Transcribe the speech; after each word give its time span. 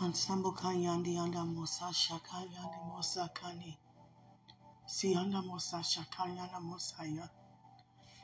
Ansambo 0.00 0.50
kayandi 0.52 1.12
anda 1.18 1.44
mosa 1.44 1.92
shakayandi 1.92 2.78
mosa 2.88 3.28
kani. 3.34 3.76
Sianda 4.86 5.42
mosa 5.42 5.78
shakayanda 5.84 6.58
mosaya. 6.60 7.28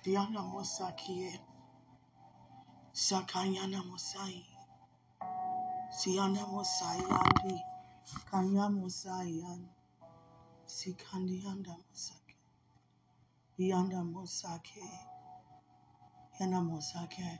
Dianda 0.02 0.40
mosa 0.42 0.92
kie. 0.96 1.38
Sakayana 2.92 3.80
mosai. 3.84 4.46
Sianda 5.98 6.46
mosayandi. 6.46 7.56
Kanya 8.30 8.66
mosayan. 8.70 9.68
Sikandi 10.64 11.44
anda 11.46 11.76
mosake. 11.76 12.36
Yanda 13.58 14.00
mosake. 14.02 14.80
Yanda 16.40 16.60
mosake. 16.60 17.38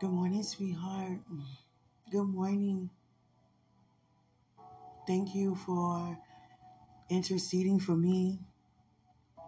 Good 0.00 0.10
morning, 0.10 0.42
sweetheart. 0.42 1.20
Good 2.12 2.28
morning. 2.28 2.90
Thank 5.06 5.34
you 5.34 5.54
for 5.54 6.18
interceding 7.10 7.80
for 7.80 7.96
me. 7.96 8.40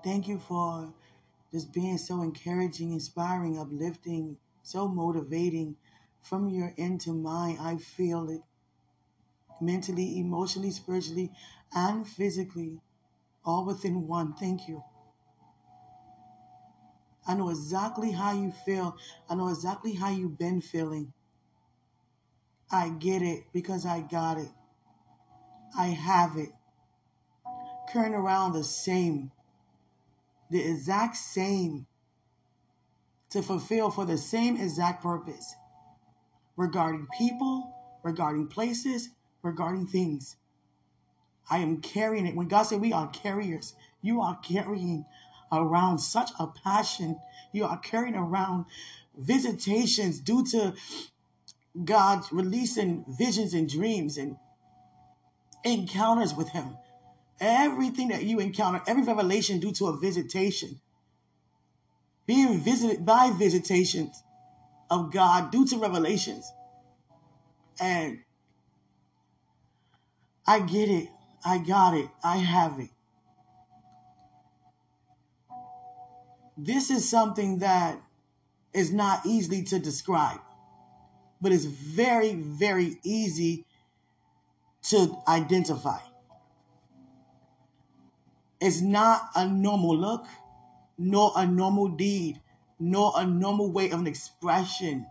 Thank 0.05 0.29
you 0.29 0.39
for 0.39 0.95
just 1.53 1.73
being 1.73 1.99
so 1.99 2.23
encouraging, 2.23 2.93
inspiring, 2.93 3.59
uplifting, 3.59 4.39
so 4.63 4.89
motivating 4.89 5.77
from 6.23 6.49
your 6.49 6.75
end 6.79 7.01
to 7.03 7.13
mine. 7.15 7.59
I 7.61 7.79
feel 7.79 8.31
it 8.31 8.43
mentally, 9.61 10.17
emotionally, 10.21 10.71
spiritually, 10.71 11.33
and 11.75 12.07
physically, 12.07 12.81
all 13.45 13.65
within 13.65 14.07
one. 14.09 14.35
Thank 14.35 14.69
you. 14.69 14.85
I 17.27 17.35
know 17.35 17.51
exactly 17.51 18.13
how 18.13 18.33
you 18.33 18.51
feel. 18.51 18.97
I 19.29 19.35
know 19.35 19.49
exactly 19.49 19.93
how 19.95 20.09
you've 20.11 20.39
been 20.39 20.63
feeling. 20.63 21.13
I 22.75 22.89
get 22.89 23.23
it 23.23 23.45
because 23.53 23.87
I 23.87 24.01
got 24.01 24.37
it. 24.37 24.51
I 25.79 25.87
have 25.87 26.37
it. 26.37 26.51
Current 27.93 28.17
around 28.17 28.53
the 28.53 28.65
same, 28.65 29.31
the 30.51 30.61
exact 30.61 31.17
same, 31.17 31.87
to 33.31 33.43
fulfill 33.43 33.91
for 33.91 34.05
the 34.05 34.19
same 34.19 34.57
exact 34.57 35.05
purpose 35.05 35.55
regarding 36.57 37.07
people, 37.17 37.73
regarding 38.03 38.49
places, 38.49 39.11
regarding 39.43 39.87
things. 39.87 40.37
I 41.49 41.59
am 41.59 41.81
carrying 41.81 42.27
it. 42.27 42.35
When 42.35 42.49
God 42.49 42.65
said 42.65 42.81
we 42.81 42.93
are 42.93 43.09
carriers, 43.09 43.75
you 44.03 44.21
are 44.21 44.39
carrying 44.43 45.05
around 45.53 45.99
such 45.99 46.31
a 46.41 46.49
passion. 46.49 47.21
You 47.53 47.67
are 47.67 47.79
carrying 47.79 48.17
around 48.17 48.65
visitations 49.17 50.19
due 50.19 50.45
to 50.47 50.75
God 51.83 52.25
releasing 52.31 53.05
visions 53.09 53.55
and 53.55 53.69
dreams 53.69 54.17
and 54.17 54.37
encounters 55.65 56.35
with 56.35 56.49
Him. 56.51 56.77
Everything 57.41 58.09
that 58.09 58.23
you 58.23 58.39
encounter, 58.39 58.81
every 58.87 59.03
revelation 59.03 59.59
due 59.59 59.73
to 59.73 59.87
a 59.87 59.97
visitation, 59.99 60.81
being 62.27 62.61
visited 62.61 63.05
by 63.05 63.33
visitations 63.37 64.23
of 64.91 65.13
God 65.13 65.51
due 65.51 65.67
to 65.67 65.79
revelations. 65.79 66.51
And 67.81 68.21
I 70.47 70.61
get 70.61 70.89
it. 70.89 71.09
I 71.45 71.59
got 71.59 71.95
it. 71.95 72.09
I 72.23 72.37
have 72.37 72.79
it. 72.79 72.91
This 76.57 76.91
is 76.91 77.09
something 77.09 77.59
that 77.59 78.01
is 78.73 78.93
not 78.93 79.27
easily 79.27 79.65
to 79.65 79.79
describe, 79.79 80.41
but 81.45 81.53
it's 81.53 81.67
very, 81.67 82.33
very 82.33 82.97
easy 83.03 83.67
to 84.85 85.15
identify. 85.29 85.99
It's 88.63 88.81
not 88.81 89.29
a 89.37 89.47
normal 89.47 89.95
look, 89.95 90.25
nor 90.97 91.33
a 91.37 91.45
normal 91.45 91.89
deed, 91.89 92.41
nor 92.81 93.13
a 93.15 93.27
normal 93.27 93.71
way 93.71 93.91
of 93.91 94.01
an 94.01 94.07
expression. 94.07 95.07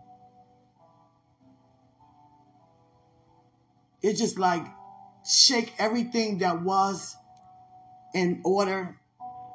It's 4.02 4.18
just 4.18 4.36
like 4.36 4.66
shake 5.24 5.72
everything 5.78 6.38
that 6.38 6.62
was 6.62 7.16
in 8.12 8.40
order 8.44 8.98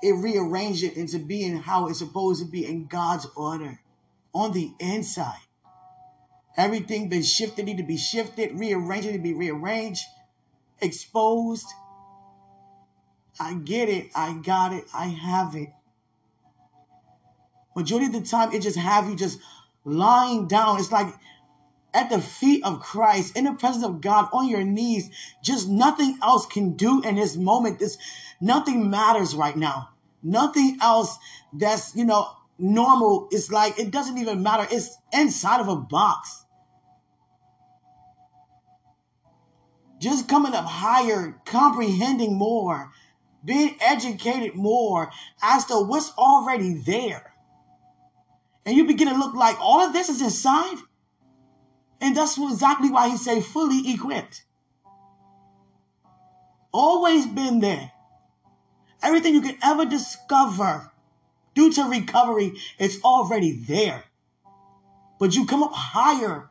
it 0.01 0.13
rearranged 0.13 0.85
it 0.85 0.95
into 0.95 1.19
being 1.19 1.57
how 1.57 1.89
it's 1.89 1.99
supposed 1.99 2.41
to 2.41 2.49
be 2.49 2.65
in 2.65 2.85
God's 2.85 3.27
order 3.35 3.81
on 4.33 4.53
the 4.53 4.71
inside. 4.79 5.41
Everything 6.59 7.07
been 7.07 7.23
shifted, 7.23 7.65
need 7.65 7.77
to 7.77 7.83
be 7.83 7.95
shifted, 7.95 8.59
rearranged, 8.59 9.07
need 9.07 9.13
to 9.13 9.19
be 9.19 9.33
rearranged, 9.33 10.03
exposed. 10.81 11.65
I 13.39 13.53
get 13.53 13.87
it. 13.87 14.09
I 14.13 14.33
got 14.33 14.73
it. 14.73 14.83
I 14.93 15.05
have 15.05 15.55
it. 15.55 15.69
Majority 17.77 18.07
of 18.07 18.11
the 18.11 18.29
time, 18.29 18.51
it 18.51 18.61
just 18.61 18.77
have 18.77 19.07
you 19.07 19.15
just 19.15 19.39
lying 19.85 20.49
down. 20.49 20.77
It's 20.79 20.91
like 20.91 21.07
at 21.93 22.09
the 22.09 22.19
feet 22.19 22.65
of 22.65 22.81
Christ, 22.81 23.37
in 23.37 23.45
the 23.45 23.53
presence 23.53 23.85
of 23.85 24.01
God, 24.01 24.27
on 24.33 24.49
your 24.49 24.65
knees. 24.65 25.09
Just 25.41 25.69
nothing 25.69 26.19
else 26.21 26.45
can 26.45 26.73
do 26.73 27.01
in 27.03 27.15
this 27.15 27.37
moment. 27.37 27.79
This 27.79 27.97
nothing 28.41 28.89
matters 28.89 29.33
right 29.33 29.55
now. 29.55 29.91
Nothing 30.21 30.77
else 30.81 31.19
that's 31.53 31.95
you 31.95 32.03
know 32.03 32.27
normal. 32.57 33.29
It's 33.31 33.49
like 33.49 33.79
it 33.79 33.91
doesn't 33.91 34.17
even 34.17 34.43
matter. 34.43 34.67
It's 34.69 34.97
inside 35.13 35.61
of 35.61 35.69
a 35.69 35.77
box. 35.77 36.43
Just 39.99 40.29
coming 40.29 40.53
up 40.53 40.65
higher, 40.65 41.35
comprehending 41.45 42.35
more, 42.35 42.91
being 43.43 43.75
educated 43.81 44.55
more 44.55 45.11
as 45.41 45.65
to 45.65 45.75
what's 45.75 46.11
already 46.17 46.73
there. 46.73 47.33
And 48.65 48.75
you 48.77 48.85
begin 48.85 49.09
to 49.09 49.17
look 49.17 49.35
like 49.35 49.59
all 49.59 49.81
of 49.81 49.93
this 49.93 50.09
is 50.09 50.21
inside. 50.21 50.77
And 52.01 52.15
that's 52.15 52.37
exactly 52.37 52.89
why 52.89 53.09
he 53.09 53.17
say 53.17 53.41
fully 53.41 53.91
equipped. 53.91 54.43
Always 56.71 57.25
been 57.25 57.59
there. 57.59 57.91
Everything 59.01 59.33
you 59.33 59.41
can 59.41 59.57
ever 59.63 59.85
discover 59.85 60.91
due 61.55 61.71
to 61.73 61.83
recovery 61.83 62.53
is 62.77 63.01
already 63.03 63.51
there. 63.51 64.03
But 65.19 65.35
you 65.35 65.45
come 65.45 65.63
up 65.63 65.73
higher. 65.73 66.48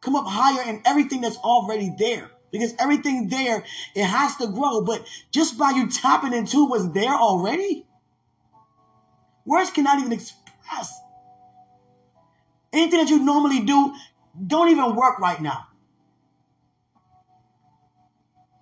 Come 0.00 0.16
up 0.16 0.26
higher 0.26 0.68
in 0.68 0.82
everything 0.84 1.20
that's 1.20 1.36
already 1.38 1.94
there. 1.98 2.30
Because 2.50 2.74
everything 2.78 3.28
there, 3.28 3.64
it 3.94 4.04
has 4.04 4.36
to 4.36 4.48
grow. 4.48 4.82
But 4.82 5.06
just 5.30 5.56
by 5.56 5.70
you 5.70 5.88
tapping 5.88 6.32
into 6.32 6.66
what's 6.66 6.88
there 6.88 7.14
already, 7.14 7.86
words 9.44 9.70
cannot 9.70 10.00
even 10.00 10.12
express. 10.12 10.92
Anything 12.72 13.00
that 13.00 13.10
you 13.10 13.20
normally 13.20 13.60
do 13.60 13.94
don't 14.46 14.68
even 14.68 14.94
work 14.96 15.18
right 15.18 15.40
now. 15.40 15.66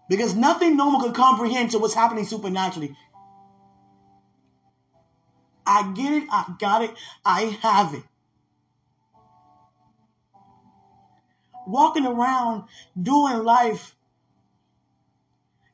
Because 0.09 0.35
nothing 0.35 0.77
normal 0.77 1.01
could 1.01 1.15
comprehend 1.15 1.71
to 1.73 1.79
what's 1.79 1.95
happening 1.95 2.25
supernaturally. 2.25 2.97
I 5.67 5.93
get 5.95 6.13
it, 6.15 6.25
I 6.31 6.55
got 6.59 6.83
it, 6.83 6.95
I 7.27 7.43
have 7.61 7.93
it. 7.93 8.03
Walking 11.69 12.07
around 12.07 12.65
doing 13.01 13.45
life 13.45 13.95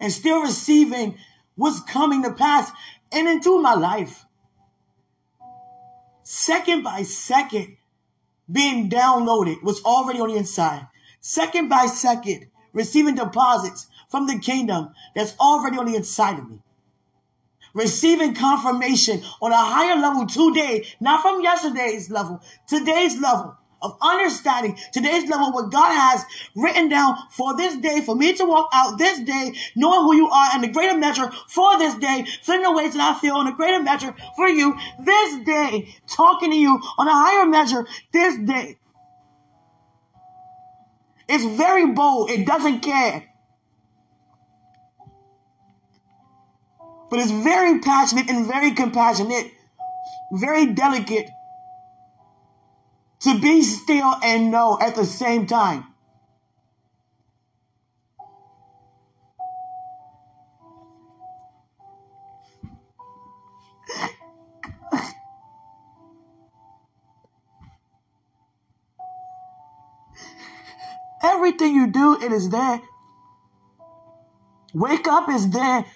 and 0.00 0.10
still 0.12 0.42
receiving 0.42 1.16
what's 1.54 1.80
coming 1.80 2.24
to 2.24 2.32
pass 2.32 2.72
and 3.12 3.28
into 3.28 3.62
my 3.62 3.74
life. 3.74 4.26
Second 6.24 6.82
by 6.82 7.04
second, 7.04 7.76
being 8.50 8.90
downloaded 8.90 9.62
was 9.62 9.82
already 9.84 10.18
on 10.18 10.30
the 10.30 10.36
inside. 10.36 10.88
Second 11.20 11.68
by 11.68 11.86
second, 11.86 12.48
receiving 12.72 13.14
deposits 13.14 13.86
from 14.08 14.26
the 14.26 14.38
kingdom 14.40 14.90
that's 15.14 15.36
already 15.38 15.78
on 15.78 15.86
the 15.86 15.94
inside 15.94 16.40
of 16.40 16.50
me. 16.50 16.58
Receiving 17.72 18.34
confirmation 18.34 19.22
on 19.40 19.52
a 19.52 19.56
higher 19.56 19.96
level 19.96 20.26
today, 20.26 20.86
not 21.00 21.22
from 21.22 21.40
yesterday's 21.40 22.10
level, 22.10 22.42
today's 22.66 23.20
level 23.20 23.56
of 23.84 23.96
understanding, 24.02 24.76
today's 24.92 25.28
level 25.28 25.52
what 25.52 25.70
God 25.70 25.92
has 25.92 26.24
written 26.56 26.88
down 26.88 27.16
for 27.30 27.56
this 27.56 27.76
day, 27.76 28.00
for 28.00 28.16
me 28.16 28.32
to 28.34 28.44
walk 28.44 28.70
out 28.72 28.98
this 28.98 29.20
day, 29.20 29.54
knowing 29.76 30.02
who 30.02 30.16
you 30.16 30.28
are 30.28 30.50
and 30.54 30.64
the 30.64 30.68
greater 30.68 30.96
measure 30.96 31.30
for 31.48 31.78
this 31.78 31.94
day, 31.94 32.24
feeling 32.42 32.62
the 32.62 32.72
ways 32.72 32.94
that 32.94 33.16
I 33.16 33.18
feel 33.20 33.36
on 33.36 33.46
a 33.46 33.54
greater 33.54 33.82
measure 33.82 34.14
for 34.36 34.48
you 34.48 34.76
this 34.98 35.44
day, 35.44 35.94
talking 36.08 36.50
to 36.50 36.56
you 36.56 36.80
on 36.98 37.06
a 37.06 37.12
higher 37.12 37.46
measure 37.46 37.86
this 38.12 38.36
day. 38.38 38.78
It's 41.28 41.44
very 41.56 41.86
bold. 41.92 42.30
It 42.30 42.46
doesn't 42.46 42.80
care. 42.80 43.34
but 47.14 47.20
it's 47.20 47.30
very 47.30 47.78
passionate 47.78 48.28
and 48.28 48.44
very 48.44 48.72
compassionate, 48.72 49.52
very 50.32 50.66
delicate 50.66 51.30
to 53.24 53.40
be 53.40 53.62
still 53.62 54.14
and 54.22 54.50
know 54.50 54.78
at 54.80 54.94
the 54.94 55.04
same 55.04 55.46
time. 55.46 55.86
Everything 71.22 71.74
you 71.74 71.86
do, 71.90 72.20
it 72.22 72.30
is 72.30 72.50
there. 72.50 72.82
Wake 74.74 75.08
up 75.08 75.30
is 75.30 75.48
there. 75.50 75.86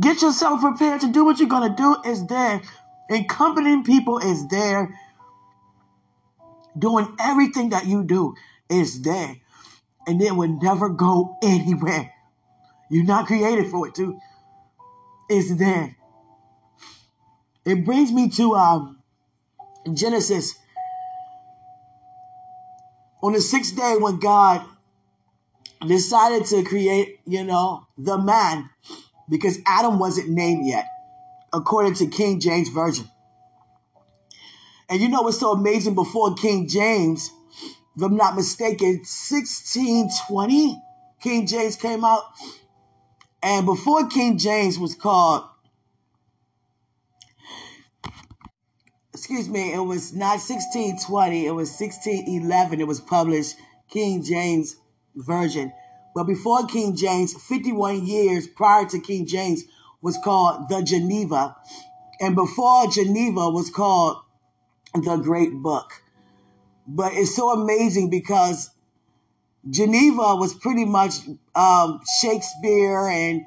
Get 0.00 0.22
yourself 0.22 0.60
prepared 0.62 1.02
to 1.02 1.12
do 1.12 1.26
what 1.26 1.38
you're 1.38 1.48
going 1.48 1.68
to 1.68 1.76
do 1.76 1.96
is 2.10 2.26
there. 2.26 2.62
Accompanying 3.10 3.84
people 3.84 4.18
is 4.18 4.48
there. 4.48 4.98
Doing 6.76 7.14
everything 7.20 7.70
that 7.70 7.86
you 7.86 8.04
do 8.04 8.34
is 8.68 9.02
there. 9.02 9.36
And 10.06 10.20
it 10.20 10.34
will 10.34 10.58
never 10.60 10.88
go 10.88 11.36
anywhere. 11.42 12.12
You're 12.90 13.04
not 13.04 13.26
created 13.26 13.70
for 13.70 13.88
it 13.88 13.94
to. 13.96 14.18
It's 15.28 15.56
there. 15.56 15.96
It 17.64 17.84
brings 17.84 18.12
me 18.12 18.28
to 18.30 18.54
um, 18.54 19.02
Genesis. 19.92 20.54
On 23.22 23.32
the 23.32 23.40
sixth 23.40 23.74
day, 23.74 23.96
when 23.98 24.18
God 24.18 24.66
decided 25.86 26.46
to 26.46 26.62
create, 26.62 27.20
you 27.26 27.44
know, 27.44 27.86
the 27.96 28.18
man, 28.18 28.68
because 29.30 29.58
Adam 29.66 29.98
wasn't 29.98 30.28
named 30.28 30.66
yet, 30.66 30.86
according 31.52 31.94
to 31.94 32.06
King 32.06 32.38
James 32.40 32.68
Version. 32.68 33.10
And 34.88 35.00
you 35.00 35.08
know 35.08 35.22
what's 35.22 35.40
so 35.40 35.52
amazing 35.52 35.94
before 35.94 36.34
King 36.34 36.68
James, 36.68 37.30
if 37.96 38.02
I'm 38.02 38.16
not 38.16 38.36
mistaken, 38.36 38.98
1620, 38.98 40.82
King 41.22 41.46
James 41.46 41.76
came 41.76 42.04
out. 42.04 42.24
And 43.42 43.66
before 43.66 44.08
King 44.08 44.38
James 44.38 44.78
was 44.78 44.94
called, 44.94 45.44
excuse 49.12 49.48
me, 49.48 49.72
it 49.72 49.78
was 49.78 50.12
not 50.12 50.40
1620, 50.40 51.46
it 51.46 51.50
was 51.52 51.70
1611. 51.70 52.80
It 52.80 52.86
was 52.86 53.00
published, 53.00 53.56
King 53.88 54.22
James 54.22 54.76
Version. 55.14 55.72
But 56.14 56.24
before 56.24 56.66
King 56.66 56.94
James, 56.94 57.32
51 57.32 58.06
years 58.06 58.46
prior 58.46 58.86
to 58.86 59.00
King 59.00 59.26
James, 59.26 59.64
was 60.02 60.18
called 60.22 60.68
the 60.68 60.82
Geneva. 60.82 61.56
And 62.20 62.34
before 62.34 62.86
Geneva 62.88 63.48
was 63.50 63.70
called 63.70 64.23
the 65.02 65.16
Great 65.16 65.54
Book. 65.54 66.02
But 66.86 67.14
it's 67.14 67.34
so 67.34 67.50
amazing 67.50 68.10
because 68.10 68.70
Geneva 69.68 70.36
was 70.36 70.54
pretty 70.54 70.84
much 70.84 71.14
um, 71.54 72.00
Shakespeare 72.20 73.08
and 73.08 73.46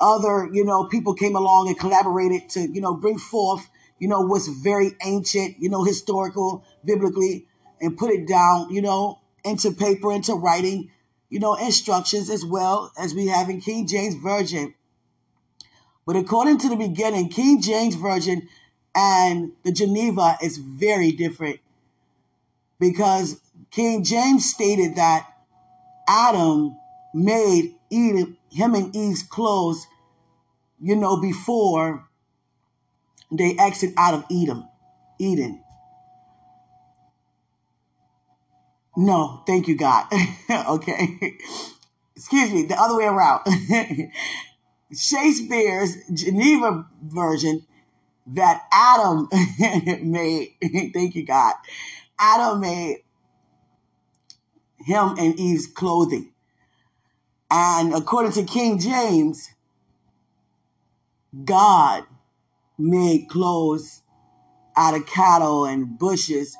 other, 0.00 0.48
you 0.52 0.64
know, 0.64 0.84
people 0.84 1.14
came 1.14 1.34
along 1.34 1.68
and 1.68 1.78
collaborated 1.78 2.48
to, 2.50 2.60
you 2.60 2.80
know, 2.80 2.94
bring 2.94 3.18
forth, 3.18 3.68
you 3.98 4.06
know, 4.06 4.20
what's 4.20 4.48
very 4.48 4.92
ancient, 5.04 5.56
you 5.58 5.68
know, 5.70 5.82
historical, 5.82 6.64
biblically, 6.84 7.46
and 7.80 7.96
put 7.96 8.10
it 8.10 8.28
down, 8.28 8.70
you 8.70 8.82
know, 8.82 9.20
into 9.44 9.72
paper, 9.72 10.12
into 10.12 10.34
writing, 10.34 10.90
you 11.30 11.40
know, 11.40 11.54
instructions 11.54 12.28
as 12.28 12.44
well 12.44 12.92
as 12.98 13.14
we 13.14 13.28
have 13.28 13.48
in 13.48 13.60
King 13.60 13.86
James 13.86 14.14
Version. 14.14 14.74
But 16.06 16.16
according 16.16 16.58
to 16.58 16.68
the 16.68 16.76
beginning, 16.76 17.30
King 17.30 17.62
James 17.62 17.94
Version 17.94 18.48
and 18.94 19.52
the 19.64 19.72
Geneva 19.72 20.38
is 20.42 20.58
very 20.58 21.12
different 21.12 21.60
because 22.78 23.40
King 23.70 24.04
James 24.04 24.48
stated 24.48 24.96
that 24.96 25.28
Adam 26.08 26.76
made 27.12 27.74
Eden, 27.90 28.36
him 28.50 28.74
and 28.74 28.94
Eve's 28.94 29.22
clothes, 29.22 29.86
you 30.80 30.96
know, 30.96 31.20
before 31.20 32.06
they 33.32 33.56
exit 33.58 33.94
out 33.96 34.14
of 34.14 34.24
Eden. 34.28 34.68
Eden. 35.18 35.62
No, 38.96 39.42
thank 39.46 39.66
you, 39.66 39.76
God. 39.76 40.06
okay. 40.68 41.36
Excuse 42.14 42.52
me, 42.52 42.64
the 42.64 42.80
other 42.80 42.96
way 42.96 43.06
around. 43.06 43.40
Shakespeare's 44.96 45.96
Geneva 46.12 46.86
version 47.02 47.66
that 48.28 48.64
Adam 48.72 49.28
made, 50.02 50.54
thank 50.94 51.14
you, 51.14 51.24
God. 51.24 51.54
Adam 52.18 52.60
made 52.60 53.02
him 54.78 55.14
and 55.18 55.38
Eve's 55.38 55.66
clothing. 55.66 56.32
And 57.50 57.94
according 57.94 58.32
to 58.32 58.44
King 58.44 58.78
James, 58.78 59.50
God 61.44 62.04
made 62.78 63.28
clothes 63.28 64.02
out 64.76 64.94
of 64.94 65.06
cattle 65.06 65.64
and 65.64 65.98
bushes 65.98 66.56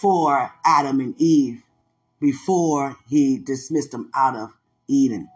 for 0.00 0.52
Adam 0.64 1.00
and 1.00 1.14
Eve 1.18 1.62
before 2.20 2.96
he 3.08 3.38
dismissed 3.38 3.92
them 3.92 4.10
out 4.14 4.36
of 4.36 4.50
Eden. 4.88 5.28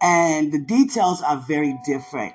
And 0.00 0.52
the 0.52 0.58
details 0.58 1.22
are 1.22 1.36
very 1.36 1.78
different. 1.84 2.34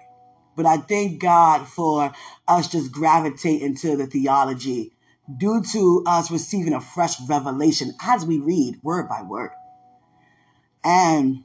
But 0.58 0.66
I 0.66 0.78
thank 0.78 1.22
God 1.22 1.68
for 1.68 2.12
us 2.48 2.68
just 2.68 2.92
gravitating 2.92 3.76
to 3.76 3.96
the 3.96 4.08
theology 4.08 4.92
due 5.38 5.62
to 5.72 6.04
us 6.08 6.32
receiving 6.32 6.74
a 6.74 6.82
fresh 6.82 7.22
revelation 7.30 7.94
as 8.02 8.26
we 8.26 8.40
read 8.40 8.80
word 8.82 9.08
by 9.08 9.22
word. 9.22 9.52
And 10.84 11.44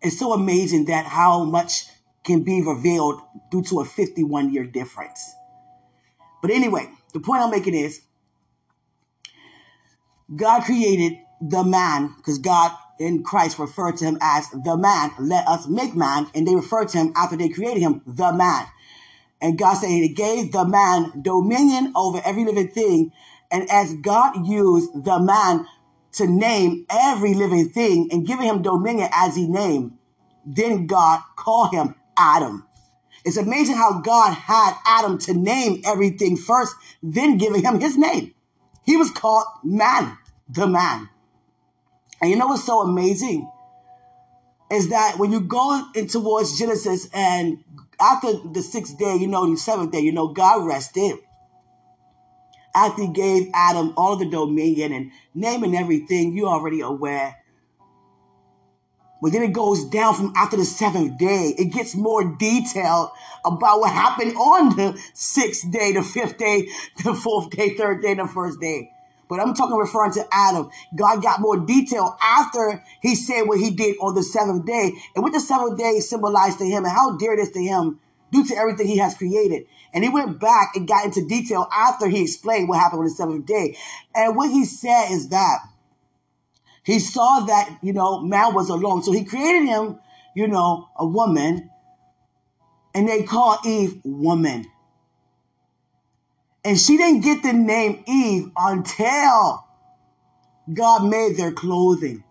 it's 0.00 0.20
so 0.20 0.32
amazing 0.32 0.84
that 0.84 1.04
how 1.04 1.42
much 1.42 1.86
can 2.22 2.44
be 2.44 2.62
revealed 2.62 3.20
due 3.50 3.62
to 3.64 3.80
a 3.80 3.84
51 3.84 4.54
year 4.54 4.64
difference. 4.64 5.34
But 6.40 6.52
anyway, 6.52 6.88
the 7.12 7.18
point 7.18 7.42
I'm 7.42 7.50
making 7.50 7.74
is 7.74 8.02
God 10.34 10.62
created 10.62 11.18
the 11.40 11.64
man 11.64 12.14
because 12.16 12.38
God 12.38 12.70
in 13.00 13.22
Christ 13.22 13.58
referred 13.58 13.96
to 13.96 14.04
him 14.04 14.18
as 14.20 14.48
the 14.50 14.76
man. 14.76 15.10
Let 15.18 15.48
us 15.48 15.66
make 15.66 15.96
man. 15.96 16.28
And 16.34 16.46
they 16.46 16.54
referred 16.54 16.88
to 16.88 16.98
him 16.98 17.12
after 17.16 17.36
they 17.36 17.48
created 17.48 17.80
him, 17.80 18.02
the 18.06 18.32
man. 18.32 18.66
And 19.40 19.58
God 19.58 19.74
said 19.74 19.88
he 19.88 20.08
gave 20.10 20.52
the 20.52 20.66
man 20.66 21.22
dominion 21.22 21.92
over 21.96 22.20
every 22.24 22.44
living 22.44 22.68
thing. 22.68 23.12
And 23.50 23.68
as 23.70 23.94
God 23.94 24.46
used 24.46 25.04
the 25.04 25.18
man 25.18 25.66
to 26.12 26.26
name 26.26 26.84
every 26.90 27.34
living 27.34 27.70
thing 27.70 28.08
and 28.12 28.26
giving 28.26 28.46
him 28.46 28.62
dominion 28.62 29.08
as 29.12 29.34
he 29.34 29.48
named, 29.48 29.96
then 30.44 30.86
God 30.86 31.22
called 31.36 31.72
him 31.72 31.94
Adam. 32.18 32.66
It's 33.24 33.38
amazing 33.38 33.76
how 33.76 34.00
God 34.00 34.34
had 34.34 34.74
Adam 34.84 35.18
to 35.18 35.34
name 35.34 35.80
everything 35.86 36.36
first, 36.36 36.74
then 37.02 37.38
giving 37.38 37.62
him 37.62 37.80
his 37.80 37.96
name. 37.96 38.34
He 38.84 38.96
was 38.96 39.10
called 39.10 39.46
man, 39.64 40.18
the 40.48 40.66
man. 40.66 41.08
And 42.20 42.30
you 42.30 42.36
know 42.36 42.46
what's 42.46 42.64
so 42.64 42.80
amazing? 42.80 43.50
Is 44.70 44.90
that 44.90 45.18
when 45.18 45.32
you 45.32 45.40
go 45.40 45.84
in 45.94 46.06
towards 46.06 46.58
Genesis 46.58 47.08
and 47.12 47.64
after 48.00 48.32
the 48.32 48.62
sixth 48.62 48.98
day, 48.98 49.16
you 49.16 49.26
know, 49.26 49.50
the 49.50 49.56
seventh 49.56 49.92
day, 49.92 50.00
you 50.00 50.12
know, 50.12 50.28
God 50.28 50.66
rested. 50.66 51.16
After 52.74 53.02
he 53.02 53.08
gave 53.08 53.50
Adam 53.52 53.94
all 53.96 54.16
the 54.16 54.30
dominion 54.30 54.92
and 54.92 55.10
naming 55.34 55.76
everything, 55.76 56.36
you're 56.36 56.48
already 56.48 56.82
aware 56.82 57.40
but 59.20 59.32
then 59.32 59.42
it 59.42 59.52
goes 59.52 59.84
down 59.84 60.14
from 60.14 60.32
after 60.34 60.56
the 60.56 60.64
seventh 60.64 61.18
day. 61.18 61.54
It 61.58 61.72
gets 61.72 61.94
more 61.94 62.24
detailed 62.36 63.10
about 63.44 63.80
what 63.80 63.92
happened 63.92 64.34
on 64.36 64.76
the 64.76 65.00
sixth 65.12 65.70
day, 65.70 65.92
the 65.92 66.02
fifth 66.02 66.38
day, 66.38 66.68
the 67.04 67.14
fourth 67.14 67.50
day, 67.50 67.74
third 67.74 68.02
day, 68.02 68.14
the 68.14 68.26
first 68.26 68.60
day. 68.60 68.90
But 69.30 69.38
I'm 69.38 69.54
talking 69.54 69.76
referring 69.76 70.12
to 70.14 70.26
Adam. 70.32 70.70
God 70.96 71.22
got 71.22 71.40
more 71.40 71.56
detail 71.56 72.18
after 72.20 72.82
he 73.00 73.14
said 73.14 73.42
what 73.44 73.60
he 73.60 73.70
did 73.70 73.96
on 74.00 74.16
the 74.16 74.24
seventh 74.24 74.66
day 74.66 74.92
and 75.14 75.22
what 75.22 75.32
the 75.32 75.38
seventh 75.38 75.78
day 75.78 76.00
symbolized 76.00 76.58
to 76.58 76.66
him 76.66 76.84
and 76.84 76.92
how 76.92 77.16
dear 77.16 77.34
it 77.34 77.38
is 77.38 77.52
to 77.52 77.62
him 77.62 78.00
due 78.32 78.44
to 78.44 78.56
everything 78.56 78.88
he 78.88 78.98
has 78.98 79.14
created. 79.14 79.66
And 79.94 80.02
he 80.02 80.10
went 80.10 80.40
back 80.40 80.72
and 80.74 80.86
got 80.86 81.04
into 81.04 81.24
detail 81.24 81.68
after 81.72 82.08
he 82.08 82.22
explained 82.22 82.68
what 82.68 82.80
happened 82.80 82.98
on 82.98 83.04
the 83.04 83.10
seventh 83.10 83.46
day. 83.46 83.76
And 84.16 84.36
what 84.36 84.50
he 84.50 84.64
said 84.64 85.12
is 85.12 85.28
that 85.28 85.58
he 86.82 86.98
saw 86.98 87.40
that, 87.46 87.78
you 87.82 87.92
know, 87.92 88.20
man 88.20 88.52
was 88.52 88.68
alone. 88.68 89.04
So 89.04 89.12
he 89.12 89.24
created 89.24 89.66
him, 89.66 90.00
you 90.34 90.48
know, 90.48 90.88
a 90.96 91.06
woman. 91.06 91.70
And 92.96 93.08
they 93.08 93.22
called 93.22 93.58
Eve 93.64 94.00
woman. 94.04 94.66
And 96.64 96.78
she 96.78 96.96
didn't 96.96 97.22
get 97.22 97.42
the 97.42 97.52
name 97.52 98.04
Eve 98.06 98.50
until 98.56 99.64
God 100.72 101.04
made 101.08 101.36
their 101.36 101.52
clothing. 101.52 102.22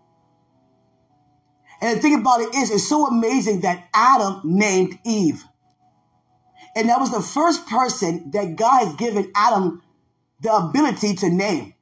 And 1.80 1.96
the 1.96 2.02
thing 2.02 2.14
about 2.14 2.40
it 2.40 2.54
is, 2.54 2.70
it's 2.70 2.88
so 2.88 3.06
amazing 3.06 3.62
that 3.62 3.88
Adam 3.94 4.40
named 4.44 4.98
Eve. 5.04 5.44
And 6.76 6.88
that 6.88 7.00
was 7.00 7.10
the 7.10 7.22
first 7.22 7.66
person 7.66 8.30
that 8.32 8.56
God 8.56 8.86
has 8.86 8.96
given 8.96 9.32
Adam 9.34 9.82
the 10.40 10.52
ability 10.52 11.14
to 11.16 11.30
name 11.30 11.74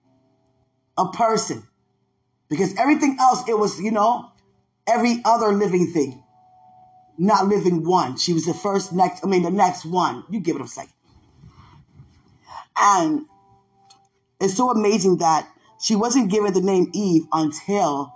a 0.97 1.11
person. 1.13 1.65
Because 2.49 2.75
everything 2.77 3.17
else, 3.21 3.47
it 3.49 3.59
was, 3.59 3.81
you 3.81 3.91
know, 3.91 4.31
every 4.87 5.21
other 5.25 5.53
living 5.53 5.93
thing, 5.93 6.23
not 7.19 7.47
living 7.47 7.85
one. 7.85 8.17
She 8.17 8.33
was 8.33 8.47
the 8.47 8.55
first 8.55 8.93
next, 8.93 9.25
I 9.25 9.29
mean, 9.29 9.43
the 9.43 9.51
next 9.51 9.85
one. 9.85 10.25
You 10.31 10.41
give 10.41 10.57
it 10.57 10.63
a 10.63 10.69
second. 10.69 10.93
And 12.81 13.27
it's 14.41 14.57
so 14.57 14.71
amazing 14.71 15.19
that 15.19 15.49
she 15.81 15.97
wasn't 15.97 16.31
given 16.31 16.53
the 16.53 16.61
name 16.61 16.91
Eve 16.93 17.27
until 17.33 18.13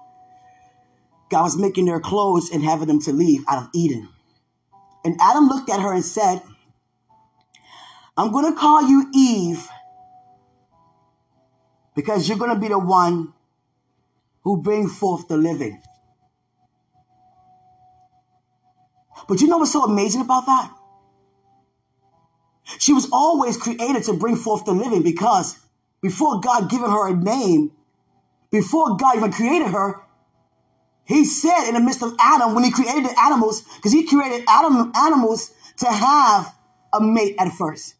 God 1.30 1.42
was 1.44 1.56
making 1.56 1.86
their 1.86 2.00
clothes 2.00 2.50
and 2.50 2.62
having 2.62 2.88
them 2.88 3.00
to 3.02 3.12
leave 3.12 3.44
out 3.48 3.62
of 3.62 3.70
Eden. 3.74 4.08
And 5.04 5.16
Adam 5.20 5.48
looked 5.48 5.70
at 5.70 5.80
her 5.80 5.92
and 5.92 6.04
said, 6.04 6.42
I'm 8.16 8.30
going 8.30 8.52
to 8.52 8.58
call 8.58 8.88
you 8.88 9.10
Eve 9.14 9.66
because 11.94 12.28
you're 12.28 12.38
going 12.38 12.54
to 12.54 12.60
be 12.60 12.68
the 12.68 12.78
one 12.78 13.32
who 14.42 14.62
bring 14.62 14.88
forth 14.88 15.28
the 15.28 15.36
living. 15.36 15.80
But 19.28 19.40
you 19.40 19.48
know 19.48 19.58
what's 19.58 19.72
so 19.72 19.84
amazing 19.84 20.20
about 20.20 20.46
that? 20.46 20.70
She 22.78 22.92
was 22.92 23.08
always 23.12 23.56
created 23.56 24.04
to 24.04 24.12
bring 24.12 24.36
forth 24.36 24.64
the 24.64 24.72
living 24.72 25.02
because 25.02 25.58
before 26.00 26.40
God 26.40 26.70
given 26.70 26.90
her 26.90 27.08
a 27.08 27.14
name, 27.14 27.72
before 28.50 28.96
God 28.96 29.16
even 29.16 29.32
created 29.32 29.68
her, 29.68 30.00
he 31.04 31.24
said 31.24 31.68
in 31.68 31.74
the 31.74 31.80
midst 31.80 32.02
of 32.02 32.14
Adam, 32.20 32.54
when 32.54 32.64
he 32.64 32.70
created 32.70 33.04
the 33.04 33.20
animals, 33.20 33.62
because 33.76 33.92
he 33.92 34.06
created 34.06 34.44
Adam, 34.48 34.92
animals 34.94 35.52
to 35.78 35.86
have 35.86 36.54
a 36.92 37.00
mate 37.00 37.34
at 37.38 37.52
first. 37.52 37.94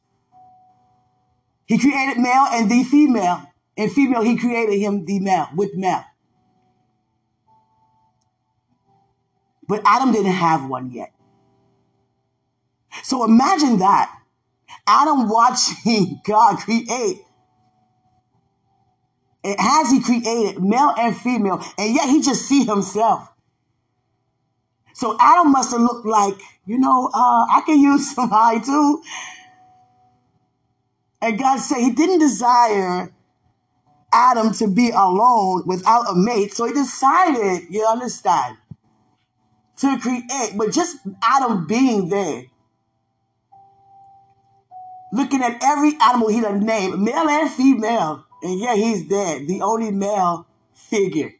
He 1.67 1.79
created 1.79 2.19
male 2.19 2.47
and 2.51 2.71
the 2.71 2.85
female. 2.85 3.49
And 3.77 3.91
female, 3.91 4.23
he 4.23 4.37
created 4.37 4.79
him 4.79 5.07
the 5.07 5.19
male, 5.19 5.49
with 5.55 5.75
male. 5.75 6.05
But 9.67 9.81
Adam 9.87 10.13
didn't 10.13 10.33
have 10.33 10.69
one 10.69 10.91
yet. 10.91 11.13
So 13.03 13.25
imagine 13.25 13.79
that. 13.79 14.22
Adam 14.87 15.29
watching 15.29 16.21
God 16.25 16.59
create. 16.59 17.25
It 19.45 19.59
has 19.59 19.91
he 19.91 20.01
created 20.01 20.63
male 20.63 20.95
and 20.97 21.17
female, 21.17 21.61
and 21.77 21.95
yet 21.95 22.09
he 22.09 22.23
just 22.23 22.47
see 22.47 22.65
himself. 22.65 23.29
So 24.95 25.17
Adam 25.19 25.51
must 25.51 25.73
have 25.73 25.81
looked 25.81 26.07
like, 26.07 26.35
you 26.65 26.79
know, 26.79 27.11
uh, 27.13 27.47
I 27.51 27.63
can 27.67 27.81
use 27.81 28.11
somebody 28.15 28.61
too. 28.61 29.03
And 31.21 31.39
God 31.39 31.59
said 31.59 31.79
he 31.79 31.93
didn't 31.93 32.19
desire 32.19 33.13
Adam 34.13 34.53
to 34.55 34.69
be 34.69 34.91
alone 34.91 35.63
without 35.67 36.11
a 36.11 36.15
mate. 36.15 36.53
So 36.53 36.67
he 36.67 36.73
decided, 36.73 37.69
you 37.71 37.87
understand, 37.87 38.59
to 39.79 39.99
create, 39.99 40.53
but 40.57 40.73
just 40.73 40.99
Adam 41.23 41.67
being 41.67 42.09
there. 42.09 42.45
Looking 45.13 45.43
at 45.43 45.63
every 45.63 45.97
animal 46.01 46.29
he 46.29 46.41
done 46.41 46.61
named, 46.61 47.01
male 47.01 47.29
and 47.29 47.51
female. 47.51 48.25
And 48.43 48.59
yet 48.59 48.77
he's 48.77 49.07
dead, 49.07 49.47
the 49.47 49.61
only 49.61 49.91
male 49.91 50.47
figure. 50.75 51.35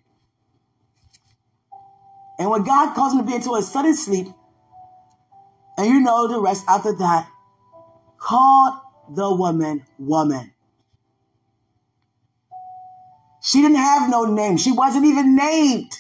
And 2.39 2.51
when 2.51 2.65
God 2.65 2.95
calls 2.95 3.13
him 3.13 3.21
to 3.21 3.25
be 3.25 3.35
into 3.35 3.55
a 3.55 3.63
sudden 3.63 3.95
sleep, 3.95 4.29
and 5.79 5.87
you 5.87 6.01
know 6.01 6.29
the 6.29 6.41
rest 6.41 6.65
after 6.69 6.95
that, 6.97 7.29
called 8.19 8.75
the 9.11 9.35
woman 9.35 9.85
woman. 9.99 10.53
She 13.43 13.61
didn't 13.63 13.79
have 13.79 14.09
no 14.09 14.25
name. 14.25 14.57
She 14.57 14.71
wasn't 14.71 15.07
even 15.07 15.35
named. 15.35 15.93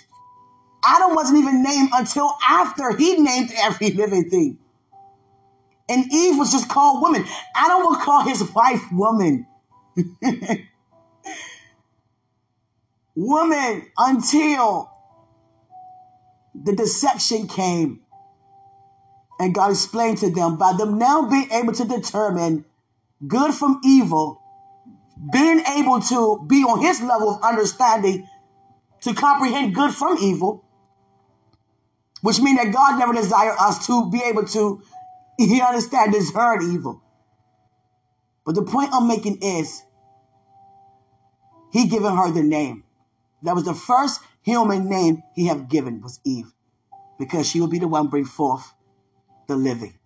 Adam 0.84 1.14
wasn't 1.14 1.38
even 1.38 1.62
named 1.62 1.90
until 1.92 2.36
after 2.48 2.96
he 2.96 3.16
named 3.20 3.52
every 3.56 3.90
living 3.90 4.28
thing. 4.30 4.58
And 5.88 6.12
Eve 6.12 6.38
was 6.38 6.52
just 6.52 6.68
called 6.68 7.02
woman. 7.02 7.24
Adam 7.54 7.80
will 7.80 7.96
call 7.96 8.22
his 8.22 8.42
wife 8.52 8.82
woman. 8.92 9.46
woman 13.14 13.86
until 13.98 14.90
the 16.54 16.74
deception 16.74 17.48
came. 17.48 18.00
And 19.38 19.54
God 19.54 19.70
explained 19.70 20.18
to 20.18 20.30
them 20.30 20.56
by 20.56 20.74
them 20.74 20.98
now 20.98 21.28
being 21.28 21.50
able 21.50 21.72
to 21.72 21.84
determine 21.84 22.64
good 23.26 23.54
from 23.54 23.80
evil, 23.84 24.40
being 25.32 25.60
able 25.76 26.00
to 26.00 26.44
be 26.46 26.62
on 26.62 26.80
his 26.80 27.00
level 27.00 27.30
of 27.30 27.42
understanding 27.42 28.28
to 29.00 29.14
comprehend 29.14 29.74
good 29.74 29.92
from 29.92 30.16
evil, 30.18 30.64
which 32.20 32.40
means 32.40 32.58
that 32.62 32.72
God 32.72 32.98
never 32.98 33.12
desired 33.12 33.56
us 33.58 33.86
to 33.86 34.10
be 34.10 34.22
able 34.22 34.44
to 34.46 34.80
he 35.48 35.60
understand 35.60 36.12
discern 36.12 36.72
evil. 36.72 37.02
But 38.44 38.54
the 38.54 38.62
point 38.62 38.90
I'm 38.92 39.08
making 39.08 39.38
is 39.42 39.82
he 41.72 41.86
given 41.86 42.16
her 42.16 42.30
the 42.30 42.42
name. 42.42 42.84
That 43.42 43.54
was 43.54 43.64
the 43.64 43.74
first 43.74 44.20
human 44.42 44.88
name 44.88 45.22
he 45.34 45.46
have 45.46 45.68
given 45.68 46.00
was 46.00 46.20
Eve, 46.24 46.52
because 47.18 47.48
she 47.48 47.60
will 47.60 47.68
be 47.68 47.78
the 47.78 47.88
one 47.88 48.08
bring 48.08 48.24
forth 48.24 48.72
the 49.48 49.56
living. 49.56 49.98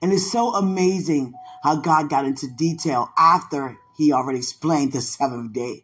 And 0.00 0.12
it's 0.12 0.30
so 0.30 0.54
amazing 0.54 1.34
how 1.62 1.76
God 1.76 2.10
got 2.10 2.26
into 2.26 2.46
detail 2.46 3.10
after 3.16 3.78
he 3.96 4.12
already 4.12 4.38
explained 4.38 4.92
the 4.92 5.00
seventh 5.00 5.52
day. 5.52 5.83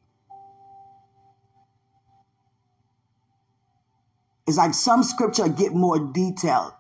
It's 4.51 4.59
like 4.59 4.75
some 4.75 5.05
scripture 5.05 5.49
get 5.49 5.75
more 5.75 6.01
detailed. 6.01 6.73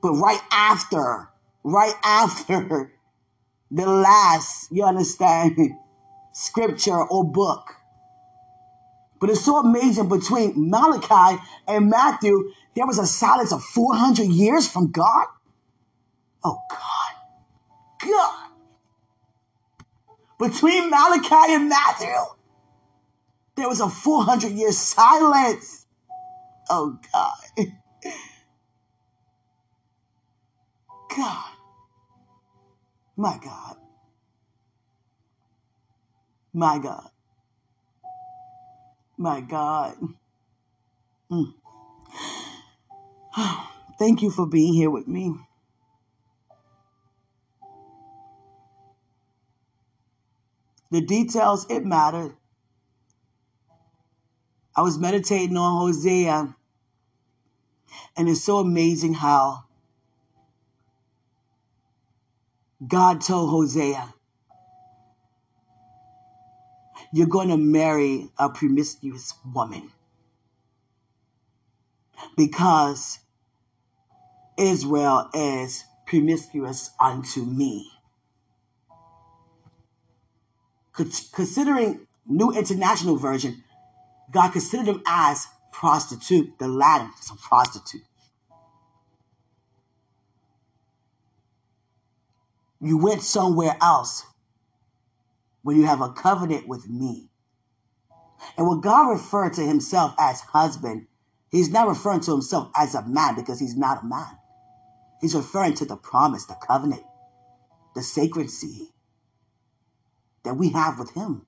But 0.00 0.12
right 0.12 0.40
after, 0.52 1.28
right 1.64 1.94
after 2.04 2.92
the 3.72 3.86
last, 3.86 4.70
you 4.70 4.84
understand, 4.84 5.58
scripture 6.32 7.02
or 7.02 7.24
book. 7.24 7.74
But 9.20 9.30
it's 9.30 9.44
so 9.44 9.56
amazing 9.56 10.08
between 10.08 10.70
Malachi 10.70 11.42
and 11.66 11.90
Matthew, 11.90 12.52
there 12.76 12.86
was 12.86 13.00
a 13.00 13.06
silence 13.06 13.52
of 13.52 13.64
400 13.64 14.22
years 14.26 14.68
from 14.68 14.92
God. 14.92 15.26
Oh, 16.44 16.56
God. 16.70 18.08
God. 18.08 18.50
Between 20.38 20.88
Malachi 20.88 21.52
and 21.52 21.68
Matthew, 21.68 22.14
there 23.56 23.68
was 23.68 23.80
a 23.80 23.88
400 23.88 24.52
year 24.52 24.70
silence. 24.70 25.79
Oh, 26.70 26.98
God. 27.12 27.66
God. 31.16 31.50
My 33.16 33.38
God. 33.42 33.76
My 36.54 36.78
God. 36.78 37.10
My 39.18 39.40
God. 39.42 39.96
Mm. 41.32 41.54
Thank 43.98 44.22
you 44.22 44.30
for 44.30 44.46
being 44.46 44.74
here 44.74 44.90
with 44.90 45.08
me. 45.08 45.34
The 50.90 51.02
details, 51.02 51.66
it 51.70 51.84
mattered. 51.84 52.34
I 54.76 54.82
was 54.82 54.98
meditating 54.98 55.56
on 55.56 55.80
Hosea, 55.80 56.56
and 58.16 58.28
it's 58.28 58.42
so 58.42 58.58
amazing 58.58 59.14
how 59.14 59.64
God 62.86 63.20
told 63.20 63.50
Hosea, 63.50 64.14
You're 67.12 67.26
going 67.26 67.48
to 67.48 67.56
marry 67.56 68.28
a 68.38 68.48
promiscuous 68.48 69.34
woman 69.44 69.90
because 72.36 73.18
Israel 74.56 75.28
is 75.34 75.84
promiscuous 76.06 76.90
unto 77.00 77.44
me. 77.44 77.90
Considering 80.92 82.06
New 82.26 82.52
International 82.52 83.16
Version, 83.16 83.64
God 84.30 84.52
considered 84.52 84.86
them 84.86 85.02
as 85.06 85.48
prostitute, 85.80 86.58
the 86.58 86.68
Latin 86.68 87.10
is 87.18 87.30
a 87.30 87.36
prostitute. 87.36 88.04
You 92.82 92.98
went 92.98 93.22
somewhere 93.22 93.76
else 93.80 94.26
when 95.62 95.78
you 95.78 95.86
have 95.86 96.02
a 96.02 96.12
covenant 96.12 96.68
with 96.68 96.88
me. 96.88 97.30
And 98.58 98.68
when 98.68 98.80
God 98.80 99.08
referred 99.08 99.54
to 99.54 99.62
himself 99.62 100.14
as 100.18 100.40
husband, 100.40 101.06
he's 101.50 101.70
not 101.70 101.88
referring 101.88 102.20
to 102.20 102.32
himself 102.32 102.70
as 102.76 102.94
a 102.94 103.06
man 103.06 103.34
because 103.34 103.58
he's 103.58 103.76
not 103.76 104.02
a 104.04 104.06
man. 104.06 104.38
He's 105.22 105.34
referring 105.34 105.74
to 105.74 105.86
the 105.86 105.96
promise, 105.96 106.44
the 106.44 106.56
covenant, 106.66 107.04
the 107.94 108.02
sacred 108.02 108.50
seed 108.50 108.88
that 110.44 110.54
we 110.54 110.70
have 110.70 110.98
with 110.98 111.12
Him. 111.12 111.46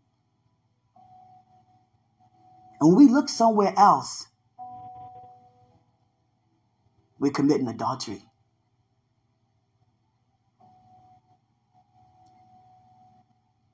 And 2.83 2.97
when 2.97 3.07
we 3.07 3.13
look 3.13 3.29
somewhere 3.29 3.73
else, 3.77 4.27
we're 7.21 7.31
committing 7.31 7.69
adultery. 7.69 8.25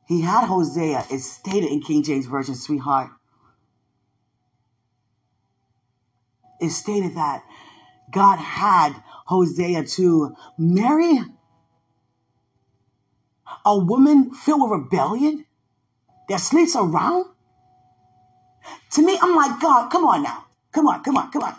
He 0.06 0.20
had 0.20 0.44
Hosea, 0.44 1.06
it's 1.10 1.24
stated 1.24 1.70
in 1.70 1.80
King 1.80 2.02
James 2.02 2.26
Version, 2.26 2.54
sweetheart. 2.54 3.08
It 6.60 6.68
stated 6.68 7.16
that 7.16 7.42
God 8.10 8.38
had 8.38 8.92
Hosea 9.24 9.84
to 9.84 10.36
marry 10.58 11.18
a 13.64 13.78
woman 13.78 14.32
filled 14.34 14.70
with 14.70 14.82
rebellion 14.82 15.46
that 16.28 16.40
sleeps 16.40 16.76
around? 16.76 17.24
To 18.92 19.02
me, 19.02 19.18
I'm 19.20 19.34
like, 19.34 19.60
God, 19.60 19.90
come 19.90 20.04
on 20.04 20.22
now. 20.22 20.44
Come 20.72 20.86
on, 20.86 21.02
come 21.02 21.16
on, 21.16 21.30
come 21.30 21.42
on. 21.42 21.54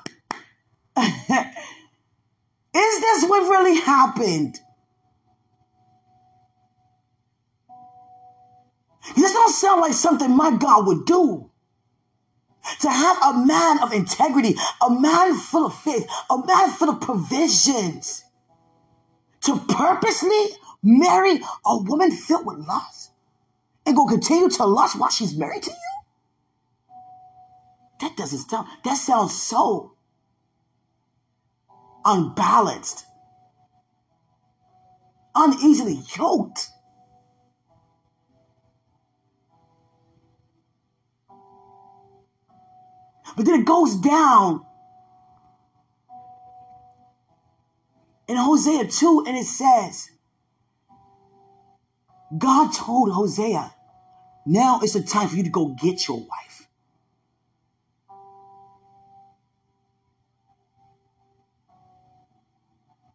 Is 2.74 3.02
this 3.02 3.24
what 3.30 3.50
really 3.50 3.80
happened? 3.80 4.60
This 9.16 9.34
don't 9.34 9.52
sound 9.52 9.82
like 9.82 9.94
something 9.94 10.36
my 10.36 10.56
God 10.56 10.86
would 10.88 11.06
do. 11.06 11.50
To 12.82 12.90
have 12.90 13.18
a 13.24 13.46
man 13.46 13.80
of 13.82 13.94
integrity, 13.94 14.56
a 14.86 14.90
man 14.90 15.34
full 15.36 15.66
of 15.66 15.76
faith, 15.76 16.06
a 16.30 16.38
man 16.46 16.70
full 16.72 16.90
of 16.90 17.02
provisions, 17.02 18.24
to 19.42 19.58
purposely 19.70 20.46
marry 20.84 21.42
a 21.66 21.78
woman 21.78 22.12
filled 22.12 22.46
with 22.46 22.60
lust 22.68 23.12
and 23.86 23.96
go 23.96 24.06
continue 24.06 24.50
to 24.50 24.66
lust 24.66 25.00
while 25.00 25.10
she's 25.10 25.36
married 25.36 25.64
to 25.64 25.72
you? 25.72 25.89
That 28.00 28.16
doesn't 28.16 28.50
sound, 28.50 28.68
that 28.84 28.96
sounds 28.96 29.40
so 29.40 29.94
unbalanced, 32.06 33.06
uneasily 35.36 36.02
yoked. 36.18 36.70
But 43.36 43.46
then 43.46 43.62
it 43.62 43.66
goes 43.66 43.96
down 43.96 44.66
in 48.28 48.38
Hosea 48.38 48.86
2 48.86 49.24
and 49.28 49.38
it 49.38 49.46
says, 49.46 50.12
God 52.38 52.74
told 52.74 53.12
Hosea, 53.12 53.74
now 54.46 54.80
it's 54.82 54.94
the 54.94 55.02
time 55.02 55.30
for 55.30 55.36
you 55.36 55.44
to 55.44 55.50
go 55.50 55.68
get 55.82 56.08
your 56.08 56.18
wife. 56.18 56.49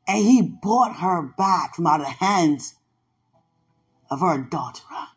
And 0.07 0.19
he 0.19 0.43
brought 0.43 0.97
her 0.97 1.23
back 1.23 1.75
from 1.75 1.87
out 1.87 2.01
of 2.01 2.07
the 2.07 2.13
hands 2.13 2.75
of 4.11 4.21
her 4.21 4.35
adulterer. 4.35 5.09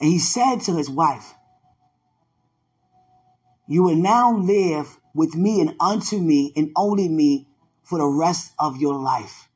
And 0.00 0.10
he 0.10 0.18
said 0.18 0.60
to 0.62 0.76
his 0.76 0.88
wife, 0.88 1.34
You 3.66 3.82
will 3.82 3.96
now 3.96 4.36
live 4.36 4.98
with 5.14 5.34
me 5.34 5.60
and 5.60 5.74
unto 5.80 6.18
me 6.18 6.52
and 6.56 6.70
only 6.76 7.08
me 7.08 7.48
for 7.82 7.98
the 7.98 8.06
rest 8.06 8.52
of 8.58 8.76
your 8.78 8.94
life 8.94 9.48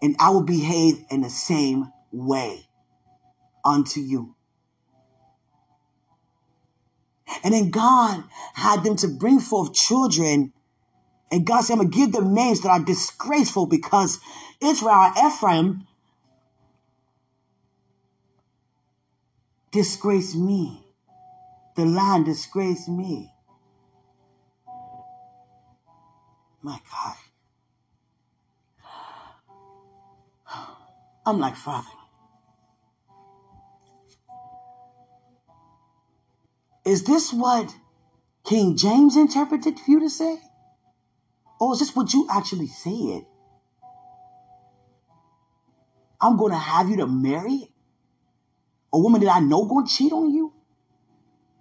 and 0.00 0.16
I 0.18 0.30
will 0.30 0.42
behave 0.42 1.04
in 1.10 1.22
the 1.22 1.30
same 1.30 1.92
way 2.12 2.66
unto 3.64 4.00
you. 4.00 4.34
And 7.44 7.52
then 7.52 7.70
God 7.70 8.24
had 8.54 8.84
them 8.84 8.96
to 8.96 9.08
bring 9.08 9.40
forth 9.40 9.74
children. 9.74 10.52
And 11.30 11.46
God 11.46 11.62
said, 11.62 11.74
I'm 11.74 11.78
going 11.80 11.90
to 11.90 11.96
give 11.96 12.12
them 12.12 12.34
names 12.34 12.62
that 12.62 12.70
are 12.70 12.80
disgraceful 12.84 13.66
because 13.66 14.20
Israel, 14.60 15.12
and 15.16 15.32
Ephraim, 15.32 15.86
disgraced 19.72 20.36
me. 20.36 20.84
The 21.76 21.84
land 21.84 22.24
disgraced 22.26 22.88
me. 22.88 23.32
My 26.62 26.80
God. 26.90 27.16
I'm 31.26 31.38
like, 31.38 31.56
Father, 31.56 31.86
is 36.86 37.04
this 37.04 37.32
what 37.32 37.74
King 38.44 38.76
James 38.76 39.16
interpreted 39.16 39.78
for 39.78 39.90
you 39.90 40.00
to 40.00 40.10
say? 40.10 40.38
Or 41.60 41.72
is 41.72 41.80
this 41.80 41.94
what 41.94 42.12
you 42.12 42.26
actually 42.30 42.68
said? 42.68 43.26
I'm 46.20 46.36
going 46.36 46.52
to 46.52 46.58
have 46.58 46.88
you 46.88 46.96
to 46.98 47.06
marry 47.06 47.70
a 48.92 48.98
woman 48.98 49.20
that 49.20 49.30
I 49.30 49.40
know 49.40 49.64
going 49.64 49.86
to 49.86 49.92
cheat 49.92 50.12
on 50.12 50.32
you? 50.32 50.52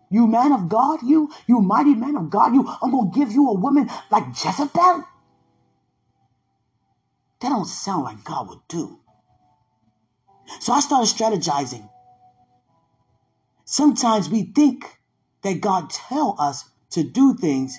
You 0.10 0.26
man 0.28 0.54
of 0.54 0.70
God, 0.70 1.00
you, 1.04 1.30
you 1.48 1.60
mighty 1.62 1.94
man 1.94 2.16
of 2.16 2.30
God, 2.30 2.54
you, 2.54 2.68
I'm 2.82 2.92
going 2.92 3.12
to 3.12 3.20
give 3.20 3.32
you 3.32 3.50
a 3.50 3.54
woman 3.54 3.90
like 4.10 4.28
Jezebel? 4.30 5.04
That 7.40 7.50
don't 7.50 7.66
sound 7.66 8.04
like 8.04 8.24
God 8.24 8.50
would 8.50 8.68
do. 8.68 9.00
So 10.60 10.74
I 10.74 10.80
started 10.80 11.14
strategizing. 11.14 11.90
Sometimes 13.66 14.30
we 14.30 14.44
think 14.44 14.98
that 15.42 15.60
God 15.60 15.90
tell 15.90 16.36
us 16.40 16.70
to 16.92 17.04
do 17.04 17.36
things 17.36 17.78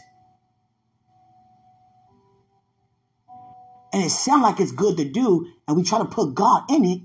and 3.92 4.04
it 4.04 4.10
sounds 4.10 4.42
like 4.42 4.60
it's 4.60 4.72
good 4.72 4.96
to 4.96 5.04
do 5.04 5.48
and 5.66 5.76
we 5.76 5.82
try 5.82 5.98
to 5.98 6.04
put 6.04 6.34
God 6.34 6.70
in 6.70 6.84
it 6.84 7.00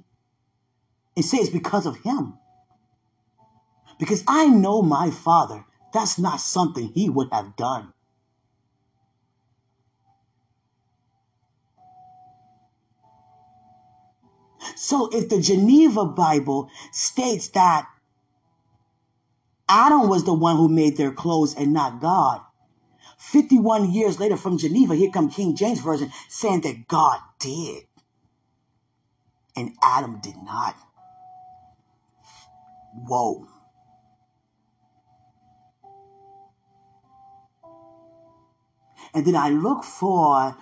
and 1.16 1.26
say 1.26 1.38
it's 1.38 1.50
because 1.50 1.86
of 1.86 1.98
him. 1.98 2.38
Because 4.00 4.24
I 4.28 4.48
know 4.48 4.82
my 4.82 5.12
father, 5.12 5.66
that's 5.94 6.18
not 6.18 6.40
something 6.40 6.90
he 6.90 7.10
would 7.10 7.30
have 7.32 7.56
done. 7.56 7.94
So 14.76 15.10
if 15.12 15.30
the 15.30 15.40
Geneva 15.40 16.06
Bible 16.06 16.70
states 16.92 17.50
that 17.50 17.88
Adam 19.70 20.10
was 20.10 20.24
the 20.24 20.34
one 20.34 20.58
who 20.58 20.68
made 20.68 20.98
their 20.98 21.12
clothes 21.12 21.56
and 21.56 21.74
not 21.74 22.02
God, 22.02 22.42
51 23.24 23.92
years 23.92 24.20
later 24.20 24.36
from 24.36 24.58
Geneva, 24.58 24.96
here 24.96 25.10
come 25.10 25.30
King 25.30 25.56
James 25.56 25.80
Version 25.80 26.12
saying 26.28 26.62
that 26.62 26.88
God 26.88 27.20
did 27.40 27.86
and 29.56 29.72
Adam 29.82 30.20
did 30.22 30.36
not. 30.44 30.76
Whoa. 32.94 33.48
And 39.14 39.26
then 39.26 39.36
I 39.36 39.50
look 39.50 39.84
for 39.84 40.58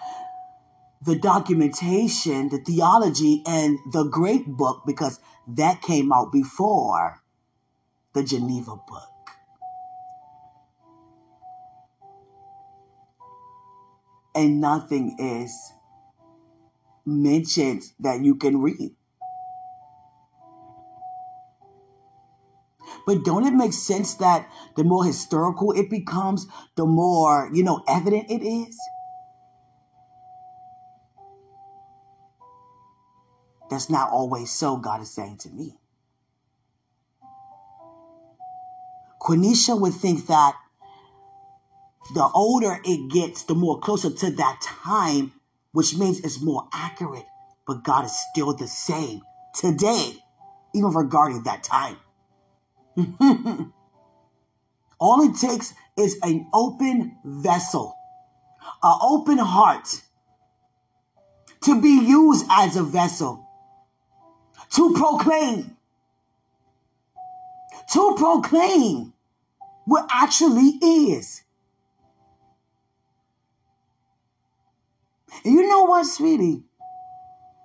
the 1.04 1.18
documentation, 1.18 2.50
the 2.50 2.60
theology, 2.60 3.42
and 3.46 3.80
the 3.92 4.04
great 4.04 4.46
book 4.46 4.84
because 4.86 5.20
that 5.48 5.82
came 5.82 6.14
out 6.14 6.32
before 6.32 7.22
the 8.14 8.24
Geneva 8.24 8.76
book. 8.88 9.21
And 14.34 14.62
nothing 14.62 15.18
is 15.20 15.74
mentioned 17.06 17.84
that 18.00 18.22
you 18.22 18.36
can 18.36 18.62
read. 18.62 18.96
But 23.06 23.24
don't 23.26 23.46
it 23.46 23.54
make 23.54 23.74
sense 23.74 24.16
that 24.16 24.48
the 24.76 24.84
more 24.84 25.04
historical 25.04 25.72
it 25.72 25.90
becomes, 25.90 26.48
the 26.76 26.86
more, 26.86 27.50
you 27.54 27.64
know, 27.64 27.84
evident 27.88 28.30
it 28.30 28.44
is? 28.44 28.78
That's 33.70 33.90
not 33.90 34.12
always 34.12 34.52
so, 34.52 34.78
God 34.78 35.02
is 35.02 35.10
saying 35.10 35.38
to 35.40 35.50
me. 35.50 35.78
Quenisha 39.22 39.80
would 39.80 39.94
think 39.94 40.28
that 40.28 40.56
the 42.14 42.30
older 42.34 42.80
it 42.84 43.12
gets, 43.12 43.44
the 43.44 43.56
more 43.56 43.80
closer 43.80 44.10
to 44.10 44.32
that 44.32 44.60
time, 44.62 45.34
which 45.72 45.96
means 45.96 46.20
it's 46.20 46.42
more 46.42 46.68
accurate. 46.74 47.26
But 47.68 47.84
God 47.84 48.06
is 48.06 48.16
still 48.32 48.54
the 48.54 48.68
same 48.68 49.22
today, 49.56 50.14
even 50.74 50.92
regarding 50.92 51.44
that 51.44 51.64
time. 51.64 51.98
All 55.00 55.22
it 55.22 55.36
takes 55.38 55.74
is 55.98 56.20
an 56.24 56.48
open 56.54 57.18
vessel, 57.24 57.96
an 58.84 59.00
open 59.02 59.38
heart 59.38 60.02
to 61.62 61.82
be 61.82 62.06
used 62.06 62.46
as 62.50 62.76
a 62.76 62.84
vessel 62.84 63.48
to 64.72 64.94
proclaim, 64.94 65.78
to 67.94 68.16
proclaim 68.18 69.14
what 69.86 70.08
actually 70.12 70.78
is. 70.82 71.44
And 75.44 75.54
you 75.54 75.68
know 75.68 75.84
what, 75.84 76.06
sweetie? 76.06 76.64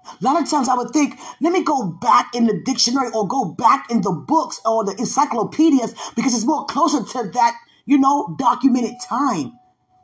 A 0.06 0.24
lot 0.24 0.40
of 0.40 0.48
times 0.48 0.68
I 0.68 0.74
would 0.74 0.90
think, 0.90 1.18
let 1.40 1.52
me 1.52 1.62
go 1.62 1.86
back 1.86 2.34
in 2.34 2.46
the 2.46 2.62
dictionary 2.64 3.10
or 3.12 3.26
go 3.26 3.44
back 3.44 3.90
in 3.90 4.02
the 4.02 4.12
books 4.12 4.60
or 4.64 4.84
the 4.84 4.94
encyclopedias 4.98 5.94
because 6.14 6.34
it's 6.34 6.44
more 6.44 6.64
closer 6.66 7.02
to 7.02 7.30
that, 7.32 7.56
you 7.86 7.98
know, 7.98 8.34
documented 8.38 8.94
time. 9.08 9.58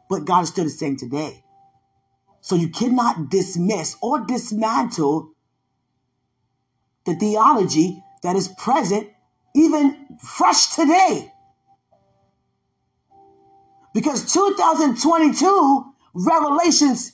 But 0.08 0.24
God 0.24 0.42
is 0.42 0.48
still 0.48 0.64
the 0.64 0.70
same 0.70 0.96
today. 0.96 1.44
So 2.40 2.56
you 2.56 2.68
cannot 2.68 3.30
dismiss 3.30 3.96
or 4.02 4.26
dismantle 4.26 5.32
the 7.06 7.14
theology 7.14 8.02
that 8.22 8.36
is 8.36 8.48
present 8.48 9.08
even 9.54 10.18
fresh 10.20 10.74
today. 10.74 11.32
Because 13.94 14.32
2022 14.32 15.94
revelations 16.14 17.12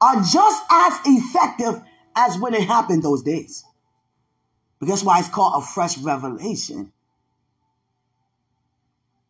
are 0.00 0.16
just 0.16 0.62
as 0.70 0.98
effective 1.04 1.82
as 2.14 2.38
when 2.38 2.54
it 2.54 2.62
happened 2.62 3.02
those 3.02 3.22
days. 3.22 3.64
But 4.78 4.88
that's 4.88 5.02
why 5.02 5.18
it's 5.18 5.28
called 5.28 5.62
a 5.62 5.66
fresh 5.66 5.98
revelation. 5.98 6.92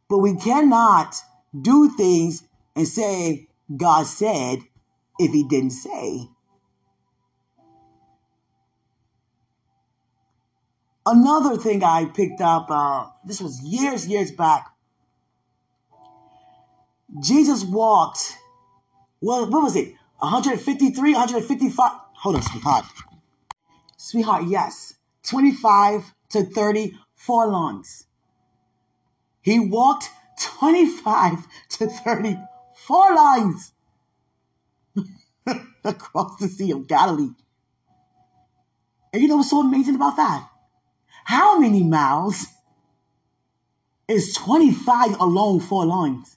But 0.09 0.19
we 0.19 0.37
cannot 0.37 1.17
do 1.61 1.91
things 1.97 2.45
and 2.75 2.87
say, 2.87 3.49
God 3.75 4.07
said, 4.07 4.61
if 5.19 5.33
he 5.33 5.45
didn't 5.45 5.71
say. 5.71 6.29
Another 11.05 11.57
thing 11.57 11.85
I 11.85 12.07
picked 12.07 12.41
up, 12.41 12.67
uh, 12.69 13.07
this 13.25 13.41
was 13.41 13.61
years, 13.63 14.09
years 14.09 14.33
back. 14.33 14.73
Jesus 17.23 17.65
walked, 17.65 18.37
what, 19.21 19.49
what 19.49 19.63
was 19.63 19.77
it? 19.77 19.95
153, 20.19 21.13
155. 21.13 21.93
Hold 22.15 22.37
on, 22.37 22.43
sweetheart. 22.43 22.85
Sweetheart, 23.97 24.45
yes. 24.49 24.95
25 25.25 26.15
to 26.31 26.45
30 26.45 26.99
furlongs. 27.15 28.07
He 29.43 29.59
walked 29.59 30.11
25 30.41 31.47
to 31.71 31.87
30 31.87 32.39
furlongs 32.75 33.73
across 35.85 36.39
the 36.39 36.49
Sea 36.49 36.73
of 36.73 36.87
Galilee. 36.87 37.31
And 39.13 39.23
you 39.23 39.29
know 39.29 39.37
what's 39.37 39.51
so 39.51 39.61
amazing 39.61 39.95
about 39.95 40.17
that? 40.17 40.49
How 41.25 41.59
many 41.59 41.83
miles 41.83 42.47
is 44.09 44.35
25 44.35 45.21
alone 45.21 45.61
furlongs? 45.61 46.37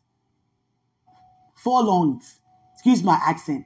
Furlongs. 1.56 2.40
Excuse 2.74 3.04
my 3.04 3.20
accent. 3.22 3.66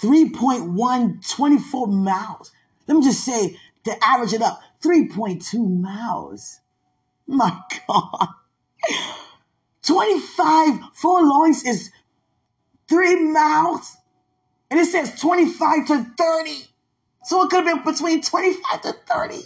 3.124 0.00 1.92
miles. 1.92 2.52
Let 2.86 2.96
me 2.96 3.04
just 3.04 3.24
say, 3.24 3.58
to 3.84 3.92
average 4.04 4.32
it 4.32 4.42
up, 4.42 4.60
3.2 4.82 5.80
miles. 5.80 6.60
My 7.26 7.60
God. 7.88 8.28
25 9.82 10.80
furlongs 10.94 11.64
is 11.64 11.90
three 12.88 13.16
miles. 13.30 13.96
And 14.70 14.78
it 14.78 14.86
says 14.86 15.18
25 15.20 15.86
to 15.88 16.04
30. 16.18 16.50
So 17.24 17.42
it 17.42 17.50
could 17.50 17.66
have 17.66 17.84
been 17.84 17.92
between 17.92 18.22
25 18.22 18.82
to 18.82 18.92
30. 19.06 19.36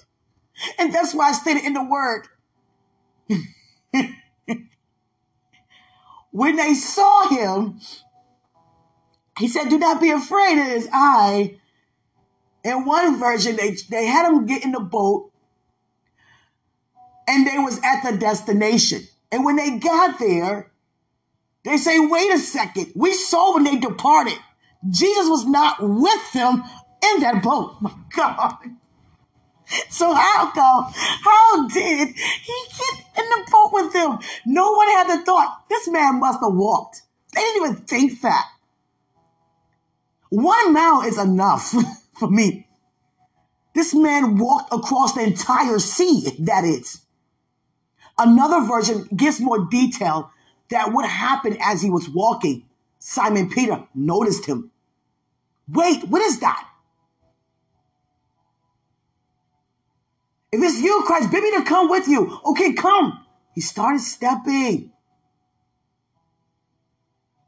And 0.78 0.92
that's 0.92 1.14
why 1.14 1.30
I 1.30 1.32
stated 1.32 1.64
in 1.64 1.74
the 1.74 1.84
word. 1.84 2.26
when 6.30 6.56
they 6.56 6.74
saw 6.74 7.28
him, 7.28 7.80
he 9.38 9.48
said, 9.48 9.68
Do 9.68 9.78
not 9.78 10.00
be 10.00 10.10
afraid, 10.10 10.58
it 10.58 10.76
is 10.76 10.88
I. 10.92 11.58
In 12.64 12.84
one 12.84 13.18
version, 13.18 13.56
they, 13.56 13.76
they 13.90 14.06
had 14.06 14.26
him 14.26 14.46
get 14.46 14.64
in 14.64 14.72
the 14.72 14.80
boat 14.80 15.32
and 17.26 17.46
they 17.46 17.58
was 17.58 17.80
at 17.82 18.02
the 18.02 18.16
destination. 18.16 19.02
And 19.30 19.44
when 19.44 19.56
they 19.56 19.78
got 19.78 20.18
there, 20.18 20.70
they 21.64 21.76
say, 21.76 21.98
wait 21.98 22.32
a 22.32 22.38
second. 22.38 22.92
We 22.94 23.14
saw 23.14 23.54
when 23.54 23.64
they 23.64 23.76
departed. 23.76 24.38
Jesus 24.88 25.28
was 25.28 25.46
not 25.46 25.76
with 25.80 26.32
them 26.32 26.62
in 27.02 27.20
that 27.20 27.42
boat. 27.42 27.76
My 27.80 27.92
God. 28.14 28.56
So 29.88 30.12
how 30.12 30.50
come? 30.50 30.92
How 30.94 31.68
did 31.68 32.08
he 32.08 32.64
get 32.78 33.24
in 33.24 33.30
the 33.30 33.48
boat 33.50 33.70
with 33.72 33.92
them? 33.92 34.18
No 34.44 34.72
one 34.72 34.88
had 34.88 35.08
the 35.08 35.24
thought. 35.24 35.64
This 35.68 35.88
man 35.88 36.20
must 36.20 36.40
have 36.42 36.52
walked. 36.52 37.02
They 37.34 37.40
didn't 37.40 37.62
even 37.62 37.76
think 37.84 38.20
that. 38.20 38.44
One 40.32 40.72
mile 40.72 41.02
is 41.02 41.18
enough 41.18 41.74
for 42.18 42.30
me. 42.30 42.66
This 43.74 43.92
man 43.94 44.38
walked 44.38 44.72
across 44.72 45.12
the 45.12 45.20
entire 45.22 45.78
sea, 45.78 46.26
that 46.38 46.64
is. 46.64 47.02
Another 48.16 48.66
version 48.66 49.06
gives 49.14 49.40
more 49.40 49.66
detail 49.66 50.30
that 50.70 50.90
what 50.90 51.06
happened 51.06 51.58
as 51.60 51.82
he 51.82 51.90
was 51.90 52.08
walking. 52.08 52.64
Simon 52.98 53.50
Peter 53.50 53.84
noticed 53.94 54.46
him. 54.46 54.70
Wait, 55.68 56.02
what 56.04 56.22
is 56.22 56.40
that? 56.40 56.66
If 60.50 60.62
it's 60.62 60.80
you, 60.80 61.02
Christ, 61.06 61.30
bid 61.30 61.42
me 61.42 61.50
to 61.58 61.64
come 61.64 61.90
with 61.90 62.08
you. 62.08 62.38
Okay, 62.46 62.72
come. 62.72 63.22
He 63.54 63.60
started 63.60 64.00
stepping 64.00 64.92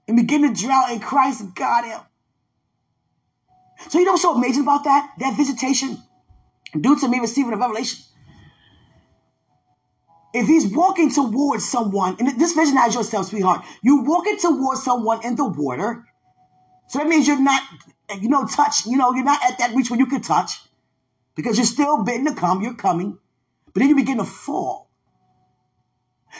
and 0.06 0.18
began 0.18 0.42
to 0.42 0.52
drown, 0.52 0.90
and 0.90 1.02
Christ 1.02 1.54
got 1.54 1.86
him. 1.86 2.00
So 3.88 3.98
you 3.98 4.04
know 4.04 4.12
what's 4.12 4.22
so 4.22 4.34
amazing 4.34 4.62
about 4.62 4.84
that? 4.84 5.12
That 5.18 5.36
visitation 5.36 5.98
due 6.78 6.98
to 6.98 7.08
me 7.08 7.20
receiving 7.20 7.52
a 7.52 7.56
revelation. 7.56 8.00
If 10.32 10.48
he's 10.48 10.66
walking 10.66 11.12
towards 11.12 11.68
someone, 11.68 12.16
and 12.18 12.40
this 12.40 12.54
visualize 12.54 12.94
yourself, 12.94 13.26
sweetheart, 13.26 13.64
you're 13.82 14.02
walking 14.02 14.36
towards 14.36 14.82
someone 14.82 15.24
in 15.24 15.36
the 15.36 15.44
water. 15.44 16.04
So 16.88 16.98
that 16.98 17.06
means 17.06 17.28
you're 17.28 17.40
not, 17.40 17.62
you 18.20 18.28
know, 18.28 18.44
touch, 18.44 18.84
you 18.84 18.96
know, 18.96 19.12
you're 19.14 19.24
not 19.24 19.42
at 19.44 19.58
that 19.58 19.74
reach 19.76 19.90
where 19.90 19.98
you 19.98 20.06
can 20.06 20.22
touch 20.22 20.58
because 21.36 21.56
you're 21.56 21.66
still 21.66 22.02
bidding 22.02 22.26
to 22.26 22.34
come, 22.34 22.62
you're 22.62 22.74
coming, 22.74 23.18
but 23.72 23.80
then 23.80 23.88
you 23.88 23.96
begin 23.96 24.18
to 24.18 24.24
fall. 24.24 24.90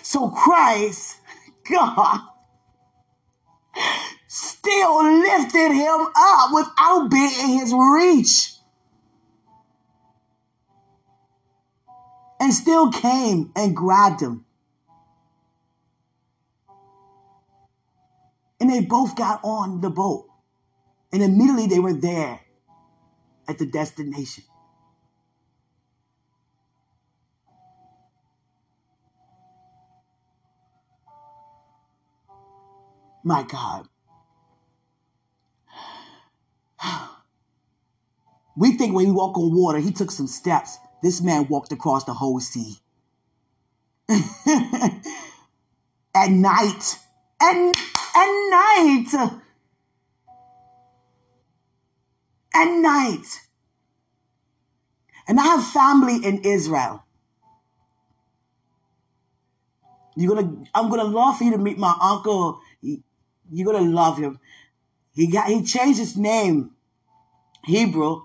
So 0.02 0.28
Christ, 0.28 1.18
God, 1.70 2.20
still 4.34 5.20
lifted 5.20 5.70
him 5.72 6.06
up 6.16 6.50
without 6.52 7.08
being 7.08 7.30
in 7.40 7.58
his 7.60 7.72
reach. 7.72 8.50
And 12.40 12.52
still 12.52 12.90
came 12.90 13.52
and 13.54 13.76
grabbed 13.76 14.20
him. 14.20 14.44
And 18.60 18.70
they 18.70 18.80
both 18.80 19.14
got 19.14 19.40
on 19.44 19.80
the 19.80 19.90
boat. 19.90 20.26
And 21.12 21.22
immediately 21.22 21.68
they 21.68 21.78
were 21.78 21.94
there 21.94 22.40
at 23.46 23.58
the 23.58 23.66
destination. 23.66 24.42
My 33.22 33.44
God. 33.44 33.88
We 38.56 38.76
think 38.76 38.94
when 38.94 39.06
we 39.06 39.10
walk 39.10 39.36
on 39.36 39.52
water, 39.52 39.78
he 39.78 39.90
took 39.90 40.12
some 40.12 40.28
steps. 40.28 40.78
This 41.02 41.20
man 41.20 41.48
walked 41.48 41.72
across 41.72 42.04
the 42.04 42.14
whole 42.14 42.38
sea. 42.38 42.76
at 46.14 46.30
night. 46.30 46.98
And 47.40 47.74
at 48.14 48.28
night. 48.50 49.06
At 52.54 52.78
night. 52.78 53.26
And 55.26 55.40
I 55.40 55.42
have 55.42 55.66
family 55.66 56.24
in 56.24 56.42
Israel. 56.44 57.04
You're 60.16 60.34
gonna 60.34 60.64
I'm 60.74 60.90
gonna 60.90 61.04
love 61.04 61.38
for 61.38 61.44
you 61.44 61.50
to 61.52 61.58
meet 61.58 61.78
my 61.78 61.96
uncle. 62.00 62.60
You're 62.80 63.72
gonna 63.72 63.90
love 63.90 64.18
him. 64.18 64.38
He 65.14 65.26
got 65.26 65.48
he 65.48 65.62
changed 65.64 65.98
his 65.98 66.16
name, 66.16 66.70
Hebrew, 67.64 68.22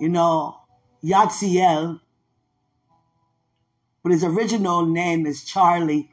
you 0.00 0.08
know, 0.08 0.60
Yatsiel, 1.02 2.00
but 4.02 4.12
his 4.12 4.24
original 4.24 4.86
name 4.86 5.26
is 5.26 5.44
Charlie. 5.44 6.10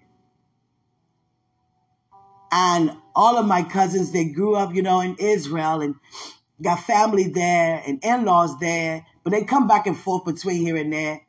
And 2.51 2.97
all 3.15 3.38
of 3.38 3.45
my 3.45 3.63
cousins, 3.63 4.12
they 4.12 4.25
grew 4.25 4.56
up, 4.56 4.73
you 4.73 4.82
know, 4.82 4.99
in 5.01 5.15
Israel 5.19 5.82
and 5.82 5.95
got 6.62 6.79
family 6.79 7.27
there 7.27 7.82
and 7.86 8.03
in-laws 8.03 8.60
there, 8.60 9.06
but 9.23 9.32
they 9.32 9.43
come 9.43 9.67
back 9.67 9.88
and 9.88 9.97
forth 9.97 10.25
between 10.25 10.62
here 10.62 10.77
and 10.77 10.91
there. 10.91 11.21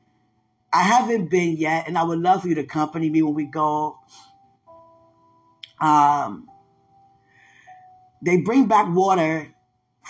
I 0.72 0.82
haven't 0.82 1.30
been 1.30 1.56
yet, 1.56 1.86
and 1.86 1.96
I 1.96 2.02
would 2.02 2.18
love 2.18 2.42
for 2.42 2.48
you 2.48 2.56
to 2.56 2.62
accompany 2.62 3.08
me 3.08 3.22
when 3.22 3.34
we 3.34 3.44
go. 3.44 3.98
Um, 5.80 6.48
they 8.22 8.38
bring 8.38 8.66
back 8.66 8.94
water 8.94 9.53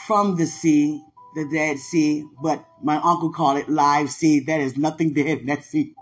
from 0.07 0.37
the 0.37 0.47
sea, 0.47 1.03
the 1.35 1.49
Dead 1.51 1.79
Sea, 1.79 2.25
but 2.43 2.65
my 2.83 2.97
uncle 2.97 3.33
called 3.33 3.59
it 3.59 3.69
live 3.69 4.11
sea. 4.11 4.41
That 4.41 4.61
is 4.61 4.77
nothing 4.77 5.13
dead 5.15 5.39
in 5.39 5.47
that 5.47 5.65
sea. 5.65 5.95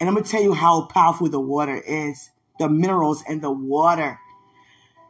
And 0.00 0.08
I'm 0.08 0.14
gonna 0.14 0.26
tell 0.26 0.42
you 0.42 0.52
how 0.52 0.82
powerful 0.82 1.28
the 1.28 1.40
water 1.40 1.76
is, 1.76 2.30
the 2.58 2.68
minerals 2.68 3.22
in 3.28 3.40
the 3.40 3.50
water. 3.52 4.18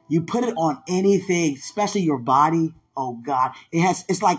You 0.08 0.22
put 0.22 0.44
it 0.44 0.54
on 0.56 0.82
anything, 0.88 1.54
especially 1.54 2.02
your 2.02 2.18
body. 2.18 2.74
Oh 2.96 3.14
God, 3.14 3.52
it 3.70 3.80
has. 3.80 4.04
It's 4.08 4.22
like 4.22 4.38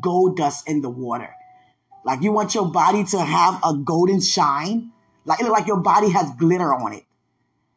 gold 0.00 0.36
dust 0.36 0.68
in 0.68 0.82
the 0.82 0.90
water. 0.90 1.30
Like 2.04 2.22
you 2.22 2.32
want 2.32 2.54
your 2.54 2.66
body 2.66 3.04
to 3.04 3.20
have 3.20 3.60
a 3.64 3.74
golden 3.74 4.20
shine, 4.20 4.90
like 5.24 5.40
it 5.40 5.48
like 5.48 5.66
your 5.66 5.80
body 5.80 6.10
has 6.10 6.30
glitter 6.36 6.74
on 6.74 6.92
it, 6.92 7.04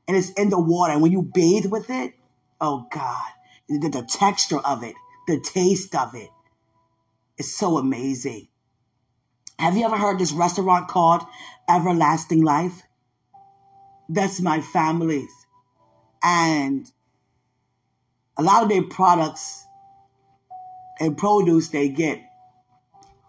and 0.08 0.18
it's 0.18 0.32
in 0.32 0.50
the 0.50 0.60
water. 0.60 0.94
And 0.94 1.02
when 1.02 1.12
you 1.12 1.22
bathe 1.22 1.66
with 1.68 1.90
it, 1.90 2.14
oh 2.60 2.88
God, 2.92 3.32
the, 3.80 3.90
the 3.90 4.04
texture 4.04 4.60
of 4.60 4.84
it, 4.84 4.96
the 5.28 5.40
taste 5.40 5.96
of 5.96 6.16
it, 6.16 6.30
it's 7.38 7.56
so 7.56 7.78
amazing. 7.78 8.48
Have 9.58 9.78
you 9.78 9.86
ever 9.86 9.98
heard 9.98 10.20
this 10.20 10.32
restaurant 10.32 10.88
called 10.88 11.24
Everlasting 11.70 12.44
Life? 12.44 12.84
That's 14.10 14.42
my 14.42 14.60
family's, 14.60 15.32
and 16.22 16.92
a 18.38 18.44
lot 18.44 18.64
of 18.64 18.70
their 18.70 18.84
products 18.84 19.66
and 21.00 21.18
produce 21.18 21.70
they 21.70 21.90
get 21.90 22.22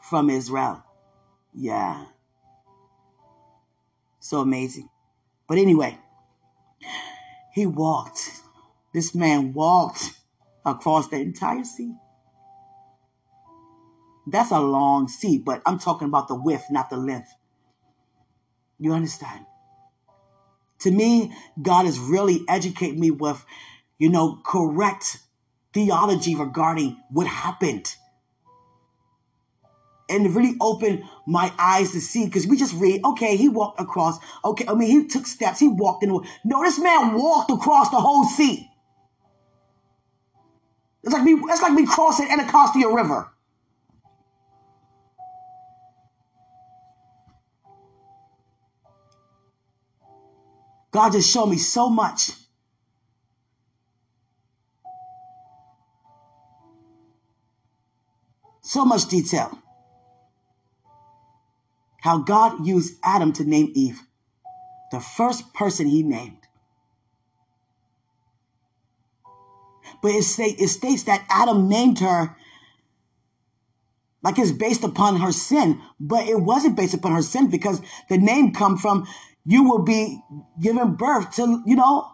from 0.01 0.29
Israel. 0.29 0.83
Yeah. 1.55 2.07
So 4.19 4.41
amazing. 4.41 4.89
But 5.47 5.59
anyway, 5.59 5.99
he 7.53 7.67
walked. 7.67 8.41
This 8.93 9.15
man 9.15 9.53
walked 9.53 10.19
across 10.65 11.09
the 11.09 11.17
entire 11.17 11.65
sea. 11.65 11.95
That's 14.27 14.53
a 14.53 14.61
long 14.61 15.09
sea, 15.09 15.39
but 15.39 15.63
I'm 15.67 15.79
talking 15.79 16.09
about 16.09 16.29
the 16.29 16.35
width, 16.35 16.67
not 16.71 16.91
the 16.91 16.97
length. 16.97 17.35
You 18.79 18.93
understand? 18.93 19.47
To 20.81 20.91
me, 20.91 21.33
God 21.61 21.87
has 21.87 21.99
really 21.99 22.45
educated 22.49 22.99
me 22.99 23.11
with, 23.11 23.45
you 23.99 24.09
know, 24.09 24.41
correct 24.45 25.19
theology 25.73 26.35
regarding 26.35 27.01
what 27.11 27.27
happened 27.27 27.95
and 30.09 30.35
really 30.35 30.57
opened 30.61 31.05
my 31.27 31.53
eyes 31.59 31.93
to 31.93 32.01
see 32.01 32.27
because 32.27 32.47
we 32.47 32.57
just 32.57 32.75
read, 32.75 33.01
okay, 33.05 33.37
he 33.37 33.49
walked 33.49 33.81
across. 33.81 34.19
Okay, 34.45 34.67
I 34.69 34.75
mean, 34.75 34.89
he 34.89 35.07
took 35.07 35.27
steps, 35.27 35.59
he 35.59 35.69
walked 35.69 36.05
in. 36.05 36.11
No, 36.45 36.63
this 36.63 36.79
man 36.79 37.15
walked 37.15 37.51
across 37.51 37.91
the 37.91 38.01
whole 38.01 38.25
sea. 38.25 38.69
It's 41.03 41.13
like 41.13 41.25
me, 41.25 41.33
it's 41.33 41.63
like 41.63 41.73
me 41.73 41.87
crossing 41.87 42.31
Anacostia 42.31 42.89
River. 42.89 43.29
God 50.93 51.13
just 51.13 51.31
showed 51.31 51.47
me 51.47 51.57
so 51.57 51.89
much. 51.89 52.31
So 58.61 58.85
much 58.85 59.09
detail 59.09 59.59
how 62.03 62.19
God 62.19 62.67
used 62.67 62.99
Adam 63.05 63.33
to 63.35 63.45
name 63.45 63.71
Eve, 63.75 64.03
the 64.91 64.99
first 64.99 65.55
person 65.55 65.87
he 65.87 66.03
named. 66.03 66.42
But 70.03 70.13
it, 70.13 70.25
state, 70.25 70.61
it 70.61 70.69
states 70.69 71.05
that 71.05 71.25
Adam 71.31 71.69
named 71.69 72.01
her 72.01 72.37
like 74.23 74.39
it's 74.39 74.53
based 74.53 74.85
upon 74.85 75.21
her 75.21 75.33
sin, 75.33 75.81
but 75.99 76.29
it 76.29 76.41
wasn't 76.41 76.77
based 76.77 76.95
upon 76.95 77.13
her 77.13 77.23
sin 77.23 77.49
because 77.51 77.81
the 78.09 78.19
name 78.19 78.53
come 78.53 78.79
from 78.79 79.07
you 79.45 79.65
will 79.65 79.83
be 79.83 80.21
giving 80.61 80.95
birth 80.95 81.35
to, 81.37 81.63
you 81.67 81.75
know, 81.75 82.09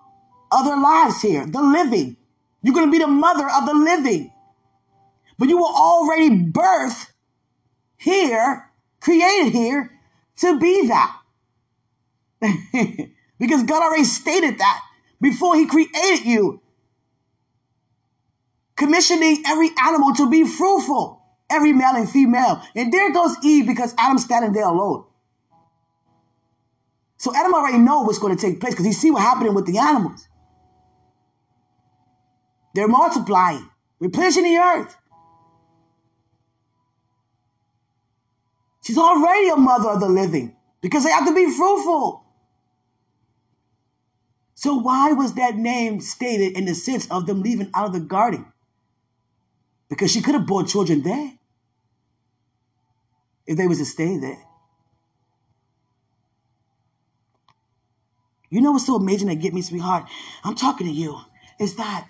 other 0.50 0.74
lives 0.76 1.20
here, 1.20 1.44
the 1.44 1.60
living. 1.60 2.16
You're 2.62 2.74
going 2.74 2.86
to 2.86 2.92
be 2.92 2.98
the 2.98 3.06
mother 3.06 3.46
of 3.46 3.66
the 3.66 3.74
living. 3.74 4.32
But 5.38 5.48
you 5.48 5.58
were 5.58 5.64
already 5.64 6.30
birthed 6.30 7.10
here 7.98 8.68
created 9.00 9.52
here 9.52 9.90
to 10.36 10.58
be 10.58 10.88
that. 10.88 11.16
because 13.38 13.62
God 13.64 13.82
already 13.82 14.04
stated 14.04 14.58
that 14.58 14.82
before 15.20 15.56
he 15.56 15.66
created 15.66 16.24
you. 16.24 16.60
Commissioning 18.78 19.42
every 19.44 19.70
animal 19.82 20.14
to 20.14 20.30
be 20.30 20.44
fruitful, 20.44 21.20
every 21.50 21.72
male 21.72 21.96
and 21.96 22.08
female. 22.08 22.62
And 22.76 22.92
there 22.92 23.12
goes 23.12 23.34
Eve 23.42 23.66
because 23.66 23.92
Adam's 23.98 24.24
standing 24.24 24.52
there 24.52 24.66
alone. 24.66 25.04
So 27.16 27.34
Adam 27.34 27.52
already 27.52 27.78
know 27.78 28.02
what's 28.02 28.20
going 28.20 28.36
to 28.36 28.40
take 28.40 28.60
place 28.60 28.74
because 28.74 28.86
he 28.86 28.92
see 28.92 29.10
what 29.10 29.22
happening 29.22 29.52
with 29.52 29.66
the 29.66 29.78
animals. 29.78 30.28
They're 32.72 32.86
multiplying, 32.86 33.68
replenishing 33.98 34.44
the 34.44 34.56
earth. 34.56 34.96
She's 38.84 38.96
already 38.96 39.48
a 39.48 39.56
mother 39.56 39.88
of 39.88 39.98
the 39.98 40.08
living 40.08 40.54
because 40.82 41.02
they 41.02 41.10
have 41.10 41.26
to 41.26 41.34
be 41.34 41.50
fruitful. 41.50 42.24
So 44.54 44.76
why 44.76 45.12
was 45.14 45.34
that 45.34 45.56
name 45.56 46.00
stated 46.00 46.56
in 46.56 46.64
the 46.66 46.74
sense 46.74 47.10
of 47.10 47.26
them 47.26 47.42
leaving 47.42 47.72
out 47.74 47.86
of 47.86 47.92
the 47.92 48.00
garden? 48.00 48.46
Because 49.88 50.10
she 50.10 50.20
could 50.20 50.34
have 50.34 50.46
brought 50.46 50.68
children 50.68 51.02
there 51.02 51.32
if 53.46 53.56
they 53.56 53.66
was 53.66 53.78
to 53.78 53.84
stay 53.84 54.18
there. 54.18 54.38
You 58.50 58.60
know 58.60 58.72
what's 58.72 58.86
so 58.86 58.96
amazing 58.96 59.28
that 59.28 59.36
get 59.36 59.52
me, 59.54 59.62
sweetheart? 59.62 60.04
I'm 60.44 60.54
talking 60.54 60.86
to 60.86 60.92
you. 60.92 61.18
Is 61.60 61.76
that 61.76 62.08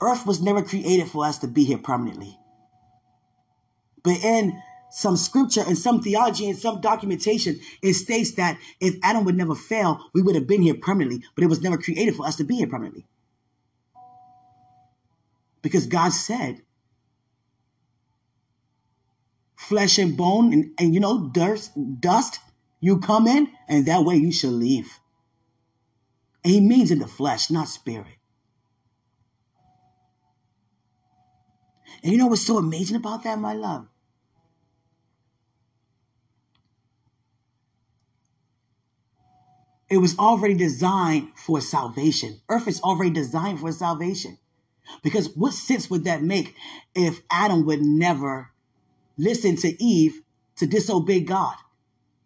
Earth 0.00 0.26
was 0.26 0.42
never 0.42 0.62
created 0.62 1.08
for 1.08 1.24
us 1.24 1.38
to 1.38 1.46
be 1.46 1.64
here 1.64 1.78
permanently. 1.78 2.36
But 4.02 4.16
in 4.24 4.60
some 4.92 5.16
scripture 5.16 5.62
and 5.66 5.76
some 5.76 6.02
theology 6.02 6.48
and 6.48 6.58
some 6.58 6.80
documentation, 6.80 7.58
it 7.80 7.94
states 7.94 8.32
that 8.32 8.58
if 8.78 8.94
Adam 9.02 9.24
would 9.24 9.36
never 9.36 9.54
fail, 9.54 10.10
we 10.12 10.20
would 10.20 10.34
have 10.34 10.46
been 10.46 10.60
here 10.60 10.74
permanently, 10.74 11.24
but 11.34 11.42
it 11.42 11.48
was 11.48 11.62
never 11.62 11.78
created 11.78 12.14
for 12.14 12.26
us 12.26 12.36
to 12.36 12.44
be 12.44 12.56
here 12.56 12.66
permanently. 12.66 13.06
Because 15.62 15.86
God 15.86 16.10
said, 16.12 16.60
flesh 19.56 19.96
and 19.96 20.16
bone 20.16 20.52
and, 20.52 20.70
and 20.78 20.92
you 20.92 21.00
know, 21.00 21.28
dust, 21.28 21.72
dust, 22.00 22.40
you 22.80 22.98
come 22.98 23.26
in 23.26 23.48
and 23.68 23.86
that 23.86 24.04
way 24.04 24.16
you 24.16 24.30
shall 24.30 24.50
leave. 24.50 24.98
And 26.44 26.52
he 26.52 26.60
means 26.60 26.90
in 26.90 26.98
the 26.98 27.06
flesh, 27.06 27.50
not 27.50 27.68
spirit. 27.68 28.18
And 32.02 32.12
you 32.12 32.18
know 32.18 32.26
what's 32.26 32.44
so 32.44 32.58
amazing 32.58 32.96
about 32.96 33.22
that, 33.22 33.38
my 33.38 33.54
love? 33.54 33.86
It 39.92 39.98
was 39.98 40.18
already 40.18 40.54
designed 40.54 41.32
for 41.36 41.60
salvation. 41.60 42.40
Earth 42.48 42.66
is 42.66 42.80
already 42.80 43.10
designed 43.10 43.60
for 43.60 43.70
salvation. 43.72 44.38
Because 45.02 45.36
what 45.36 45.52
sense 45.52 45.90
would 45.90 46.04
that 46.04 46.22
make 46.22 46.54
if 46.94 47.20
Adam 47.30 47.66
would 47.66 47.82
never 47.82 48.52
listen 49.18 49.54
to 49.56 49.84
Eve 49.84 50.22
to 50.56 50.64
disobey 50.66 51.20
God? 51.20 51.56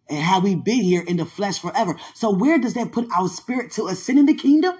And 0.07 0.17
have 0.19 0.45
we 0.45 0.55
been 0.55 0.79
here 0.79 1.03
in 1.05 1.17
the 1.17 1.25
flesh 1.25 1.59
forever? 1.59 1.99
So 2.15 2.31
where 2.31 2.57
does 2.57 2.73
that 2.75 2.93
put 2.93 3.11
our 3.11 3.27
spirit 3.27 3.73
to 3.73 3.87
ascend 3.87 4.19
in 4.19 4.27
the 4.27 4.33
kingdom? 4.33 4.77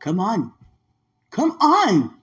Come 0.00 0.18
on. 0.18 0.52
Come 1.30 1.52
on. 1.60 2.16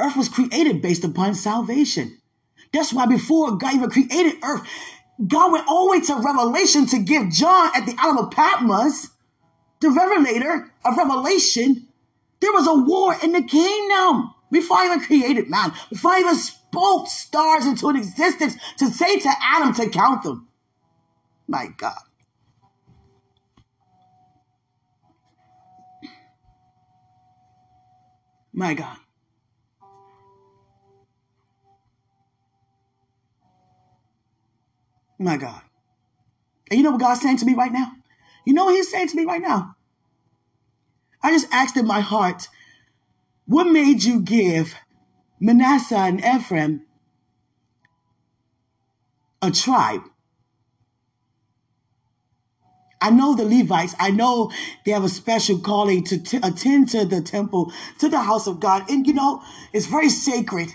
Earth 0.00 0.16
was 0.16 0.28
created 0.28 0.82
based 0.82 1.04
upon 1.04 1.36
salvation. 1.36 2.18
That's 2.72 2.92
why 2.92 3.06
before 3.06 3.56
God 3.56 3.74
even 3.74 3.90
created 3.90 4.42
earth, 4.42 4.66
God 5.26 5.52
went 5.52 5.66
all 5.66 5.86
the 5.86 5.90
way 5.92 6.00
to 6.00 6.14
Revelation 6.14 6.86
to 6.86 6.98
give 6.98 7.30
John 7.30 7.70
at 7.74 7.86
the 7.86 7.96
island 7.98 8.20
of 8.20 8.30
Patmos, 8.30 9.08
the 9.80 9.90
revelator 9.90 10.72
of 10.84 10.96
Revelation, 10.96 11.88
there 12.40 12.52
was 12.52 12.68
a 12.68 12.74
war 12.74 13.16
in 13.22 13.32
the 13.32 13.42
kingdom 13.42 14.34
before 14.50 14.78
I 14.78 14.86
even 14.86 15.00
created 15.00 15.50
man, 15.50 15.72
before 15.90 16.12
I 16.12 16.20
even 16.20 16.36
spoke 16.36 17.08
stars 17.08 17.66
into 17.66 17.88
an 17.88 17.96
existence 17.96 18.56
to 18.78 18.86
say 18.86 19.18
to 19.18 19.30
Adam 19.42 19.74
to 19.74 19.88
count 19.88 20.22
them. 20.22 20.48
My 21.46 21.66
God. 21.76 21.98
My 28.52 28.74
God. 28.74 28.96
My 35.18 35.36
God. 35.36 35.62
And 36.70 36.78
you 36.78 36.84
know 36.84 36.92
what 36.92 37.00
God's 37.00 37.20
saying 37.20 37.38
to 37.38 37.46
me 37.46 37.54
right 37.54 37.72
now? 37.72 37.92
You 38.44 38.54
know 38.54 38.66
what 38.66 38.74
He's 38.74 38.90
saying 38.90 39.08
to 39.08 39.16
me 39.16 39.24
right 39.24 39.42
now? 39.42 39.74
I 41.22 41.32
just 41.32 41.52
asked 41.52 41.76
in 41.76 41.86
my 41.86 42.00
heart, 42.00 42.48
what 43.46 43.64
made 43.64 44.04
you 44.04 44.20
give 44.20 44.74
Manasseh 45.40 45.96
and 45.96 46.24
Ephraim 46.24 46.82
a 49.42 49.50
tribe? 49.50 50.02
I 53.00 53.10
know 53.10 53.34
the 53.34 53.44
Levites. 53.44 53.94
I 53.98 54.10
know 54.10 54.50
they 54.84 54.90
have 54.90 55.04
a 55.04 55.08
special 55.08 55.58
calling 55.60 56.04
to 56.04 56.18
t- 56.18 56.40
attend 56.42 56.88
to 56.90 57.04
the 57.04 57.22
temple, 57.22 57.72
to 58.00 58.08
the 58.08 58.20
house 58.20 58.46
of 58.46 58.60
God. 58.60 58.90
And 58.90 59.06
you 59.06 59.14
know, 59.14 59.42
it's 59.72 59.86
very 59.86 60.08
sacred. 60.08 60.74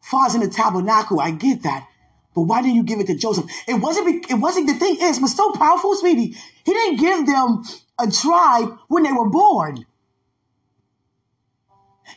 Far 0.00 0.26
as 0.26 0.34
in 0.34 0.40
the 0.40 0.48
tabernacle, 0.48 1.20
I 1.20 1.32
get 1.32 1.64
that. 1.64 1.88
But 2.36 2.42
why 2.42 2.60
didn't 2.60 2.76
you 2.76 2.82
give 2.82 3.00
it 3.00 3.06
to 3.06 3.16
Joseph? 3.16 3.46
It 3.66 3.80
wasn't, 3.80 4.30
it 4.30 4.34
wasn't, 4.34 4.66
the 4.66 4.74
thing 4.74 4.98
is, 5.00 5.18
was 5.20 5.34
so 5.34 5.52
powerful, 5.52 5.96
sweetie. 5.96 6.36
He 6.66 6.72
didn't 6.72 7.00
give 7.00 7.26
them 7.26 7.64
a 7.98 8.10
tribe 8.10 8.78
when 8.88 9.04
they 9.04 9.12
were 9.12 9.30
born. 9.30 9.86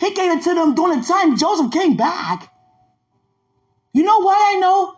He 0.01 0.13
gave 0.13 0.38
it 0.38 0.43
to 0.43 0.53
them 0.53 0.75
during 0.75 0.99
the 0.99 1.08
time 1.08 1.38
Joseph 1.38 1.71
came 1.71 1.95
back. 1.95 2.53
You 3.93 4.03
know 4.03 4.19
why 4.19 4.55
I 4.55 4.60
know? 4.60 4.95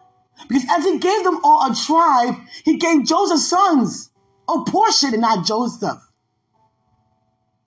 Because 0.48 0.66
as 0.72 0.86
he 0.86 0.98
gave 0.98 1.24
them 1.24 1.40
all 1.44 1.72
a 1.72 1.76
tribe, 1.76 2.36
he 2.66 2.78
gave 2.78 3.06
Joseph's 3.06 3.48
sons 3.48 4.10
a 4.50 4.64
portion 4.66 5.14
and 5.14 5.22
not 5.22 5.46
Joseph. 5.46 6.00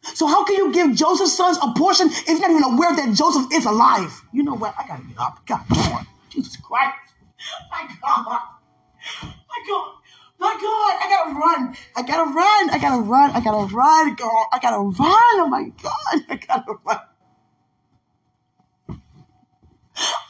So 0.02 0.26
how 0.26 0.44
can 0.44 0.56
you 0.56 0.72
give 0.72 0.96
Joseph's 0.96 1.36
sons 1.36 1.56
a 1.62 1.72
portion 1.78 2.08
if 2.08 2.26
you're 2.26 2.40
not 2.40 2.50
even 2.50 2.64
aware 2.64 2.96
that 2.96 3.14
Joseph 3.14 3.46
is 3.52 3.64
alive? 3.64 4.12
You 4.32 4.42
know 4.42 4.56
what? 4.56 4.74
I 4.76 4.88
gotta 4.88 5.04
get 5.04 5.18
up. 5.18 5.46
God, 5.46 5.64
on. 5.70 6.06
Jesus 6.30 6.56
Christ. 6.56 7.03
My 7.70 7.88
God. 8.02 8.40
My 9.48 9.64
God. 9.68 9.92
My 10.38 10.54
God. 10.60 10.94
I 11.00 11.06
gotta 11.10 11.34
run. 11.34 11.76
I 11.96 12.02
gotta 12.02 12.30
run. 12.30 12.70
I 12.70 12.78
gotta 12.78 13.02
run. 13.02 13.30
I 13.30 13.40
gotta 13.40 13.74
run. 13.74 14.14
God. 14.16 14.46
I 14.52 14.58
gotta 14.60 14.78
run. 14.78 14.94
Oh 15.00 15.48
my 15.50 15.64
God. 15.82 16.24
I 16.30 16.36
gotta 16.36 16.74
run. 16.84 17.00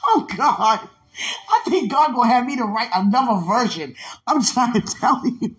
Oh 0.07 0.27
God. 0.37 0.88
I 1.16 1.61
think 1.68 1.90
God 1.90 2.14
gonna 2.14 2.29
have 2.29 2.46
me 2.46 2.57
to 2.57 2.64
write 2.64 2.90
another 2.94 3.40
version. 3.46 3.94
I'm 4.27 4.42
trying 4.42 4.74
to 4.74 4.81
tell 4.81 5.22
you. 5.27 5.57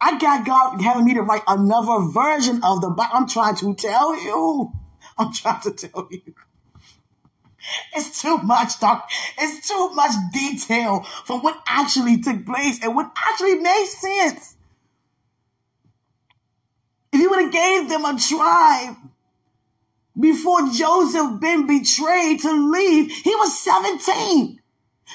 I 0.00 0.18
got 0.18 0.46
God 0.46 0.80
having 0.82 1.04
me 1.04 1.14
to 1.14 1.22
write 1.22 1.42
another 1.48 2.06
version 2.12 2.60
of 2.62 2.82
the 2.82 2.90
Bible. 2.90 3.10
I'm 3.14 3.28
trying 3.28 3.56
to 3.56 3.74
tell 3.74 4.14
you. 4.22 4.72
I'm 5.18 5.32
trying 5.32 5.62
to 5.62 5.70
tell 5.72 6.08
you. 6.10 6.34
It's 7.94 8.20
too 8.22 8.38
much, 8.38 8.78
doc. 8.80 9.10
It's 9.38 9.68
too 9.68 9.90
much 9.94 10.12
detail 10.32 11.00
from 11.24 11.42
what 11.42 11.62
actually 11.66 12.20
took 12.20 12.44
place 12.46 12.82
and 12.82 12.94
what 12.94 13.12
actually 13.16 13.56
makes 13.56 14.00
sense. 14.00 14.56
If 17.12 17.20
you 17.20 17.30
would 17.30 17.44
have 17.44 17.52
gave 17.52 17.88
them 17.88 18.04
a 18.04 18.18
tribe 18.18 18.96
before 20.18 20.68
Joseph 20.68 21.40
been 21.40 21.66
betrayed 21.66 22.40
to 22.40 22.70
leave, 22.70 23.10
he 23.10 23.34
was 23.36 23.58
17. 23.62 24.60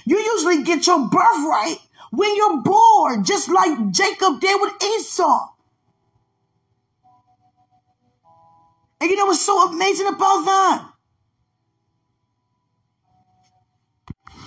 You 0.06 0.18
usually 0.18 0.64
get 0.64 0.88
your 0.88 1.08
birthright 1.08 1.78
when 2.12 2.36
you're 2.36 2.62
born, 2.62 3.24
just 3.24 3.50
like 3.50 3.92
Jacob 3.92 4.40
did 4.40 4.60
with 4.62 4.74
Esau. 4.84 5.50
And 9.00 9.10
you 9.10 9.16
know 9.16 9.26
what's 9.26 9.46
so 9.46 9.68
amazing 9.72 10.08
about 10.08 10.46
that? 10.46 10.88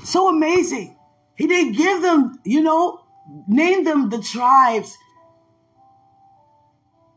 So 0.05 0.29
amazing. 0.29 0.97
He 1.37 1.47
didn't 1.47 1.73
give 1.73 2.03
them, 2.03 2.39
you 2.45 2.63
know, 2.63 3.01
name 3.49 3.85
them 3.85 4.11
the 4.11 4.21
tribes. 4.21 4.97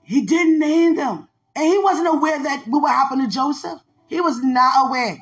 He 0.04 0.26
didn't 0.26 0.58
name 0.58 0.96
them. 0.96 1.28
And 1.56 1.66
he 1.66 1.78
wasn't 1.78 2.08
aware 2.08 2.42
that 2.42 2.64
what 2.68 2.84
would 2.84 2.90
happen 2.90 3.20
to 3.20 3.28
Joseph. 3.28 3.80
He 4.08 4.22
was 4.22 4.42
not 4.42 4.88
aware. 4.88 5.18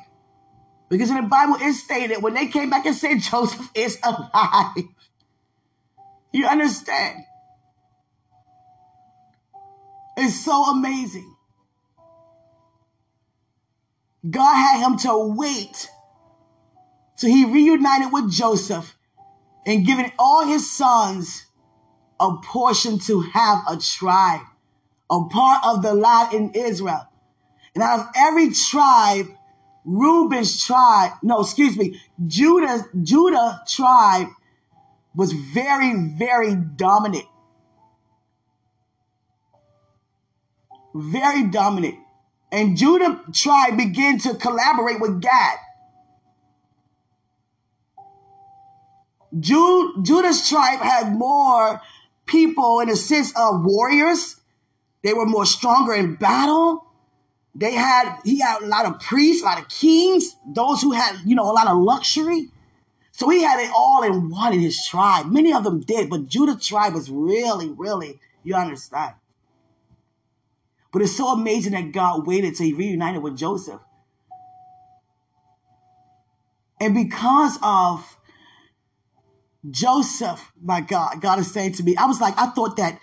Because 0.88 1.10
in 1.10 1.16
the 1.16 1.22
Bible 1.22 1.56
it 1.60 1.72
stated 1.72 2.22
when 2.22 2.34
they 2.34 2.46
came 2.46 2.70
back 2.70 2.86
and 2.86 2.94
said 2.94 3.18
Joseph 3.18 3.68
is 3.74 3.98
alive. 4.02 4.84
You 6.32 6.46
understand? 6.46 7.24
It's 10.16 10.44
so 10.44 10.70
amazing. 10.70 11.34
God 14.28 14.54
had 14.54 14.86
him 14.86 14.98
to 14.98 15.34
wait 15.36 15.90
till 17.16 17.30
he 17.30 17.44
reunited 17.44 18.12
with 18.12 18.30
Joseph 18.30 18.96
and 19.64 19.86
given 19.86 20.12
all 20.18 20.46
his 20.46 20.70
sons 20.70 21.46
a 22.20 22.36
portion 22.44 22.98
to 23.00 23.20
have 23.20 23.62
a 23.68 23.76
tribe, 23.76 24.40
a 25.10 25.24
part 25.24 25.64
of 25.64 25.82
the 25.82 25.94
land 25.94 26.32
in 26.32 26.50
Israel. 26.54 27.08
And 27.74 27.82
out 27.82 28.00
of 28.00 28.06
every 28.16 28.50
tribe, 28.52 29.26
Reuben's 29.84 30.64
tribe, 30.64 31.12
no, 31.22 31.40
excuse 31.40 31.76
me, 31.76 32.00
Judah, 32.26 32.86
Judah 33.02 33.62
tribe 33.68 34.28
was 35.14 35.32
very, 35.32 35.94
very 35.94 36.54
dominant. 36.54 37.26
Very 40.94 41.44
dominant. 41.44 41.96
And 42.50 42.76
Judah 42.76 43.20
tribe 43.32 43.76
began 43.76 44.18
to 44.20 44.34
collaborate 44.34 45.00
with 45.00 45.20
Gad. 49.40 50.04
Judah's 50.04 50.48
tribe 50.48 50.80
had 50.80 51.14
more 51.16 51.80
people 52.26 52.80
in 52.80 52.88
a 52.88 52.96
sense 52.96 53.32
of 53.36 53.64
warriors. 53.64 54.40
They 55.02 55.14
were 55.14 55.26
more 55.26 55.46
stronger 55.46 55.94
in 55.94 56.16
battle. 56.16 56.84
They 57.54 57.72
had, 57.72 58.18
he 58.24 58.40
had 58.40 58.62
a 58.62 58.66
lot 58.66 58.86
of 58.86 59.00
priests, 59.00 59.42
a 59.42 59.46
lot 59.46 59.60
of 59.60 59.68
kings, 59.68 60.36
those 60.46 60.82
who 60.82 60.92
had, 60.92 61.16
you 61.24 61.34
know, 61.34 61.50
a 61.50 61.52
lot 61.52 61.68
of 61.68 61.78
luxury. 61.78 62.50
So 63.12 63.30
he 63.30 63.42
had 63.42 63.60
it 63.60 63.70
all 63.74 64.02
in 64.02 64.28
one 64.28 64.52
in 64.52 64.60
his 64.60 64.86
tribe. 64.86 65.32
Many 65.32 65.54
of 65.54 65.64
them 65.64 65.80
did, 65.80 66.10
but 66.10 66.26
Judah 66.26 66.58
tribe 66.58 66.92
was 66.92 67.10
really, 67.10 67.70
really, 67.70 68.20
you 68.42 68.54
understand. 68.54 69.14
But 70.92 71.02
it's 71.02 71.16
so 71.16 71.28
amazing 71.28 71.72
that 71.72 71.92
God 71.92 72.26
waited 72.26 72.56
till 72.56 72.66
he 72.66 72.72
reunited 72.74 73.22
with 73.22 73.36
Joseph. 73.36 73.80
And 76.78 76.94
because 76.94 77.58
of 77.62 78.15
Joseph, 79.70 80.52
my 80.62 80.80
God, 80.80 81.20
God 81.20 81.38
is 81.38 81.50
saying 81.50 81.72
to 81.74 81.82
me, 81.82 81.96
I 81.96 82.06
was 82.06 82.20
like, 82.20 82.38
I 82.38 82.46
thought 82.46 82.76
that 82.76 83.00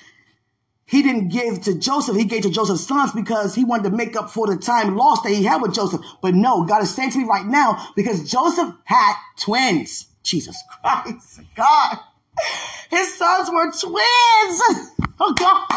he 0.85 1.01
didn't 1.01 1.29
give 1.29 1.61
to 1.61 1.77
Joseph. 1.77 2.15
He 2.15 2.25
gave 2.25 2.43
to 2.43 2.49
Joseph's 2.49 2.85
sons 2.85 3.11
because 3.13 3.55
he 3.55 3.63
wanted 3.63 3.89
to 3.89 3.95
make 3.95 4.15
up 4.15 4.29
for 4.29 4.47
the 4.47 4.57
time 4.57 4.95
lost 4.95 5.23
that 5.23 5.31
he 5.31 5.43
had 5.43 5.61
with 5.61 5.73
Joseph. 5.73 6.01
But 6.21 6.35
no, 6.35 6.63
God 6.63 6.83
is 6.83 6.93
saying 6.93 7.11
to 7.11 7.19
me 7.19 7.25
right 7.25 7.45
now 7.45 7.91
because 7.95 8.29
Joseph 8.29 8.73
had 8.83 9.13
twins. 9.37 10.07
Jesus 10.23 10.61
Christ, 10.81 11.41
God. 11.55 11.99
His 12.89 13.13
sons 13.15 13.49
were 13.51 13.71
twins. 13.71 14.89
Oh 15.19 15.31
God. 15.33 15.67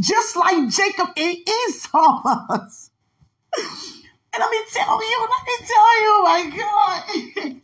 Just 0.00 0.34
like 0.34 0.68
Jacob 0.70 1.08
and 1.14 1.36
Esau 1.36 2.22
was. 2.24 2.90
And 4.32 4.40
let 4.42 4.50
me 4.50 4.58
tell 4.70 5.10
you, 5.10 5.28
let 5.30 5.46
me 5.46 5.66
tell 5.66 6.02
you, 6.02 6.22
my 6.24 6.40
God. 6.56 7.60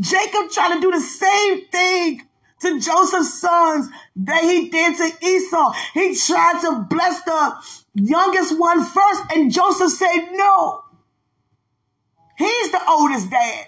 Jacob 0.00 0.50
tried 0.50 0.74
to 0.74 0.80
do 0.80 0.90
the 0.90 1.00
same 1.00 1.66
thing 1.68 2.22
to 2.60 2.80
Joseph's 2.80 3.40
sons 3.40 3.88
that 4.16 4.42
he 4.42 4.68
did 4.70 4.96
to 4.96 5.26
Esau. 5.26 5.72
He 5.94 6.16
tried 6.16 6.60
to 6.62 6.86
bless 6.88 7.22
the 7.22 7.54
youngest 7.94 8.58
one 8.58 8.84
first, 8.84 9.22
and 9.34 9.52
Joseph 9.52 9.92
said 9.92 10.28
no. 10.32 10.82
He's 12.38 12.72
the 12.72 12.80
oldest 12.88 13.30
dad. 13.30 13.66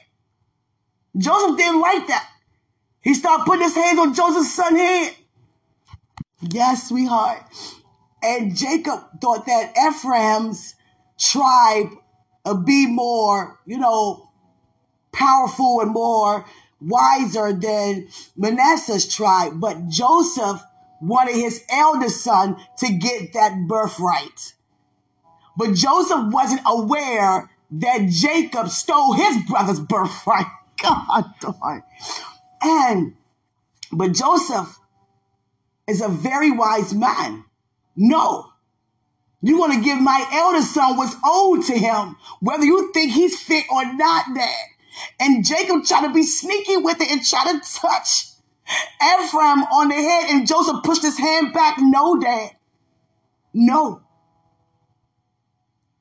Joseph 1.16 1.57
didn't 1.57 1.81
like 1.81 2.07
that. 2.09 2.29
He 3.03 3.14
started 3.14 3.45
putting 3.45 3.62
his 3.62 3.74
hands 3.74 3.99
on 3.99 4.14
Joseph's 4.14 4.55
son 4.55 4.76
head. 4.76 5.14
Yes, 6.41 6.89
sweetheart. 6.89 7.43
And 8.22 8.57
Jacob 8.57 9.01
thought 9.20 9.47
that 9.47 9.74
Ephraim's 9.76 10.74
tribe 11.18 11.89
would 12.45 12.64
be 12.64 12.87
more, 12.87 13.59
you 13.66 13.79
know, 13.79 14.28
powerful 15.18 15.80
and 15.80 15.90
more 15.90 16.46
wiser 16.80 17.52
than 17.52 18.08
Manasseh's 18.36 19.12
tribe, 19.12 19.60
but 19.60 19.88
Joseph 19.88 20.62
wanted 21.00 21.34
his 21.34 21.64
eldest 21.70 22.22
son 22.22 22.56
to 22.78 22.92
get 22.92 23.32
that 23.32 23.66
birthright. 23.66 24.54
But 25.56 25.74
Joseph 25.74 26.32
wasn't 26.32 26.60
aware 26.64 27.50
that 27.72 28.08
Jacob 28.08 28.68
stole 28.68 29.12
his 29.14 29.44
brother's 29.48 29.80
birthright. 29.80 30.46
God 30.82 31.24
darn. 31.40 31.82
And, 32.62 33.14
but 33.90 34.12
Joseph 34.12 34.78
is 35.88 36.00
a 36.00 36.08
very 36.08 36.52
wise 36.52 36.94
man. 36.94 37.44
No, 37.96 38.52
you 39.42 39.58
want 39.58 39.72
to 39.72 39.80
give 39.80 40.00
my 40.00 40.28
eldest 40.32 40.74
son 40.74 40.96
what's 40.96 41.16
owed 41.24 41.64
to 41.64 41.76
him, 41.76 42.16
whether 42.40 42.64
you 42.64 42.92
think 42.92 43.12
he's 43.12 43.40
fit 43.40 43.64
or 43.70 43.84
not, 43.94 44.26
Dad. 44.34 44.66
And 45.20 45.44
Jacob 45.44 45.84
tried 45.84 46.07
to 46.07 46.12
be 46.12 46.22
sneaky 46.22 46.76
with 46.76 47.01
it 47.01 47.11
and 47.11 47.24
try 47.24 47.53
to 47.53 47.61
touch 47.61 48.26
Ephraim 49.03 49.62
on 49.64 49.88
the 49.88 49.94
head, 49.94 50.30
and 50.30 50.46
Joseph 50.46 50.82
pushed 50.82 51.03
his 51.03 51.18
hand 51.18 51.53
back. 51.53 51.76
No, 51.78 52.18
Dad. 52.18 52.51
No. 53.55 54.03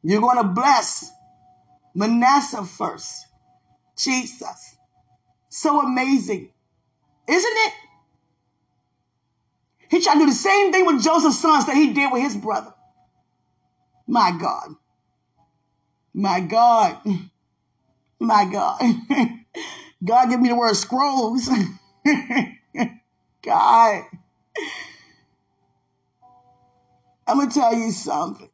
You're 0.03 0.21
going 0.21 0.37
to 0.37 0.43
bless 0.43 1.11
Manasseh 1.95 2.63
first. 2.63 3.25
Jesus. 3.97 4.77
So 5.49 5.81
amazing. 5.81 6.51
Isn't 7.27 7.57
it? 7.57 7.73
He 9.89 10.01
tried 10.01 10.15
to 10.15 10.19
do 10.19 10.25
the 10.27 10.33
same 10.33 10.71
thing 10.71 10.85
with 10.85 11.01
Joseph's 11.01 11.39
sons 11.39 11.65
that 11.65 11.75
he 11.75 11.93
did 11.93 12.11
with 12.11 12.21
his 12.21 12.35
brother. 12.35 12.73
My 14.05 14.31
God. 14.31 14.75
My 16.13 16.39
God. 16.41 16.97
My 18.19 18.45
God. 18.51 18.79
God 20.03 20.29
give 20.29 20.39
me 20.39 20.49
the 20.49 20.55
word 20.55 20.75
scrolls. 20.75 21.49
God. 23.43 24.03
I'm 27.27 27.37
going 27.37 27.49
to 27.49 27.53
tell 27.53 27.75
you 27.75 27.91
something. 27.91 28.49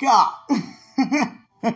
God. 0.00 0.34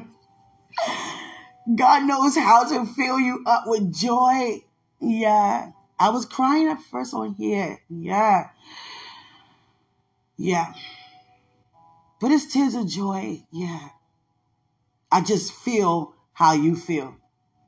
God 1.76 2.06
knows 2.06 2.36
how 2.36 2.64
to 2.68 2.86
fill 2.86 3.20
you 3.20 3.42
up 3.46 3.64
with 3.66 3.92
joy. 3.92 4.62
Yeah. 5.00 5.72
I 5.98 6.10
was 6.10 6.24
crying 6.24 6.68
at 6.68 6.80
first 6.80 7.12
on 7.12 7.34
here. 7.34 7.80
Yeah. 7.90 8.50
Yeah. 10.36 10.72
But 12.20 12.32
it's 12.32 12.52
tears 12.52 12.74
of 12.74 12.88
joy. 12.88 13.44
Yeah. 13.52 13.90
I 15.10 15.20
just 15.22 15.52
feel 15.52 16.14
how 16.32 16.52
you 16.52 16.76
feel. 16.76 17.16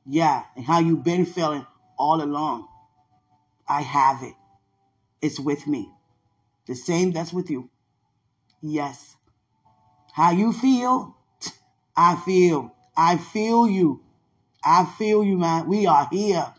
Yeah. 0.07 0.44
And 0.57 0.64
how 0.64 0.80
you've 0.80 1.05
been 1.05 1.24
feeling 1.24 1.66
all 1.98 2.22
along. 2.22 2.68
I 3.68 3.82
have 3.82 4.22
it. 4.22 4.34
It's 5.22 5.38
with 5.38 5.66
me. 5.66 5.90
The 6.66 6.74
same 6.74 7.12
that's 7.12 7.32
with 7.32 7.51
you. 7.51 7.70
Yes. 8.61 9.16
How 10.12 10.32
you 10.32 10.53
feel? 10.53 11.16
I 11.96 12.16
feel. 12.16 12.74
I 12.96 13.16
feel 13.16 13.68
you. 13.68 14.03
I 14.64 14.84
feel 14.98 15.24
you, 15.24 15.38
man. 15.38 15.68
We 15.68 15.86
are 15.86 16.09
here. 16.11 16.53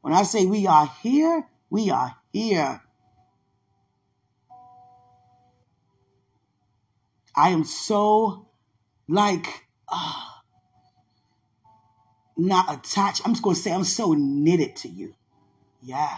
When 0.00 0.12
I 0.14 0.22
say 0.22 0.46
we 0.46 0.66
are 0.66 0.86
here, 1.02 1.46
we 1.70 1.90
are 1.90 2.14
here. 2.32 2.82
I 7.36 7.50
am 7.50 7.64
so 7.64 8.46
like 9.08 9.66
uh, 9.88 10.24
not 12.36 12.72
attached. 12.72 13.22
I'm 13.24 13.32
just 13.32 13.44
to 13.44 13.54
say 13.54 13.72
I'm 13.72 13.84
so 13.84 14.14
knitted 14.14 14.76
to 14.76 14.88
you. 14.88 15.14
Yeah. 15.82 16.16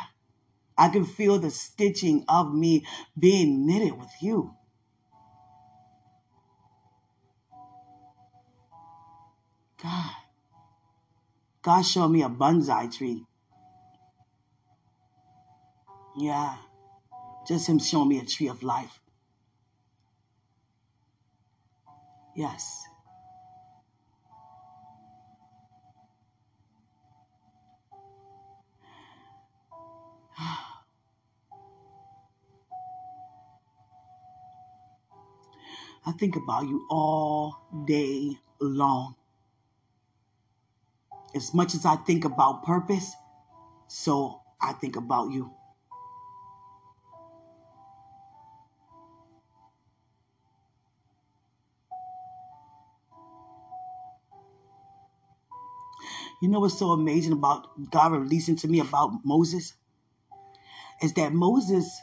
I 0.78 0.88
can 0.88 1.04
feel 1.04 1.38
the 1.38 1.50
stitching 1.50 2.24
of 2.28 2.54
me 2.54 2.84
being 3.18 3.66
knitted 3.66 3.98
with 3.98 4.12
you. 4.20 4.54
God. 9.82 10.10
God 11.62 11.82
showed 11.82 12.08
me 12.08 12.22
a 12.22 12.28
bonsai 12.28 12.94
tree. 12.96 13.24
Yeah. 16.16 16.56
Just 17.46 17.68
him 17.68 17.78
showing 17.78 18.08
me 18.08 18.18
a 18.18 18.24
tree 18.24 18.48
of 18.48 18.62
life. 18.62 19.00
Yes. 22.36 22.84
I 36.06 36.12
think 36.12 36.36
about 36.36 36.68
you 36.68 36.86
all 36.88 37.56
day 37.86 38.38
long. 38.60 39.16
As 41.34 41.52
much 41.54 41.74
as 41.74 41.84
I 41.84 41.96
think 41.96 42.24
about 42.24 42.62
purpose, 42.64 43.14
so 43.88 44.40
I 44.60 44.72
think 44.72 44.96
about 44.96 45.32
you. 45.32 45.52
You 56.46 56.52
know 56.52 56.60
what's 56.60 56.78
so 56.78 56.92
amazing 56.92 57.32
about 57.32 57.90
God 57.90 58.12
releasing 58.12 58.54
to 58.58 58.68
me 58.68 58.78
about 58.78 59.24
Moses? 59.24 59.72
Is 61.02 61.12
that 61.14 61.32
Moses, 61.32 62.00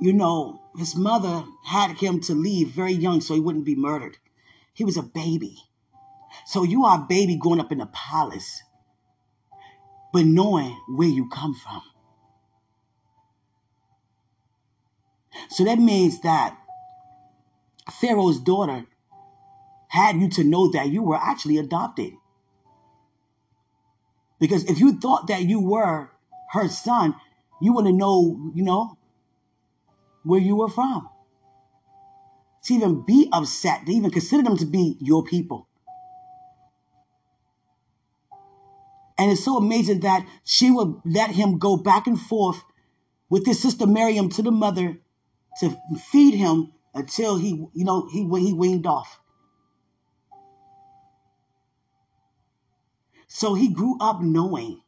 you 0.00 0.12
know, 0.12 0.62
his 0.78 0.94
mother 0.94 1.42
had 1.64 1.96
him 1.96 2.20
to 2.20 2.34
leave 2.34 2.68
very 2.68 2.92
young 2.92 3.20
so 3.20 3.34
he 3.34 3.40
wouldn't 3.40 3.64
be 3.64 3.74
murdered. 3.74 4.18
He 4.72 4.84
was 4.84 4.96
a 4.96 5.02
baby. 5.02 5.56
So 6.46 6.62
you 6.62 6.84
are 6.84 7.00
a 7.00 7.06
baby 7.08 7.34
growing 7.34 7.58
up 7.58 7.72
in 7.72 7.80
a 7.80 7.86
palace, 7.86 8.62
but 10.12 10.24
knowing 10.24 10.78
where 10.88 11.08
you 11.08 11.28
come 11.28 11.52
from. 11.52 11.82
So 15.48 15.64
that 15.64 15.80
means 15.80 16.20
that 16.20 16.56
Pharaoh's 18.00 18.38
daughter 18.38 18.86
had 19.88 20.20
you 20.20 20.28
to 20.28 20.44
know 20.44 20.70
that 20.70 20.90
you 20.90 21.02
were 21.02 21.16
actually 21.16 21.58
adopted. 21.58 22.12
Because 24.38 24.64
if 24.64 24.78
you 24.78 24.98
thought 24.98 25.28
that 25.28 25.42
you 25.42 25.60
were 25.60 26.10
her 26.50 26.68
son, 26.68 27.14
you 27.60 27.72
wouldn't 27.72 27.96
know, 27.96 28.50
you 28.54 28.62
know, 28.62 28.98
where 30.24 30.40
you 30.40 30.56
were 30.56 30.68
from. 30.68 31.08
To 32.64 32.74
even 32.74 33.04
be 33.06 33.28
upset, 33.32 33.86
to 33.86 33.92
even 33.92 34.10
consider 34.10 34.42
them 34.42 34.56
to 34.58 34.66
be 34.66 34.96
your 35.00 35.24
people. 35.24 35.68
And 39.18 39.30
it's 39.30 39.44
so 39.44 39.56
amazing 39.56 40.00
that 40.00 40.26
she 40.44 40.70
would 40.70 41.00
let 41.04 41.30
him 41.30 41.58
go 41.58 41.76
back 41.76 42.06
and 42.06 42.20
forth 42.20 42.62
with 43.30 43.46
his 43.46 43.60
sister 43.60 43.86
Miriam 43.86 44.28
to 44.30 44.42
the 44.42 44.50
mother 44.50 44.98
to 45.60 45.76
feed 46.10 46.34
him 46.34 46.72
until 46.94 47.36
he, 47.36 47.66
you 47.72 47.84
know, 47.84 48.08
he, 48.10 48.28
he 48.46 48.52
weaned 48.52 48.86
off. 48.86 49.18
So 53.36 53.52
he 53.52 53.68
grew 53.68 53.98
up 54.00 54.22
knowing 54.22 54.80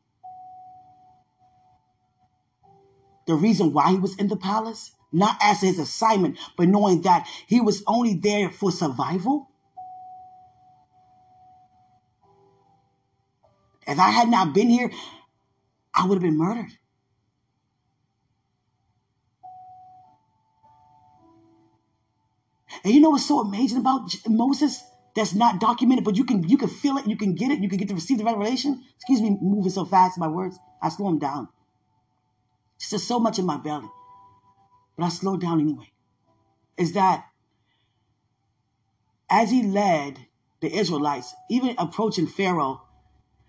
the 3.27 3.35
reason 3.35 3.75
why 3.75 3.91
he 3.91 3.99
was 3.99 4.17
in 4.17 4.29
the 4.29 4.39
palace, 4.39 4.93
not 5.13 5.37
as 5.43 5.61
his 5.61 5.79
assignment, 5.79 6.39
but 6.57 6.67
knowing 6.67 7.03
that 7.03 7.29
he 7.47 7.61
was 7.61 7.83
only 7.87 8.15
there 8.15 8.49
for 8.49 8.73
survival. 8.73 9.51
If 13.87 13.99
I 13.99 14.09
had 14.09 14.31
not 14.31 14.55
been 14.55 14.71
here, 14.71 14.91
I 15.95 16.07
would 16.07 16.15
have 16.15 16.23
been 16.23 16.39
murdered. 16.39 16.73
And 22.83 22.95
you 22.95 23.01
know 23.01 23.11
what's 23.11 23.27
so 23.27 23.41
amazing 23.41 23.81
about 23.81 24.11
Moses? 24.27 24.88
That's 25.19 25.35
not 25.35 25.59
documented, 25.59 26.05
but 26.05 26.17
you 26.17 26.25
can 26.25 26.49
you 26.49 26.57
can 26.57 26.69
feel 26.69 26.97
it, 26.97 27.07
you 27.07 27.17
can 27.17 27.35
get 27.35 27.51
it, 27.51 27.61
you 27.61 27.69
can 27.69 27.79
get 27.79 27.89
to 27.89 27.95
receive 27.95 28.19
the 28.19 28.25
revelation. 28.25 28.85
Excuse 28.97 29.21
me, 29.21 29.37
moving 29.41 29.71
so 29.71 29.85
fast, 29.85 30.19
my 30.19 30.29
words. 30.29 30.59
I 30.81 30.89
slow 30.89 31.07
them 31.07 31.19
down. 31.19 31.49
Just 32.79 33.09
so 33.09 33.19
much 33.19 33.39
in 33.39 33.45
my 33.45 33.57
belly. 33.57 33.89
But 34.97 35.07
I 35.07 35.09
slow 35.09 35.37
down 35.37 35.61
anyway. 35.61 35.91
Is 36.77 36.93
that 36.93 37.25
as 39.29 39.51
he 39.51 39.63
led 39.63 40.21
the 40.61 40.73
Israelites, 40.73 41.35
even 41.51 41.75
approaching 41.79 42.27
Pharaoh, 42.27 42.83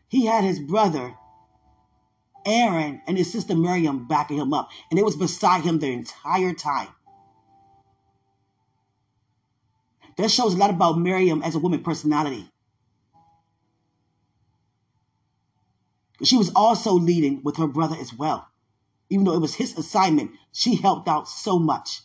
he 0.07 0.25
had 0.25 0.43
his 0.43 0.59
brother 0.59 1.15
Aaron 2.45 3.01
and 3.07 3.17
his 3.17 3.31
sister 3.31 3.55
Miriam 3.55 4.07
backing 4.07 4.37
him 4.37 4.53
up. 4.53 4.69
And 4.89 4.99
it 4.99 5.05
was 5.05 5.15
beside 5.15 5.63
him 5.63 5.79
the 5.79 5.91
entire 5.91 6.53
time. 6.53 6.89
That 10.19 10.29
shows 10.29 10.53
a 10.53 10.57
lot 10.57 10.69
about 10.69 10.99
Miriam 10.99 11.41
as 11.43 11.55
a 11.55 11.59
woman 11.59 11.81
personality. 11.81 12.51
She 16.21 16.35
was 16.35 16.51
also 16.53 16.91
leading 16.91 17.41
with 17.41 17.55
her 17.55 17.67
brother 17.67 17.95
as 17.95 18.13
well. 18.13 18.49
Even 19.09 19.23
though 19.23 19.33
it 19.35 19.39
was 19.39 19.55
his 19.55 19.77
assignment, 19.77 20.31
she 20.51 20.75
helped 20.75 21.07
out 21.07 21.29
so 21.29 21.57
much. 21.57 22.01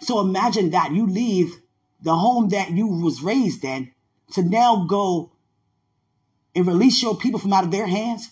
So 0.00 0.20
imagine 0.20 0.70
that 0.70 0.92
you 0.92 1.06
leave 1.06 1.60
the 2.00 2.16
home 2.16 2.48
that 2.48 2.70
you 2.70 2.86
was 2.86 3.20
raised 3.20 3.62
in 3.62 3.92
to 4.32 4.42
now 4.42 4.86
go 4.88 5.32
and 6.54 6.66
release 6.66 7.02
your 7.02 7.14
people 7.14 7.40
from 7.40 7.52
out 7.52 7.64
of 7.64 7.70
their 7.70 7.86
hands 7.86 8.30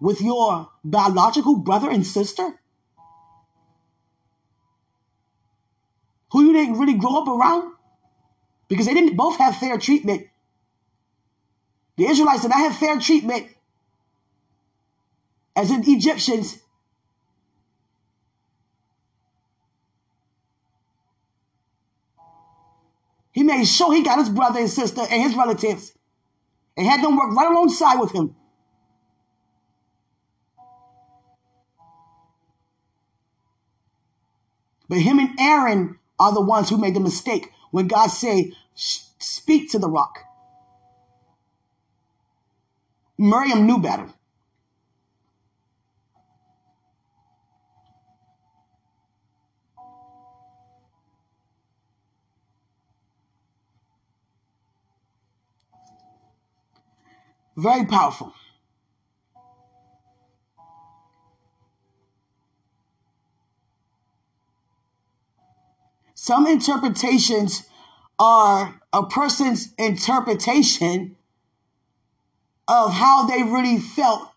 with 0.00 0.20
your 0.20 0.70
biological 0.82 1.54
brother 1.54 1.88
and 1.88 2.04
sister 2.04 2.58
who 6.32 6.46
you 6.46 6.52
didn't 6.54 6.78
really 6.78 6.94
grow 6.94 7.20
up 7.20 7.28
around 7.28 7.74
because 8.68 8.86
they 8.86 8.94
didn't 8.94 9.16
both 9.16 9.36
have 9.36 9.54
fair 9.56 9.76
treatment. 9.76 10.26
The 11.96 12.06
Israelites 12.06 12.40
did 12.40 12.48
not 12.48 12.58
have 12.58 12.76
fair 12.76 12.98
treatment 12.98 13.48
as 15.54 15.70
in 15.70 15.84
Egyptians. 15.86 16.58
He 23.32 23.42
made 23.42 23.66
sure 23.66 23.94
he 23.94 24.02
got 24.02 24.18
his 24.18 24.30
brother 24.30 24.60
and 24.60 24.70
sister 24.70 25.02
and 25.02 25.22
his 25.22 25.34
relatives 25.34 25.92
and 26.78 26.86
had 26.86 27.02
them 27.02 27.16
work 27.16 27.34
right 27.36 27.50
alongside 27.50 27.98
with 27.98 28.12
him. 28.12 28.34
But 34.88 34.98
him 34.98 35.18
and 35.18 35.38
Aaron 35.38 35.98
are 36.22 36.32
the 36.32 36.40
ones 36.40 36.68
who 36.68 36.78
made 36.78 36.94
the 36.94 37.00
mistake 37.00 37.50
when 37.72 37.88
God 37.88 38.06
say, 38.06 38.52
speak 38.74 39.70
to 39.72 39.78
the 39.80 39.88
rock. 39.88 40.20
Miriam 43.18 43.66
knew 43.66 43.78
better. 43.78 44.08
Very 57.56 57.84
powerful. 57.84 58.32
Some 66.22 66.46
interpretations 66.46 67.64
are 68.16 68.80
a 68.92 69.04
person's 69.04 69.74
interpretation 69.76 71.16
of 72.68 72.92
how 72.92 73.26
they 73.26 73.42
really 73.42 73.80
felt 73.80 74.30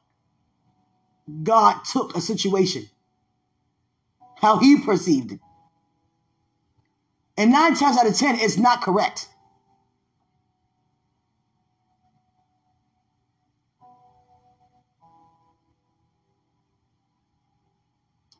God 1.43 1.85
took 1.85 2.15
a 2.17 2.21
situation, 2.21 2.89
how 4.37 4.57
he 4.57 4.79
perceived 4.79 5.33
it. 5.33 5.39
And 7.37 7.51
nine 7.51 7.75
times 7.75 7.99
out 7.99 8.07
of 8.07 8.15
ten, 8.17 8.39
it's 8.39 8.57
not 8.57 8.81
correct. 8.81 9.27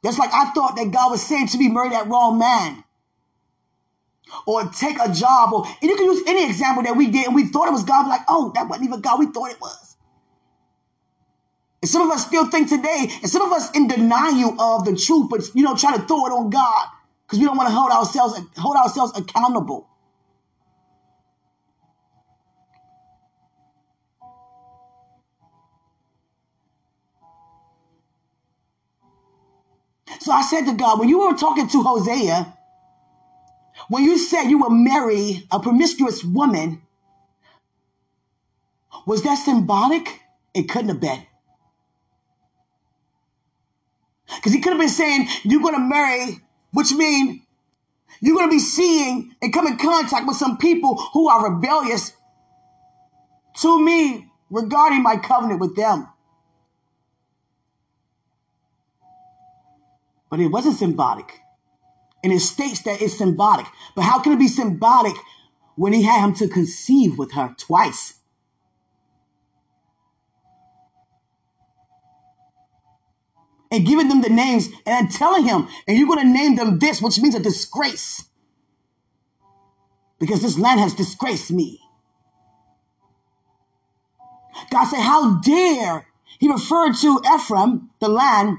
Just 0.04 0.18
like 0.18 0.34
I 0.34 0.50
thought 0.50 0.76
that 0.78 0.89
God 0.89 1.12
was 1.12 1.22
saying 1.22 1.50
to 1.50 1.60
me, 1.60 1.68
marry 1.68 1.89
that 1.89 2.08
wrong 2.08 2.39
man. 2.39 2.85
Or 4.47 4.65
take 4.65 4.97
a 4.99 5.11
job. 5.11 5.53
Or 5.53 5.65
and 5.65 5.89
you 5.89 5.95
can 5.95 6.05
use 6.05 6.23
any 6.28 6.45
example 6.45 6.84
that 6.84 6.95
we 6.97 7.07
did 7.09 7.28
and 7.28 7.36
we 7.36 7.47
thought 7.47 7.67
it 7.67 7.73
was 7.73 7.84
God. 7.84 8.07
Like, 8.07 8.21
oh, 8.28 8.51
that 8.55 8.67
wasn't 8.69 8.88
even 8.88 9.01
God. 9.01 9.19
We 9.19 9.28
thought 9.28 9.51
it 9.51 9.61
was. 9.61 9.97
And 11.82 11.89
some 11.89 12.03
of 12.03 12.11
us 12.11 12.26
still 12.28 12.47
think 12.49 12.69
today, 12.69 13.09
and 13.21 13.30
some 13.30 13.43
of 13.43 13.53
us 13.53 13.71
in 13.71 13.88
denial 13.88 14.59
of 14.59 14.86
the 14.86 14.95
truth, 14.95 15.30
but 15.30 15.41
you 15.55 15.63
know, 15.63 15.76
try 15.76 15.95
to 15.95 16.03
throw 16.03 16.26
it 16.26 16.32
on 16.32 16.49
God 16.49 16.88
because 17.26 17.39
we 17.39 17.45
don't 17.45 17.57
want 17.57 17.69
to 17.69 17.76
hold 17.76 17.91
ourselves 17.91 18.39
hold 18.57 18.76
ourselves 18.78 19.17
accountable. 19.17 19.88
So 30.19 30.32
I 30.32 30.41
said 30.43 30.65
to 30.65 30.73
God, 30.73 30.99
when 30.99 31.09
you 31.09 31.19
were 31.19 31.34
talking 31.36 31.67
to 31.69 31.84
Hosea, 31.84 32.55
when 33.89 34.03
you 34.03 34.17
said 34.17 34.45
you 34.49 34.59
would 34.59 34.71
marry 34.71 35.47
a 35.51 35.59
promiscuous 35.59 36.23
woman, 36.23 36.82
was 39.05 39.23
that 39.23 39.36
symbolic? 39.36 40.21
It 40.53 40.69
couldn't 40.69 40.89
have 40.89 41.01
been. 41.01 41.26
Because 44.36 44.53
he 44.53 44.61
could 44.61 44.73
have 44.73 44.80
been 44.80 44.89
saying, 44.89 45.28
you're 45.43 45.61
going 45.61 45.76
to 45.76 45.80
marry, 45.80 46.39
which 46.71 46.93
means 46.93 47.41
you're 48.21 48.36
going 48.36 48.49
to 48.49 48.55
be 48.55 48.59
seeing 48.59 49.36
and 49.41 49.53
come 49.53 49.67
in 49.67 49.78
contact 49.78 50.26
with 50.28 50.38
some 50.38 50.57
people 50.57 50.95
who 51.13 51.28
are 51.28 51.51
rebellious 51.51 52.13
to 53.57 53.84
me 53.84 54.28
regarding 54.49 55.03
my 55.03 55.17
covenant 55.17 55.59
with 55.59 55.76
them. 55.76 56.07
but 60.36 60.43
it 60.43 60.47
wasn't 60.47 60.76
symbolic. 60.76 61.39
And 62.26 62.34
it 62.34 62.39
states 62.39 62.82
that 62.82 63.03
it's 63.03 63.19
symbolic. 63.19 63.67
But 63.95 64.01
how 64.01 64.19
can 64.19 64.34
it 64.34 64.39
be 64.39 64.47
symbolic 64.47 65.13
when 65.76 65.93
he 65.93 66.01
had 66.01 66.23
him 66.23 66.34
to 66.38 66.47
conceive 66.47 67.19
with 67.19 67.34
her 67.34 67.53
twice? 67.55 68.15
And 73.69 73.86
giving 73.86 74.07
them 74.07 74.23
the 74.23 74.30
names 74.30 74.69
and 74.88 75.11
telling 75.11 75.45
him, 75.45 75.67
and 75.88 75.99
you're 75.99 76.07
going 76.07 76.26
to 76.26 76.34
name 76.34 76.55
them 76.55 76.80
this, 76.80 76.99
which 76.99 77.19
means 77.19 77.36
a 77.36 77.39
disgrace. 77.39 78.26
Because 80.17 80.41
this 80.41 80.57
land 80.57 80.80
has 80.80 80.95
disgraced 80.95 81.51
me. 81.51 81.80
God 84.71 84.86
said, 84.86 85.01
How 85.01 85.41
dare 85.41 86.07
he 86.39 86.51
referred 86.51 86.95
to 87.01 87.21
Ephraim, 87.36 87.91
the 87.99 88.09
land, 88.09 88.57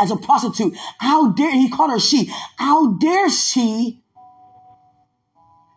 as 0.00 0.10
a 0.10 0.16
prostitute. 0.16 0.76
How 0.98 1.30
dare 1.32 1.52
he 1.52 1.68
called 1.68 1.90
her 1.90 2.00
she? 2.00 2.32
How 2.56 2.92
dare 2.94 3.30
she 3.30 4.00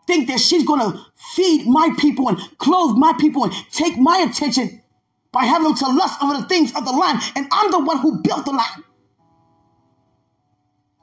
think 0.07 0.27
that 0.27 0.39
she's 0.39 0.65
going 0.65 0.79
to 0.79 0.99
feed 1.15 1.67
my 1.67 1.89
people 1.97 2.29
and 2.29 2.37
clothe 2.57 2.97
my 2.97 3.13
people 3.19 3.45
and 3.45 3.53
take 3.71 3.97
my 3.97 4.25
attention 4.29 4.81
by 5.31 5.45
having 5.45 5.67
them 5.67 5.75
to 5.75 5.87
lust 5.87 6.21
over 6.21 6.37
the 6.39 6.47
things 6.47 6.73
of 6.75 6.85
the 6.85 6.91
land. 6.91 7.19
And 7.35 7.47
I'm 7.51 7.71
the 7.71 7.79
one 7.79 7.99
who 7.99 8.21
built 8.21 8.45
the 8.45 8.51
land. 8.51 8.83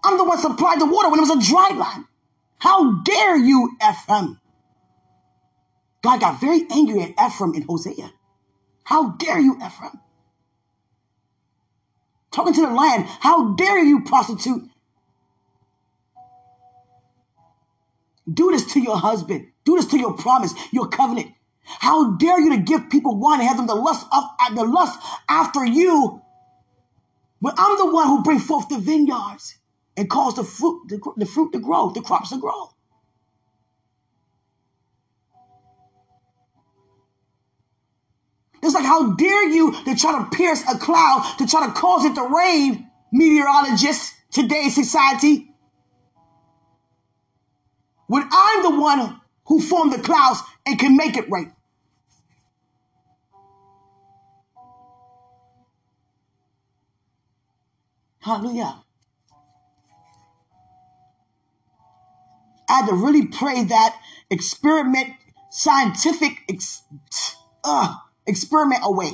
I'm 0.04 0.16
the 0.16 0.24
one 0.24 0.38
supplied 0.38 0.80
the 0.80 0.86
water 0.86 1.10
when 1.10 1.18
it 1.18 1.28
was 1.28 1.30
a 1.30 1.50
dry 1.50 1.70
land. 1.76 2.04
How 2.58 3.00
dare 3.02 3.36
you, 3.36 3.76
Ephraim? 3.82 4.40
God 6.02 6.20
got 6.20 6.40
very 6.40 6.66
angry 6.70 7.02
at 7.02 7.14
Ephraim 7.22 7.54
in 7.54 7.62
Hosea. 7.62 8.12
How 8.84 9.10
dare 9.10 9.40
you, 9.40 9.56
Ephraim? 9.56 10.00
Talking 12.30 12.54
to 12.54 12.60
the 12.62 12.72
land. 12.72 13.06
How 13.06 13.54
dare 13.54 13.82
you, 13.82 14.02
prostitute? 14.02 14.68
Do 18.32 18.50
this 18.52 18.72
to 18.74 18.80
your 18.80 18.96
husband. 18.96 19.48
Do 19.64 19.76
this 19.76 19.86
to 19.86 19.98
your 19.98 20.14
promise, 20.14 20.54
your 20.72 20.88
covenant. 20.88 21.32
How 21.62 22.12
dare 22.12 22.40
you 22.40 22.50
to 22.56 22.62
give 22.62 22.90
people 22.90 23.16
wine 23.16 23.40
and 23.40 23.48
have 23.48 23.56
them 23.56 23.66
to 23.68 23.74
lust 23.74 24.06
up 24.12 24.36
the 24.54 24.64
lust 24.64 24.98
after 25.28 25.64
you? 25.64 26.22
But 27.40 27.54
I'm 27.56 27.78
the 27.78 27.92
one 27.92 28.06
who 28.08 28.22
bring 28.22 28.38
forth 28.38 28.68
the 28.68 28.78
vineyards 28.78 29.56
and 29.96 30.08
cause 30.08 30.36
the 30.36 30.44
fruit, 30.44 30.88
the, 30.88 31.00
the 31.16 31.26
fruit 31.26 31.52
to 31.52 31.58
grow, 31.58 31.90
the 31.90 32.02
crops 32.02 32.30
to 32.30 32.38
grow. 32.38 32.70
It's 38.62 38.74
like, 38.74 38.84
how 38.84 39.12
dare 39.12 39.48
you 39.48 39.72
to 39.84 39.94
try 39.96 40.18
to 40.18 40.36
pierce 40.36 40.62
a 40.68 40.78
cloud, 40.78 41.34
to 41.38 41.46
try 41.46 41.66
to 41.66 41.72
cause 41.72 42.04
it 42.04 42.14
to 42.14 42.22
rain, 42.22 42.90
meteorologists, 43.11 44.14
today's 44.30 44.74
society. 44.74 45.54
When 48.06 48.28
I'm 48.30 48.62
the 48.62 48.80
one 48.80 49.20
who 49.46 49.61
formed 49.61 49.92
the 49.92 49.98
clouds 49.98 50.40
and 50.66 50.78
can 50.78 50.96
make 50.96 51.16
it 51.16 51.30
rain. 51.30 51.52
Hallelujah. 58.20 58.82
I 62.68 62.72
had 62.72 62.86
to 62.86 62.94
really 62.94 63.26
pray 63.26 63.64
that 63.64 63.98
experiment, 64.30 65.14
scientific, 65.50 66.42
ex- 66.48 66.82
uh, 67.64 67.96
experiment 68.30 68.80
away. 68.84 69.12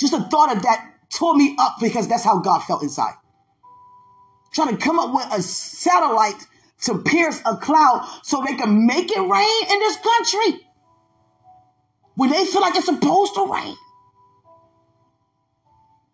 Just 0.00 0.12
the 0.12 0.20
thought 0.20 0.54
of 0.54 0.62
that 0.62 0.92
tore 1.10 1.34
me 1.34 1.56
up 1.58 1.76
because 1.80 2.06
that's 2.08 2.24
how 2.24 2.38
God 2.40 2.60
felt 2.60 2.82
inside. 2.82 3.14
Trying 4.52 4.76
to 4.76 4.82
come 4.82 4.98
up 4.98 5.14
with 5.14 5.38
a 5.38 5.42
satellite 5.42 6.46
to 6.82 6.98
pierce 6.98 7.40
a 7.44 7.56
cloud 7.56 8.08
so 8.22 8.42
they 8.46 8.54
can 8.54 8.86
make 8.86 9.10
it 9.10 9.20
rain 9.20 9.72
in 9.72 9.78
this 9.80 9.96
country 9.96 10.66
when 12.14 12.30
they 12.30 12.44
feel 12.44 12.60
like 12.60 12.76
it's 12.76 12.86
supposed 12.86 13.34
to 13.34 13.52
rain. 13.52 13.76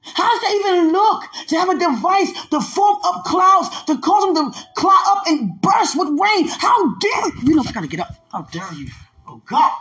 How 0.02 0.30
does 0.30 0.40
that 0.42 0.54
even 0.60 0.92
look 0.92 1.22
to 1.48 1.56
have 1.56 1.70
a 1.70 1.78
device 1.78 2.46
to 2.48 2.60
form 2.60 2.98
up 3.04 3.24
clouds 3.24 3.84
to 3.84 3.98
cause 3.98 4.34
them 4.34 4.52
to 4.52 4.58
cloud 4.76 5.04
up 5.16 5.26
and 5.26 5.60
burst 5.62 5.98
with 5.98 6.08
rain? 6.08 6.46
How 6.48 6.94
dare 6.96 7.28
you? 7.28 7.48
You 7.48 7.54
know, 7.56 7.64
I 7.66 7.72
gotta 7.72 7.86
get 7.86 8.00
up. 8.00 8.14
How 8.30 8.42
dare 8.42 8.72
you? 8.74 8.88
Oh 9.26 9.40
God. 9.46 9.72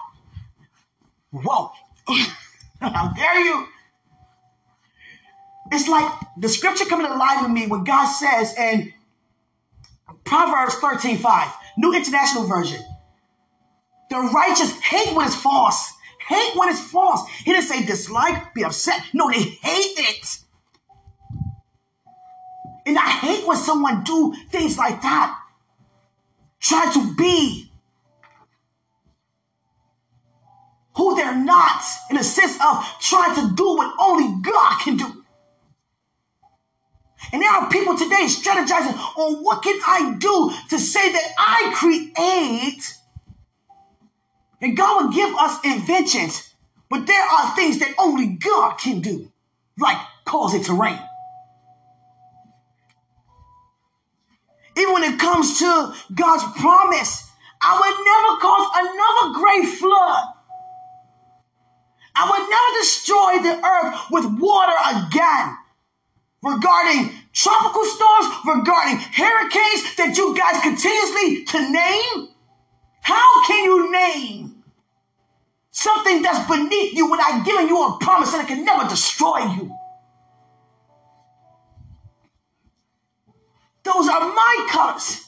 Whoa. 1.31 1.71
How 2.81 3.13
dare 3.13 3.39
you? 3.39 3.67
It's 5.71 5.87
like 5.87 6.11
the 6.37 6.49
scripture 6.49 6.85
coming 6.85 7.07
alive 7.07 7.41
with 7.41 7.51
me 7.51 7.67
when 7.67 7.83
God 7.83 8.11
says 8.11 8.55
in 8.57 8.93
Proverbs 10.23 10.75
13 10.75 11.17
5, 11.17 11.53
New 11.77 11.93
International 11.93 12.45
Version, 12.45 12.81
the 14.09 14.17
righteous 14.17 14.79
hate 14.81 15.15
what 15.15 15.27
is 15.27 15.35
false. 15.35 15.93
Hate 16.27 16.55
what 16.55 16.69
is 16.69 16.79
false. 16.79 17.27
He 17.43 17.51
didn't 17.51 17.65
say 17.65 17.85
dislike, 17.85 18.53
be 18.53 18.63
upset. 18.63 19.01
No, 19.13 19.29
they 19.29 19.41
hate 19.41 19.97
it. 19.97 20.37
And 22.85 22.97
I 22.97 23.09
hate 23.09 23.47
when 23.47 23.57
someone 23.57 24.03
do 24.03 24.33
things 24.49 24.77
like 24.77 25.01
that. 25.01 25.39
Try 26.61 26.91
to 26.93 27.15
be 27.15 27.71
who 30.95 31.15
they're 31.15 31.35
not 31.35 31.83
in 32.09 32.17
a 32.17 32.23
sense 32.23 32.55
of 32.55 32.85
trying 32.99 33.35
to 33.35 33.55
do 33.55 33.75
what 33.75 33.93
only 33.99 34.41
God 34.41 34.79
can 34.81 34.97
do. 34.97 35.23
And 37.31 37.41
there 37.41 37.49
are 37.49 37.69
people 37.69 37.97
today 37.97 38.25
strategizing 38.27 38.95
on 39.17 39.43
what 39.43 39.63
can 39.63 39.79
I 39.87 40.15
do 40.19 40.51
to 40.69 40.77
say 40.77 41.11
that 41.11 41.31
I 41.37 41.71
create. 41.75 42.93
And 44.61 44.77
God 44.77 45.05
will 45.05 45.11
give 45.11 45.33
us 45.35 45.59
inventions, 45.65 46.53
but 46.89 47.07
there 47.07 47.23
are 47.23 47.55
things 47.55 47.79
that 47.79 47.93
only 47.97 48.27
God 48.27 48.77
can 48.77 49.01
do, 49.01 49.31
like 49.79 49.97
cause 50.25 50.53
it 50.53 50.65
to 50.65 50.73
rain. 50.73 50.99
Even 54.77 54.93
when 54.93 55.03
it 55.03 55.19
comes 55.19 55.59
to 55.59 55.93
God's 56.13 56.43
promise, 56.59 57.29
I 57.61 57.79
would 57.79 57.97
never 58.05 58.39
cause 58.41 58.67
another 58.75 59.39
great 59.39 59.77
flood. 59.77 60.32
I 62.15 62.29
would 62.29 62.49
never 62.49 62.71
destroy 62.79 63.31
the 63.41 63.65
earth 63.65 64.11
with 64.11 64.39
water 64.39 64.75
again. 64.95 65.57
Regarding 66.43 67.11
tropical 67.31 67.85
storms, 67.85 68.27
regarding 68.45 68.97
hurricanes 68.97 69.95
that 69.95 70.13
you 70.17 70.35
guys 70.37 70.61
continuously 70.61 71.45
to 71.45 71.71
name? 71.71 72.29
How 73.01 73.45
can 73.47 73.63
you 73.63 73.91
name 73.91 74.63
something 75.71 76.21
that's 76.21 76.47
beneath 76.47 76.93
you 76.93 77.09
when 77.09 77.19
I've 77.19 77.45
given 77.45 77.67
you 77.67 77.81
a 77.83 77.97
promise 77.99 78.31
that 78.31 78.43
it 78.43 78.47
can 78.47 78.63
never 78.63 78.87
destroy 78.87 79.39
you? 79.39 79.75
Those 83.83 84.07
are 84.07 84.33
my 84.33 84.67
colors. 84.69 85.22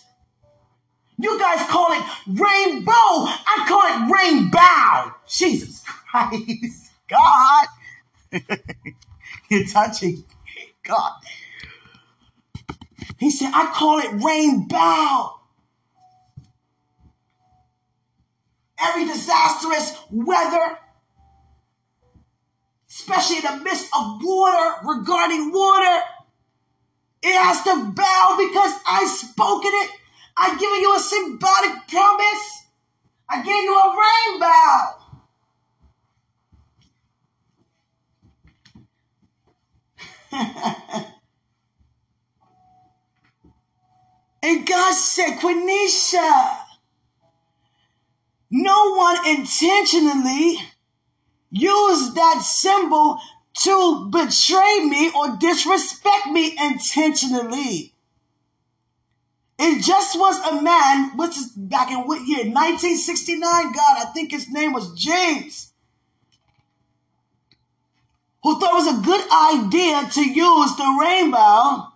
You 1.18 1.40
guys 1.40 1.66
call 1.70 1.94
it 1.94 2.04
rainbow. 2.28 2.92
I 2.92 3.66
call 3.68 3.84
it 3.86 4.12
rainbow. 4.12 5.16
Jesus 5.28 5.84
Christ. 5.86 6.92
God. 7.10 7.68
You're 9.50 9.66
touching 9.66 10.24
God. 10.84 11.14
He 13.18 13.30
said, 13.30 13.52
I 13.54 13.72
call 13.74 14.00
it 14.00 14.24
rainbow. 14.24 15.40
Every 18.78 19.06
disastrous 19.06 19.98
weather, 20.12 20.78
especially 22.90 23.38
in 23.38 23.44
the 23.44 23.64
midst 23.64 23.90
of 23.98 24.20
water, 24.22 24.76
regarding 24.84 25.52
water, 25.52 26.02
it 27.24 27.36
has 27.36 27.64
to 27.64 27.92
bow 27.92 28.36
because 28.38 28.74
I 28.86 29.06
spoken 29.06 29.72
it. 29.74 29.92
I 30.38 30.58
given 30.58 30.82
you 30.82 30.96
a 30.96 31.00
symbolic 31.00 31.88
promise. 31.88 32.64
I 33.30 33.42
gave 33.44 33.64
you 33.64 33.76
a 33.76 33.96
rainbow. 34.32 35.06
and 44.44 44.68
God 44.68 44.94
said, 44.94 45.38
Quenisha, 45.40 46.58
no 48.52 48.96
one 48.96 49.28
intentionally 49.28 50.60
used 51.52 52.16
that 52.16 52.42
symbol 52.42 53.20
to 53.62 54.10
betray 54.12 54.86
me 54.86 55.12
or 55.16 55.38
disrespect 55.38 56.28
me 56.28 56.58
intentionally. 56.60 57.95
It 59.58 59.84
just 59.84 60.20
was 60.20 60.38
a 60.48 60.62
man, 60.62 61.12
what's 61.16 61.38
this, 61.38 61.52
back 61.52 61.90
in 61.90 62.00
what 62.00 62.28
year? 62.28 62.44
1969, 62.46 63.42
God, 63.42 63.98
I 63.98 64.12
think 64.14 64.32
his 64.32 64.50
name 64.52 64.74
was 64.74 64.94
James, 64.94 65.72
who 68.44 68.60
thought 68.60 68.74
it 68.74 68.86
was 68.86 69.00
a 69.00 69.06
good 69.06 69.24
idea 69.32 70.10
to 70.12 70.30
use 70.30 70.76
the 70.76 70.98
rainbow 71.02 71.88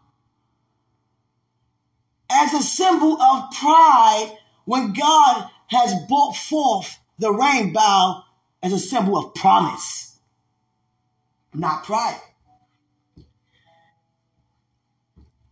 as 2.32 2.54
a 2.54 2.64
symbol 2.64 3.22
of 3.22 3.52
pride 3.52 4.38
when 4.66 4.94
God 4.94 5.50
has 5.68 5.94
brought 6.08 6.36
forth 6.36 6.98
the 7.18 7.32
rainbow 7.32 8.24
as 8.64 8.72
a 8.72 8.80
symbol 8.80 9.18
of 9.18 9.34
promise, 9.36 10.18
not 11.54 11.84
pride. 11.84 12.22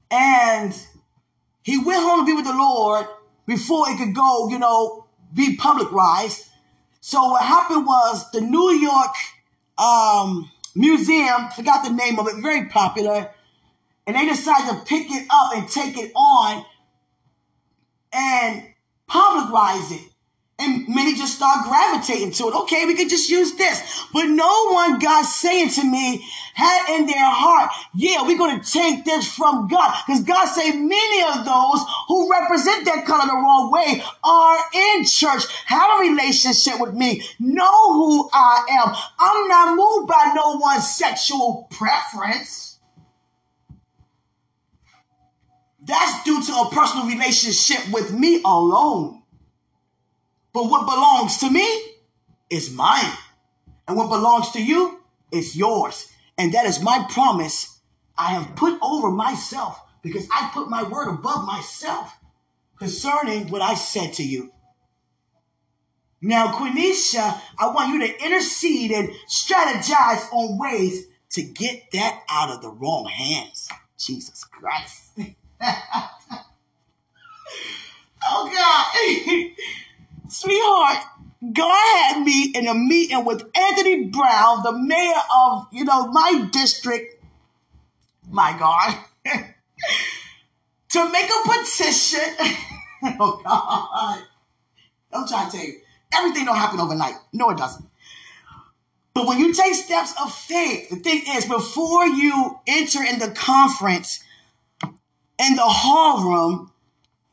And 0.10 0.74
he 1.68 1.78
went 1.78 2.02
home 2.02 2.22
to 2.22 2.26
be 2.26 2.34
with 2.34 2.46
the 2.46 2.54
Lord 2.54 3.06
before 3.46 3.90
it 3.90 3.98
could 3.98 4.16
go, 4.16 4.48
you 4.48 4.58
know, 4.58 5.06
be 5.34 5.58
publicized. 5.58 6.48
So 7.02 7.32
what 7.32 7.44
happened 7.44 7.86
was 7.86 8.32
the 8.32 8.40
New 8.40 8.72
York 8.72 9.14
um, 9.78 10.50
Museum, 10.76 11.50
forgot 11.54 11.84
the 11.84 11.90
name 11.90 12.20
of 12.20 12.28
it, 12.30 12.42
very 12.42 12.68
popular, 12.68 13.32
and 14.06 14.16
they 14.16 14.26
decided 14.26 14.80
to 14.80 14.86
pick 14.86 15.12
it 15.12 15.28
up 15.30 15.58
and 15.58 15.68
take 15.68 15.98
it 15.98 16.14
on 16.16 16.66
and 18.14 18.64
publicize 19.10 19.92
it. 19.92 20.10
And 20.60 20.88
many 20.88 21.14
just 21.14 21.36
start 21.36 21.68
gravitating 21.68 22.32
to 22.32 22.48
it. 22.48 22.56
Okay, 22.64 22.88
we 22.88 22.96
could 22.96 23.10
just 23.10 23.30
use 23.30 23.54
this. 23.56 24.06
But 24.12 24.26
no 24.26 24.72
one, 24.72 24.98
God 24.98 25.24
saying 25.24 25.70
to 25.72 25.84
me, 25.84 26.26
had 26.56 26.98
in 26.98 27.06
their 27.06 27.30
heart, 27.30 27.70
yeah, 27.94 28.24
we're 28.24 28.40
going 28.40 28.60
to 28.60 28.72
take 28.72 29.06
this 29.06 29.32
from 29.32 29.68
God. 29.68 29.96
Because 30.08 30.24
God 30.24 30.46
said 30.48 30.72
many 30.72 31.22
of 31.22 31.46
those 31.46 31.86
who 32.08 32.32
represent 32.32 32.86
that 32.86 33.06
color 33.06 33.28
the 33.28 33.34
wrong 33.34 33.72
way 33.72 34.02
are 34.24 34.58
in 34.74 35.06
church, 35.06 35.44
have 35.68 36.00
a 36.00 36.10
relationship 36.10 36.80
with 36.80 36.96
me, 36.96 37.22
know 37.40 37.94
who 37.94 38.28
I 38.34 38.66
am. 38.72 38.96
I'm 39.20 39.48
not 39.48 39.76
moved 39.76 40.08
by 40.08 40.32
no 40.36 40.58
one's 40.58 40.90
sexual 40.90 41.68
preference. 41.70 42.80
That's 45.84 46.24
due 46.24 46.44
to 46.44 46.52
a 46.54 46.70
personal 46.72 47.06
relationship 47.06 47.94
with 47.94 48.12
me 48.12 48.42
alone. 48.44 49.17
But 50.58 50.72
what 50.72 50.88
belongs 50.88 51.38
to 51.38 51.52
me 51.52 51.70
is 52.50 52.72
mine. 52.72 53.14
And 53.88 53.96
what 53.96 54.10
belongs 54.10 54.50
to 54.54 54.60
you 54.60 55.02
is 55.32 55.56
yours. 55.56 56.12
And 56.36 56.52
that 56.56 56.66
is 56.66 56.82
my 56.82 57.06
promise 57.12 57.80
I 58.18 58.30
have 58.32 58.56
put 58.56 58.80
over 58.82 59.12
myself 59.12 59.80
because 60.02 60.28
I 60.32 60.50
put 60.56 60.68
my 60.68 60.82
word 60.82 61.10
above 61.10 61.46
myself 61.46 62.18
concerning 62.76 63.50
what 63.50 63.62
I 63.62 63.76
said 63.76 64.14
to 64.14 64.24
you. 64.24 64.52
Now, 66.24 66.48
Quenisha, 66.48 67.40
I 67.60 67.68
want 67.68 67.94
you 67.94 68.08
to 68.08 68.26
intercede 68.26 68.90
and 68.90 69.12
strategize 69.30 70.28
on 70.34 70.58
ways 70.58 71.06
to 71.34 71.44
get 71.44 71.92
that 71.92 72.24
out 72.32 72.50
of 72.50 72.64
the 72.64 72.72
wrong 72.72 73.06
hands. 73.06 73.70
Jesus 74.00 74.44
Christ. 74.44 75.12
oh, 78.28 78.52
God. 78.52 79.52
Sweetheart, 80.30 80.98
God 81.54 82.14
had 82.14 82.24
me 82.24 82.52
in 82.56 82.68
a 82.68 82.74
meeting 82.74 83.24
with 83.26 83.44
Anthony 83.56 84.06
Brown, 84.06 84.64
the 84.64 84.74
mayor 84.74 85.14
of, 85.36 85.68
you 85.72 85.86
know, 85.86 86.08
my 86.08 86.48
district. 86.52 87.24
My 88.30 88.58
God. 88.58 88.98
to 90.90 91.10
make 91.12 91.30
a 91.30 91.50
petition. 91.50 92.20
oh 93.20 93.42
God. 93.44 94.24
I'm 95.14 95.28
trying 95.28 95.50
to 95.50 95.58
tell 95.58 95.66
you. 95.66 95.80
Everything 96.14 96.46
don't 96.46 96.56
happen 96.56 96.80
overnight. 96.80 97.16
No, 97.34 97.50
it 97.50 97.58
doesn't. 97.58 97.86
But 99.14 99.28
when 99.28 99.40
you 99.40 99.54
take 99.54 99.74
steps 99.74 100.14
of 100.22 100.34
faith, 100.34 100.90
the 100.90 100.98
thing 100.98 101.24
is, 101.28 101.46
before 101.46 102.06
you 102.06 102.60
enter 102.68 103.04
in 103.04 103.20
the 103.20 103.32
conference 103.32 104.24
in 105.40 105.56
the 105.56 105.64
hall 105.64 106.24
room 106.24 106.72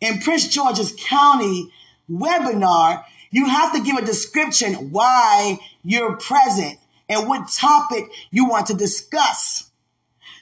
in 0.01 0.19
Prince 0.19 0.49
George's 0.49 0.95
County 0.99 1.71
webinar, 2.11 3.05
you 3.31 3.47
have 3.47 3.73
to 3.75 3.83
give 3.83 3.97
a 3.97 4.05
description 4.05 4.91
why 4.91 5.59
you're 5.83 6.17
present 6.17 6.79
and 7.09 7.29
what 7.29 7.49
topic 7.49 8.11
you 8.31 8.49
want 8.49 8.67
to 8.69 8.75
discuss. 8.75 9.71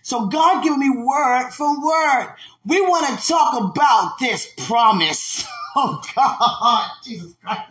So 0.03 0.27
God 0.27 0.63
giving 0.63 0.81
me 0.81 0.91
word 0.91 1.51
for 1.51 1.69
word. 1.81 2.35
We 2.67 2.81
want 2.81 3.07
to 3.07 3.27
talk 3.27 3.61
about 3.61 4.19
this 4.19 4.49
promise. 4.67 5.47
Oh 5.75 6.03
God, 6.15 6.91
Jesus 7.03 7.35
Christ. 7.43 7.63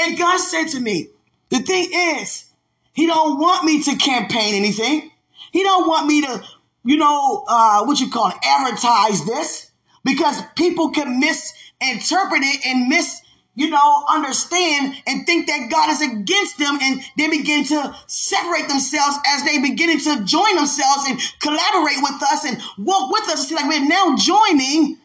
And 0.00 0.18
God 0.18 0.38
said 0.38 0.64
to 0.70 0.80
me, 0.80 1.10
the 1.50 1.60
thing 1.60 1.88
is, 1.92 2.46
he 2.94 3.06
don't 3.06 3.38
want 3.38 3.64
me 3.64 3.80
to 3.84 3.94
campaign 3.94 4.56
anything. 4.56 5.12
He 5.52 5.62
don't 5.62 5.86
want 5.86 6.08
me 6.08 6.22
to, 6.22 6.42
you 6.84 6.96
know, 6.96 7.44
uh, 7.46 7.84
what 7.84 8.00
you 8.00 8.10
call 8.10 8.30
it, 8.30 8.36
advertise 8.44 9.24
this 9.24 9.70
because 10.04 10.42
people 10.56 10.90
can 10.90 11.20
misinterpret 11.80 12.42
it 12.42 12.66
and 12.66 12.88
miss 12.88 13.22
you 13.56 13.70
know, 13.70 14.04
understand 14.08 14.94
and 15.06 15.24
think 15.24 15.46
that 15.46 15.70
God 15.70 15.90
is 15.90 16.02
against 16.02 16.58
them 16.58 16.78
and 16.80 17.00
they 17.16 17.26
begin 17.28 17.64
to 17.64 17.96
separate 18.06 18.68
themselves 18.68 19.16
as 19.26 19.44
they 19.44 19.58
beginning 19.58 19.98
to 20.00 20.22
join 20.24 20.56
themselves 20.56 21.08
and 21.08 21.18
collaborate 21.40 21.96
with 22.02 22.22
us 22.22 22.44
and 22.44 22.60
walk 22.78 23.10
with 23.10 23.28
us. 23.30 23.44
It's 23.44 23.52
like 23.52 23.66
we're 23.66 23.88
now 23.88 24.14
joining 24.14 24.98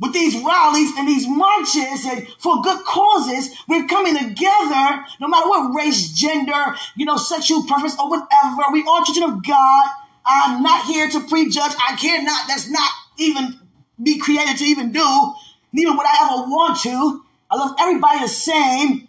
with 0.00 0.12
these 0.12 0.34
rallies 0.42 0.90
and 0.98 1.06
these 1.06 1.28
marches 1.28 2.04
and 2.04 2.26
for 2.40 2.60
good 2.62 2.84
causes. 2.84 3.54
We're 3.68 3.86
coming 3.86 4.18
together, 4.18 5.04
no 5.20 5.28
matter 5.28 5.48
what 5.48 5.72
race, 5.72 6.08
gender, 6.08 6.74
you 6.96 7.06
know, 7.06 7.16
sexual 7.16 7.62
preference 7.62 7.96
or 7.96 8.10
whatever. 8.10 8.72
We 8.72 8.82
are 8.82 9.04
children 9.04 9.36
of 9.36 9.46
God. 9.46 9.84
I'm 10.26 10.62
not 10.64 10.84
here 10.86 11.08
to 11.08 11.20
prejudge. 11.20 11.72
I 11.78 11.94
cannot. 11.94 12.48
That's 12.48 12.68
not 12.68 12.90
even 13.18 13.60
be 14.02 14.18
created 14.18 14.56
to 14.58 14.64
even 14.64 14.92
do 14.92 15.34
even 15.80 15.96
would 15.96 16.06
I 16.06 16.26
ever 16.26 16.48
want 16.48 16.80
to. 16.80 17.22
I 17.50 17.56
love 17.56 17.76
everybody 17.78 18.20
the 18.20 18.28
same, 18.28 19.08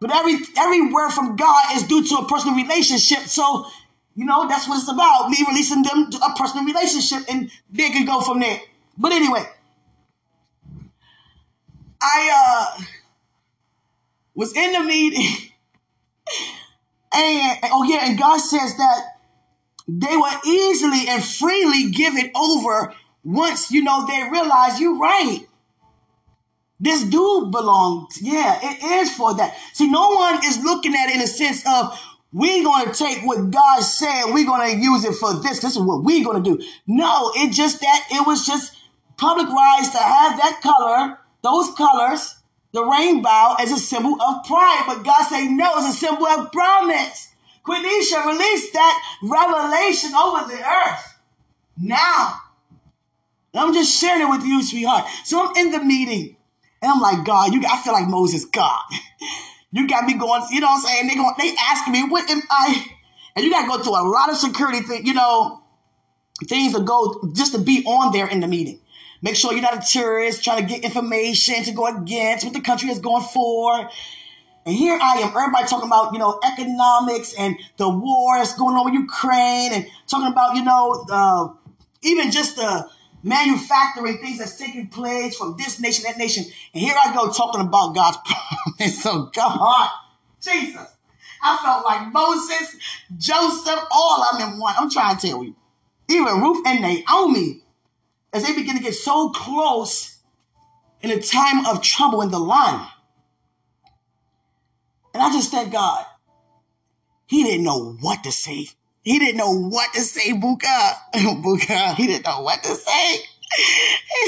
but 0.00 0.14
every 0.14 0.36
every 0.56 0.92
word 0.92 1.10
from 1.10 1.36
God 1.36 1.76
is 1.76 1.82
due 1.84 2.04
to 2.04 2.14
a 2.16 2.28
personal 2.28 2.56
relationship. 2.56 3.20
So, 3.20 3.66
you 4.14 4.24
know, 4.24 4.48
that's 4.48 4.68
what 4.68 4.78
it's 4.78 4.90
about. 4.90 5.30
Me 5.30 5.38
releasing 5.46 5.82
them 5.82 6.10
to 6.10 6.18
a 6.18 6.34
personal 6.36 6.64
relationship, 6.64 7.24
and 7.28 7.50
they 7.70 7.90
can 7.90 8.06
go 8.06 8.20
from 8.20 8.40
there. 8.40 8.60
But 8.96 9.12
anyway, 9.12 9.44
I 12.00 12.76
uh 12.78 12.84
was 14.34 14.54
in 14.54 14.72
the 14.72 14.80
meeting, 14.80 15.26
and 17.14 17.58
oh 17.64 17.84
yeah, 17.84 18.08
and 18.08 18.18
God 18.18 18.38
says 18.38 18.76
that 18.76 19.00
they 19.88 20.16
will 20.16 20.38
easily 20.46 21.08
and 21.08 21.24
freely 21.24 21.90
give 21.90 22.14
it 22.16 22.30
over 22.34 22.94
once 23.24 23.70
you 23.70 23.82
know 23.82 24.06
they 24.06 24.28
realize 24.30 24.80
you're 24.80 24.98
right. 24.98 25.46
This 26.80 27.02
dude 27.02 27.50
belongs. 27.50 28.20
Yeah, 28.22 28.58
it 28.62 28.82
is 28.82 29.14
for 29.14 29.34
that. 29.34 29.56
See, 29.72 29.90
no 29.90 30.10
one 30.10 30.44
is 30.44 30.62
looking 30.62 30.94
at 30.94 31.08
it 31.08 31.16
in 31.16 31.22
a 31.22 31.26
sense 31.26 31.66
of 31.66 31.98
we're 32.32 32.62
going 32.62 32.86
to 32.86 32.92
take 32.92 33.22
what 33.22 33.50
God 33.50 33.80
said, 33.80 34.26
we're 34.26 34.46
going 34.46 34.70
to 34.70 34.82
use 34.82 35.04
it 35.04 35.14
for 35.14 35.34
this. 35.34 35.60
This 35.60 35.76
is 35.76 35.80
what 35.80 36.04
we're 36.04 36.24
going 36.24 36.42
to 36.42 36.56
do. 36.56 36.64
No, 36.86 37.32
it 37.34 37.52
just 37.52 37.80
that 37.80 38.06
it 38.10 38.26
was 38.26 38.46
just 38.46 38.76
public 39.16 39.48
rise 39.48 39.90
to 39.90 39.98
have 39.98 40.36
that 40.38 40.60
color, 40.62 41.18
those 41.42 41.74
colors, 41.74 42.36
the 42.72 42.84
rainbow 42.84 43.54
as 43.58 43.72
a 43.72 43.78
symbol 43.78 44.20
of 44.20 44.44
pride. 44.44 44.84
But 44.86 45.04
God 45.04 45.24
said, 45.24 45.48
no, 45.48 45.78
it's 45.78 45.96
a 45.96 45.98
symbol 45.98 46.26
of 46.26 46.52
promise. 46.52 47.28
Quenisha 47.64 48.24
released 48.26 48.72
that 48.74 49.18
revelation 49.22 50.14
over 50.14 50.48
the 50.48 50.62
earth. 50.62 51.18
Now, 51.76 52.40
I'm 53.54 53.72
just 53.74 53.98
sharing 53.98 54.22
it 54.22 54.30
with 54.30 54.44
you, 54.44 54.62
sweetheart. 54.62 55.06
So 55.24 55.46
I'm 55.46 55.56
in 55.56 55.72
the 55.72 55.82
meeting. 55.82 56.36
And 56.80 56.92
I'm 56.92 57.00
like, 57.00 57.24
God, 57.24 57.52
you, 57.52 57.62
I 57.68 57.80
feel 57.82 57.92
like 57.92 58.08
Moses, 58.08 58.44
God. 58.44 58.82
You 59.70 59.86
got 59.86 60.06
me 60.06 60.14
going, 60.14 60.42
you 60.50 60.60
know 60.60 60.68
what 60.68 60.76
I'm 60.76 60.80
saying? 60.80 61.08
They 61.08 61.14
going, 61.14 61.34
they 61.38 61.54
asking 61.60 61.92
me, 61.92 62.04
what 62.08 62.28
am 62.30 62.40
I? 62.50 62.86
And 63.36 63.44
you 63.44 63.50
got 63.50 63.62
to 63.62 63.68
go 63.68 63.82
through 63.82 64.00
a 64.00 64.06
lot 64.08 64.30
of 64.30 64.36
security 64.36 64.80
thing, 64.80 65.04
you 65.04 65.12
know, 65.12 65.62
things 66.46 66.74
to 66.74 66.80
go 66.80 67.30
just 67.34 67.52
to 67.52 67.58
be 67.58 67.84
on 67.84 68.10
there 68.10 68.26
in 68.26 68.40
the 68.40 68.48
meeting. 68.48 68.80
Make 69.20 69.36
sure 69.36 69.52
you're 69.52 69.60
not 69.60 69.76
a 69.76 69.86
terrorist 69.86 70.42
trying 70.42 70.66
to 70.66 70.66
get 70.66 70.84
information 70.84 71.64
to 71.64 71.72
go 71.72 71.86
against 71.86 72.44
what 72.44 72.54
the 72.54 72.60
country 72.60 72.88
is 72.88 72.98
going 72.98 73.24
for. 73.24 73.90
And 74.64 74.74
here 74.74 74.98
I 75.00 75.18
am, 75.18 75.28
everybody 75.28 75.66
talking 75.66 75.86
about, 75.86 76.12
you 76.12 76.18
know, 76.18 76.40
economics 76.44 77.34
and 77.34 77.56
the 77.76 77.88
wars 77.88 78.54
going 78.54 78.74
on 78.76 78.86
with 78.86 78.94
Ukraine 78.94 79.72
and 79.72 79.86
talking 80.06 80.32
about, 80.32 80.56
you 80.56 80.64
know, 80.64 81.04
uh, 81.10 81.48
even 82.02 82.30
just 82.30 82.56
the 82.56 82.88
manufacturing 83.22 84.18
things 84.18 84.38
that's 84.38 84.56
taking 84.56 84.88
place 84.88 85.36
from 85.36 85.56
this 85.58 85.80
nation, 85.80 86.04
that 86.04 86.18
nation. 86.18 86.44
And 86.74 86.82
here 86.82 86.94
I 87.04 87.14
go 87.14 87.30
talking 87.30 87.60
about 87.60 87.94
God's 87.94 88.18
promise. 88.76 89.02
So 89.02 89.30
God, 89.34 89.90
Jesus. 90.40 90.94
I 91.42 91.56
felt 91.62 91.84
like 91.84 92.12
Moses, 92.12 92.76
Joseph, 93.16 93.80
all 93.90 94.24
of 94.24 94.38
them 94.38 94.54
in 94.54 94.58
one. 94.58 94.74
I'm 94.76 94.90
trying 94.90 95.16
to 95.16 95.26
tell 95.26 95.44
you. 95.44 95.54
Even 96.08 96.40
Ruth 96.40 96.66
and 96.66 96.80
Naomi, 96.80 97.62
as 98.32 98.44
they 98.44 98.54
begin 98.54 98.76
to 98.76 98.82
get 98.82 98.94
so 98.94 99.30
close 99.30 100.18
in 101.00 101.10
a 101.10 101.20
time 101.20 101.66
of 101.66 101.82
trouble 101.82 102.22
in 102.22 102.30
the 102.30 102.38
line. 102.38 102.86
And 105.14 105.22
I 105.22 105.30
just 105.32 105.50
thank 105.50 105.72
God. 105.72 106.04
He 107.26 107.44
didn't 107.44 107.64
know 107.64 107.96
what 108.00 108.24
to 108.24 108.32
say. 108.32 108.68
He 109.08 109.18
didn't 109.18 109.38
know 109.38 109.54
what 109.54 109.90
to 109.94 110.02
say, 110.02 110.34
Buka. 110.34 110.92
Buka, 111.14 111.94
he 111.94 112.08
didn't 112.08 112.26
know 112.26 112.42
what 112.42 112.62
to 112.62 112.74
say. 112.74 113.16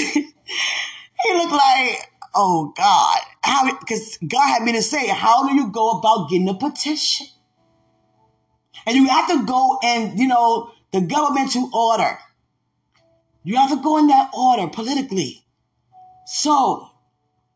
he 0.14 1.34
looked 1.34 1.52
like, 1.52 2.10
oh 2.34 2.72
God, 2.74 3.18
how, 3.42 3.78
because 3.78 4.16
God 4.26 4.48
had 4.48 4.62
me 4.62 4.72
to 4.72 4.80
say, 4.80 5.06
how 5.08 5.46
do 5.46 5.54
you 5.54 5.70
go 5.70 5.98
about 5.98 6.30
getting 6.30 6.48
a 6.48 6.54
petition? 6.54 7.26
And 8.86 8.96
you 8.96 9.06
have 9.08 9.28
to 9.28 9.44
go 9.44 9.78
and, 9.84 10.18
you 10.18 10.26
know, 10.26 10.70
the 10.92 11.02
governmental 11.02 11.68
order. 11.74 12.18
You 13.44 13.56
have 13.56 13.68
to 13.72 13.82
go 13.82 13.98
in 13.98 14.06
that 14.06 14.30
order 14.32 14.66
politically. 14.68 15.44
So 16.24 16.88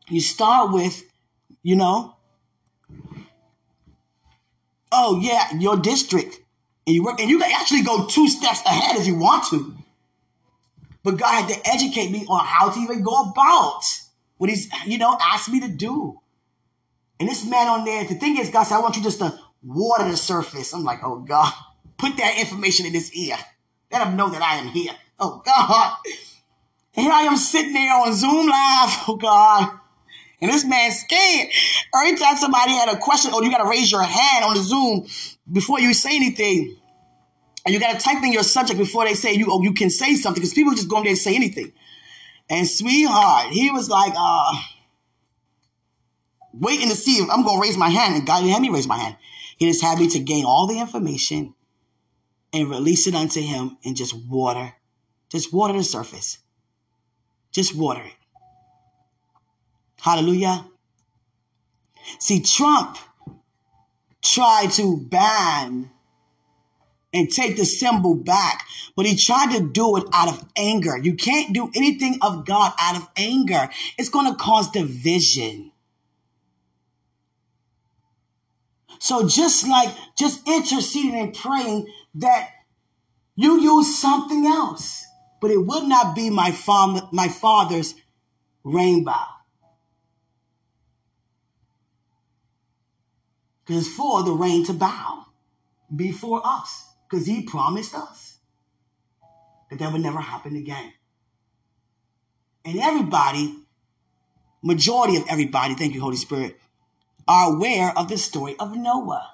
you 0.09 0.21
start 0.21 0.71
with, 0.71 1.03
you 1.63 1.75
know, 1.75 2.17
oh 4.91 5.19
yeah, 5.19 5.57
your 5.57 5.77
district. 5.77 6.41
And 6.87 6.95
you 6.95 7.03
work, 7.03 7.19
and 7.19 7.29
you 7.29 7.39
can 7.39 7.51
actually 7.51 7.81
go 7.81 8.05
two 8.05 8.27
steps 8.27 8.61
ahead 8.65 8.97
if 8.97 9.07
you 9.07 9.17
want 9.17 9.45
to. 9.49 9.75
But 11.03 11.17
God 11.17 11.43
had 11.43 11.49
to 11.49 11.69
educate 11.69 12.11
me 12.11 12.25
on 12.27 12.45
how 12.45 12.69
to 12.69 12.79
even 12.79 13.03
go 13.03 13.29
about 13.31 13.81
what 14.37 14.49
He's, 14.49 14.69
you 14.85 14.97
know, 14.97 15.17
asked 15.21 15.51
me 15.51 15.59
to 15.61 15.67
do. 15.67 16.19
And 17.19 17.29
this 17.29 17.45
man 17.45 17.67
on 17.67 17.85
there, 17.85 18.03
the 18.03 18.15
thing 18.15 18.37
is, 18.37 18.49
God 18.49 18.63
said, 18.63 18.75
I 18.75 18.81
want 18.81 18.97
you 18.97 19.03
just 19.03 19.19
to 19.19 19.39
water 19.63 20.09
the 20.09 20.17
surface. 20.17 20.73
I'm 20.73 20.83
like, 20.83 20.99
oh 21.03 21.19
God, 21.19 21.51
put 21.97 22.17
that 22.17 22.39
information 22.39 22.85
in 22.85 22.93
his 22.93 23.13
ear. 23.13 23.37
Let 23.91 24.07
him 24.07 24.15
know 24.15 24.29
that 24.29 24.41
I 24.41 24.55
am 24.55 24.67
here. 24.67 24.93
Oh 25.19 25.41
God. 25.45 25.97
And 26.95 27.05
here 27.05 27.13
I 27.13 27.23
am 27.23 27.37
sitting 27.37 27.73
there 27.73 27.93
on 27.93 28.13
Zoom 28.13 28.47
Live. 28.47 29.03
Oh 29.07 29.15
God. 29.15 29.79
And 30.41 30.51
this 30.51 30.65
man's 30.65 30.99
scared. 30.99 31.49
Every 31.95 32.17
time 32.17 32.35
somebody 32.35 32.71
had 32.73 32.89
a 32.89 32.97
question, 32.97 33.31
oh, 33.33 33.41
you 33.41 33.49
got 33.49 33.63
to 33.63 33.69
raise 33.69 33.91
your 33.91 34.03
hand 34.03 34.43
on 34.43 34.55
the 34.55 34.61
Zoom 34.61 35.07
before 35.51 35.79
you 35.79 35.93
say 35.93 36.15
anything. 36.15 36.77
And 37.65 37.73
you 37.73 37.79
got 37.79 37.99
to 37.99 38.05
type 38.05 38.23
in 38.23 38.31
your 38.31 38.43
subject 38.43 38.77
before 38.77 39.05
they 39.05 39.15
say 39.15 39.33
you, 39.33 39.47
oh, 39.49 39.61
you 39.61 39.73
can 39.73 39.89
say 39.89 40.15
something 40.15 40.39
because 40.39 40.53
people 40.53 40.73
just 40.73 40.87
go 40.87 40.97
in 40.97 41.03
there 41.03 41.11
and 41.11 41.19
say 41.19 41.35
anything. 41.35 41.71
And 42.49 42.67
sweetheart, 42.67 43.47
he 43.47 43.71
was 43.71 43.89
like, 43.89 44.13
uh, 44.15 44.53
waiting 46.53 46.89
to 46.89 46.95
see 46.95 47.13
if 47.13 47.29
I'm 47.29 47.43
to 47.43 47.59
raise 47.59 47.77
my 47.77 47.89
hand. 47.89 48.15
And 48.15 48.25
God 48.25 48.41
didn't 48.41 48.53
have 48.53 48.61
me 48.61 48.69
raise 48.69 48.87
my 48.87 48.97
hand. 48.97 49.17
He 49.57 49.67
just 49.67 49.81
had 49.81 49.99
me 49.99 50.07
to 50.09 50.19
gain 50.19 50.45
all 50.45 50.67
the 50.67 50.79
information 50.79 51.55
and 52.53 52.69
release 52.69 53.07
it 53.07 53.15
unto 53.15 53.41
him 53.41 53.77
and 53.83 53.95
just 53.95 54.15
water, 54.27 54.73
just 55.29 55.53
water 55.53 55.73
the 55.73 55.83
surface. 55.83 56.39
Just 57.51 57.75
water 57.75 58.01
it. 58.03 58.13
Hallelujah. 60.01 60.65
See, 62.19 62.41
Trump 62.41 62.97
tried 64.25 64.71
to 64.71 64.97
ban 64.97 65.91
and 67.13 67.31
take 67.31 67.55
the 67.55 67.65
symbol 67.65 68.15
back, 68.15 68.65
but 68.95 69.05
he 69.05 69.15
tried 69.15 69.55
to 69.55 69.69
do 69.69 69.95
it 69.95 70.03
out 70.11 70.27
of 70.27 70.45
anger. 70.57 70.97
You 70.97 71.13
can't 71.13 71.53
do 71.53 71.71
anything 71.73 72.17
of 72.21 72.45
God 72.45 72.73
out 72.79 72.97
of 72.97 73.07
anger. 73.15 73.69
It's 73.97 74.09
going 74.09 74.29
to 74.29 74.37
cause 74.37 74.69
division. 74.71 75.71
So 78.99 79.27
just 79.27 79.67
like 79.67 79.95
just 80.17 80.47
interceding 80.47 81.15
and 81.15 81.33
praying 81.33 81.87
that 82.15 82.49
you 83.35 83.61
use 83.61 83.97
something 83.97 84.45
else, 84.45 85.05
but 85.41 85.51
it 85.51 85.57
would 85.57 85.83
not 85.83 86.15
be 86.15 86.29
my, 86.29 86.51
father, 86.51 87.07
my 87.11 87.27
father's 87.27 87.95
rainbow. 88.63 89.13
Because 93.65 93.87
for 93.87 94.23
the 94.23 94.31
rain 94.31 94.65
to 94.65 94.73
bow 94.73 95.25
before 95.95 96.41
us. 96.45 96.85
Because 97.09 97.27
he 97.27 97.43
promised 97.43 97.95
us 97.95 98.37
that 99.69 99.79
that 99.79 99.91
would 99.91 100.01
never 100.01 100.19
happen 100.19 100.55
again. 100.55 100.93
And 102.65 102.79
everybody, 102.79 103.55
majority 104.63 105.17
of 105.17 105.25
everybody, 105.29 105.75
thank 105.75 105.93
you, 105.93 106.01
Holy 106.01 106.17
Spirit, 106.17 106.59
are 107.27 107.53
aware 107.53 107.97
of 107.97 108.09
the 108.09 108.17
story 108.17 108.55
of 108.59 108.75
Noah. 108.75 109.31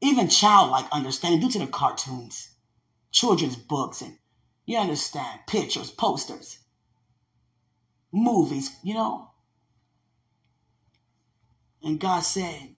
Even 0.00 0.28
childlike 0.28 0.86
understanding 0.92 1.40
due 1.40 1.50
to 1.50 1.58
the 1.58 1.66
cartoons. 1.66 2.50
children's 3.10 3.56
books 3.56 4.02
and 4.02 4.18
you 4.66 4.78
understand 4.78 5.40
pictures, 5.46 5.90
posters, 5.90 6.58
movies, 8.12 8.76
you 8.82 8.94
know. 8.94 9.30
And 11.82 11.98
God 12.00 12.20
said 12.20 12.76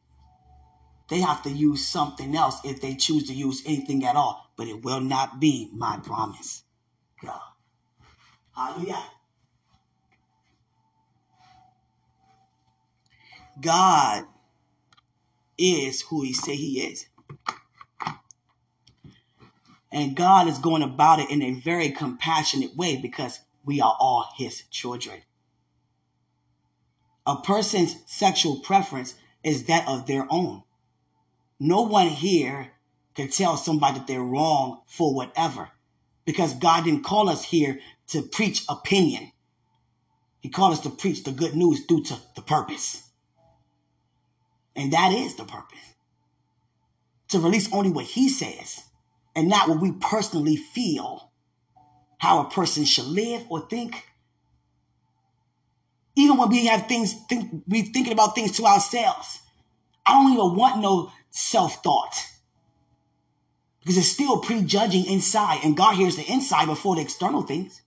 they 1.11 1.21
have 1.21 1.43
to 1.43 1.51
use 1.51 1.87
something 1.87 2.37
else 2.37 2.61
if 2.65 2.81
they 2.81 2.95
choose 2.95 3.27
to 3.27 3.35
use 3.35 3.63
anything 3.67 4.05
at 4.07 4.15
all, 4.17 4.53
but 4.57 4.69
it 4.69 4.85
will 4.85 5.01
not 5.01 5.41
be 5.41 5.69
my 5.75 5.99
promise. 6.03 6.63
God. 7.23 7.41
Hallelujah. 8.55 9.03
God 13.61 14.25
is 15.59 16.03
who 16.03 16.23
he 16.23 16.33
say 16.33 16.55
he 16.55 16.81
is. 16.81 17.07
And 19.93 20.15
God 20.15 20.47
is 20.47 20.59
going 20.59 20.83
about 20.83 21.19
it 21.19 21.31
in 21.31 21.43
a 21.43 21.55
very 21.55 21.91
compassionate 21.91 22.77
way 22.77 22.97
because 22.97 23.41
we 23.65 23.81
are 23.81 23.97
all 23.99 24.29
his 24.37 24.63
children. 24.71 25.23
A 27.27 27.37
person's 27.37 27.97
sexual 28.07 28.61
preference 28.61 29.17
is 29.43 29.65
that 29.65 29.89
of 29.89 30.07
their 30.07 30.27
own. 30.31 30.63
No 31.61 31.83
one 31.83 32.09
here 32.09 32.73
can 33.15 33.29
tell 33.29 33.59
somebody 33.59 33.99
that 33.99 34.07
they're 34.07 34.23
wrong 34.23 34.81
for 34.87 35.15
whatever 35.15 35.69
because 36.25 36.55
God 36.55 36.85
didn't 36.85 37.05
call 37.05 37.29
us 37.29 37.45
here 37.45 37.79
to 38.09 38.23
preach 38.23 38.65
opinion. 38.69 39.31
He 40.41 40.49
called 40.49 40.73
us 40.73 40.81
to 40.81 40.91
preach 40.91 41.23
the 41.23 41.33
good 41.33 41.55
news 41.55 41.85
due 41.85 42.03
to 42.05 42.17
the 42.35 42.41
purpose. 42.41 43.11
And 44.75 44.93
that 44.95 45.13
is 45.13 45.35
the 45.35 45.45
purpose. 45.45 45.79
To 47.29 47.39
release 47.39 47.71
only 47.73 47.91
what 47.91 48.07
he 48.07 48.31
says 48.31 48.83
and 49.37 49.49
not 49.49 49.69
what 49.69 49.81
we 49.81 49.93
personally 49.93 50.57
feel 50.57 51.31
how 52.19 52.41
a 52.41 52.51
person 52.51 52.85
should 52.85 53.07
live 53.07 53.45
or 53.51 53.61
think. 53.61 54.07
Even 56.17 56.39
when 56.39 56.49
we 56.49 56.67
have 56.67 56.87
things, 56.87 57.15
think, 57.29 57.65
we 57.67 57.83
thinking 57.83 58.13
about 58.13 58.35
things 58.35 58.53
to 58.53 58.65
ourselves. 58.65 59.41
I 60.07 60.13
don't 60.15 60.33
even 60.33 60.57
want 60.57 60.81
no 60.81 61.13
self-thought. 61.31 62.27
Because 63.81 63.97
it's 63.97 64.09
still 64.09 64.39
prejudging 64.39 65.07
inside, 65.07 65.61
and 65.65 65.77
God 65.77 65.97
hears 65.97 66.17
the 66.17 66.31
inside 66.31 66.67
before 66.67 66.97
the 66.97 67.03
external 67.03 67.43
things. 67.43 67.83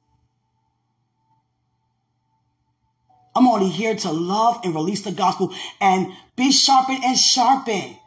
I'm 3.35 3.47
only 3.47 3.69
here 3.69 3.95
to 3.95 4.11
love 4.11 4.61
and 4.63 4.75
release 4.75 5.01
the 5.01 5.11
gospel 5.11 5.53
and 5.81 6.13
be 6.35 6.51
sharpened 6.51 7.03
and 7.03 7.17
sharpened 7.17 7.97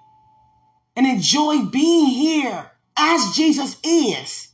and 0.95 1.07
enjoy 1.07 1.65
being 1.65 2.07
here 2.07 2.71
as 2.97 3.35
Jesus 3.35 3.77
is. 3.83 4.49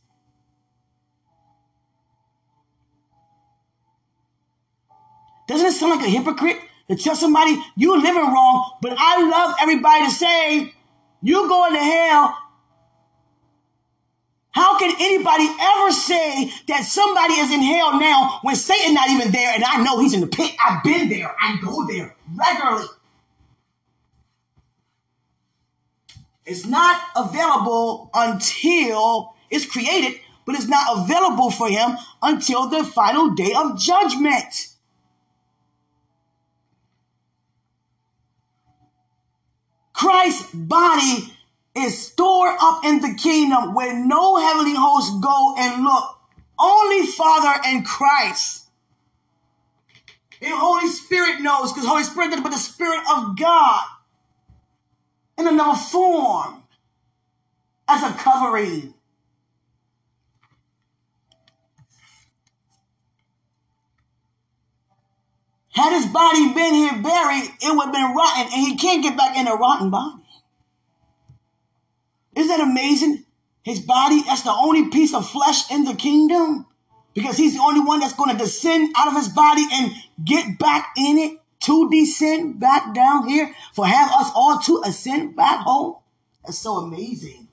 Doesn't 5.47 5.67
it 5.67 5.71
sound 5.73 5.99
like 5.99 6.07
a 6.07 6.09
hypocrite 6.09 6.57
to 6.89 6.95
tell 6.95 7.15
somebody 7.15 7.57
you're 7.75 7.99
living 7.99 8.23
wrong, 8.23 8.71
but 8.81 8.95
I 8.97 9.27
love 9.29 9.55
everybody 9.61 10.05
to 10.05 10.11
say 10.11 10.73
you're 11.21 11.47
going 11.47 11.73
to 11.73 11.79
hell? 11.79 12.37
How 14.51 14.77
can 14.77 14.93
anybody 14.99 15.49
ever 15.59 15.91
say 15.91 16.51
that 16.67 16.83
somebody 16.83 17.33
is 17.33 17.51
in 17.51 17.63
hell 17.63 17.99
now 17.99 18.39
when 18.43 18.55
Satan 18.55 18.93
not 18.93 19.09
even 19.09 19.31
there 19.31 19.51
and 19.55 19.63
I 19.63 19.83
know 19.83 19.99
he's 19.99 20.13
in 20.13 20.21
the 20.21 20.27
pit? 20.27 20.51
I've 20.63 20.83
been 20.83 21.09
there. 21.09 21.33
I 21.41 21.57
go 21.59 21.87
there 21.87 22.15
regularly. 22.35 22.87
It's 26.45 26.65
not 26.65 27.01
available 27.15 28.11
until 28.13 29.33
it's 29.49 29.65
created, 29.65 30.19
but 30.45 30.55
it's 30.55 30.67
not 30.67 30.99
available 30.99 31.49
for 31.49 31.69
him 31.69 31.97
until 32.21 32.67
the 32.67 32.83
final 32.83 33.31
day 33.31 33.53
of 33.55 33.79
judgment. 33.79 34.72
Christ's 39.93 40.53
body 40.53 41.33
is 41.75 42.07
stored 42.07 42.55
up 42.59 42.83
in 42.83 42.99
the 42.99 43.15
kingdom 43.15 43.73
where 43.73 43.93
no 43.93 44.37
heavenly 44.37 44.75
host 44.75 45.21
go 45.21 45.55
and 45.57 45.83
look. 45.83 46.19
Only 46.59 47.07
Father 47.07 47.61
and 47.65 47.85
Christ. 47.85 48.67
And 50.41 50.53
Holy 50.53 50.87
Spirit 50.87 51.41
knows 51.41 51.71
because 51.71 51.87
Holy 51.87 52.03
Spirit 52.03 52.31
did 52.31 52.43
but 52.43 52.51
the 52.51 52.57
Spirit 52.57 53.01
of 53.15 53.37
God 53.37 53.85
in 55.37 55.47
another 55.47 55.79
form 55.79 56.63
as 57.87 58.03
a 58.03 58.13
covering. 58.17 58.92
Had 65.73 65.93
his 65.93 66.05
body 66.05 66.53
been 66.53 66.73
here 66.75 67.01
buried, 67.01 67.49
it 67.61 67.75
would 67.75 67.85
have 67.85 67.93
been 67.93 68.15
rotten, 68.15 68.43
and 68.43 68.67
he 68.67 68.77
can't 68.77 69.01
get 69.01 69.17
back 69.17 69.35
in 69.35 69.47
a 69.47 69.55
rotten 69.55 69.89
body. 69.89 70.23
Isn't 72.35 72.47
that 72.47 72.67
amazing? 72.67 73.25
His 73.63 73.79
body, 73.79 74.21
that's 74.21 74.43
the 74.43 74.51
only 74.53 74.89
piece 74.89 75.15
of 75.15 75.27
flesh 75.27 75.71
in 75.71 75.85
the 75.85 75.95
kingdom. 75.95 76.67
Because 77.15 77.37
he's 77.37 77.55
the 77.55 77.61
only 77.61 77.79
one 77.79 77.99
that's 77.99 78.13
going 78.13 78.31
to 78.31 78.43
descend 78.43 78.93
out 78.97 79.07
of 79.07 79.15
his 79.15 79.29
body 79.29 79.65
and 79.71 79.91
get 80.23 80.59
back 80.59 80.93
in 80.97 81.17
it 81.17 81.39
to 81.61 81.89
descend 81.89 82.59
back 82.59 82.93
down 82.93 83.27
here 83.27 83.53
for 83.73 83.87
have 83.87 84.11
us 84.11 84.31
all 84.35 84.59
to 84.59 84.81
ascend 84.85 85.35
back 85.35 85.61
home. 85.61 85.95
That's 86.45 86.59
so 86.59 86.77
amazing. 86.77 87.47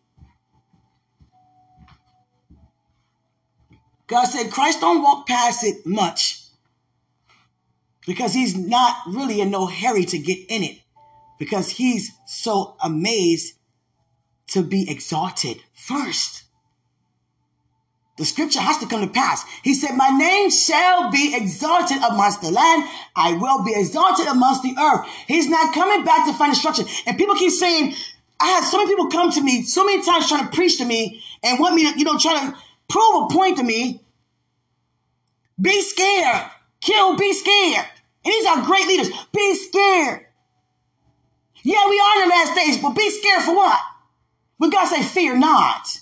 God 4.06 4.24
said, 4.24 4.50
Christ 4.50 4.80
don't 4.80 5.02
walk 5.02 5.26
past 5.26 5.62
it 5.62 5.86
much 5.86 6.39
because 8.06 8.34
he's 8.34 8.56
not 8.56 8.96
really 9.06 9.40
in 9.40 9.50
no 9.50 9.66
hurry 9.66 10.04
to 10.04 10.18
get 10.18 10.38
in 10.48 10.62
it 10.62 10.78
because 11.38 11.70
he's 11.70 12.12
so 12.26 12.76
amazed 12.82 13.54
to 14.48 14.62
be 14.62 14.90
exalted 14.90 15.58
first. 15.72 16.44
The 18.18 18.26
scripture 18.26 18.60
has 18.60 18.76
to 18.78 18.86
come 18.86 19.00
to 19.00 19.06
pass. 19.06 19.44
He 19.62 19.72
said, 19.72 19.96
My 19.96 20.10
name 20.10 20.50
shall 20.50 21.10
be 21.10 21.34
exalted 21.34 21.96
amongst 21.98 22.42
the 22.42 22.50
land. 22.50 22.86
I 23.16 23.32
will 23.32 23.64
be 23.64 23.72
exalted 23.74 24.26
amongst 24.26 24.62
the 24.62 24.76
earth. 24.78 25.08
He's 25.26 25.48
not 25.48 25.72
coming 25.72 26.04
back 26.04 26.26
to 26.26 26.34
find 26.34 26.50
instruction. 26.50 26.84
And 27.06 27.16
people 27.16 27.34
keep 27.36 27.52
saying, 27.52 27.94
I 28.38 28.48
had 28.48 28.64
so 28.64 28.76
many 28.76 28.90
people 28.90 29.06
come 29.06 29.32
to 29.32 29.40
me 29.42 29.62
so 29.62 29.86
many 29.86 30.04
times 30.04 30.28
trying 30.28 30.44
to 30.44 30.54
preach 30.54 30.76
to 30.78 30.84
me 30.84 31.22
and 31.42 31.58
want 31.58 31.74
me 31.74 31.90
to, 31.90 31.98
you 31.98 32.04
know, 32.04 32.18
try 32.18 32.34
to 32.34 32.56
prove 32.88 33.24
a 33.24 33.32
point 33.32 33.56
to 33.56 33.62
me. 33.62 34.02
Be 35.58 35.80
scared. 35.80 36.50
Kill, 36.80 37.16
be 37.16 37.32
scared. 37.32 37.86
And 38.24 38.32
these 38.32 38.46
are 38.46 38.64
great 38.64 38.86
leaders. 38.86 39.10
Be 39.32 39.54
scared. 39.54 40.26
Yeah, 41.62 41.88
we 41.88 42.00
are 42.00 42.22
in 42.22 42.28
the 42.28 42.34
last 42.34 42.54
days, 42.54 42.78
but 42.78 42.90
be 42.90 43.10
scared 43.10 43.42
for 43.42 43.54
what? 43.54 43.80
When 44.56 44.70
God 44.70 44.86
say, 44.86 45.02
fear 45.02 45.36
not. 45.36 46.00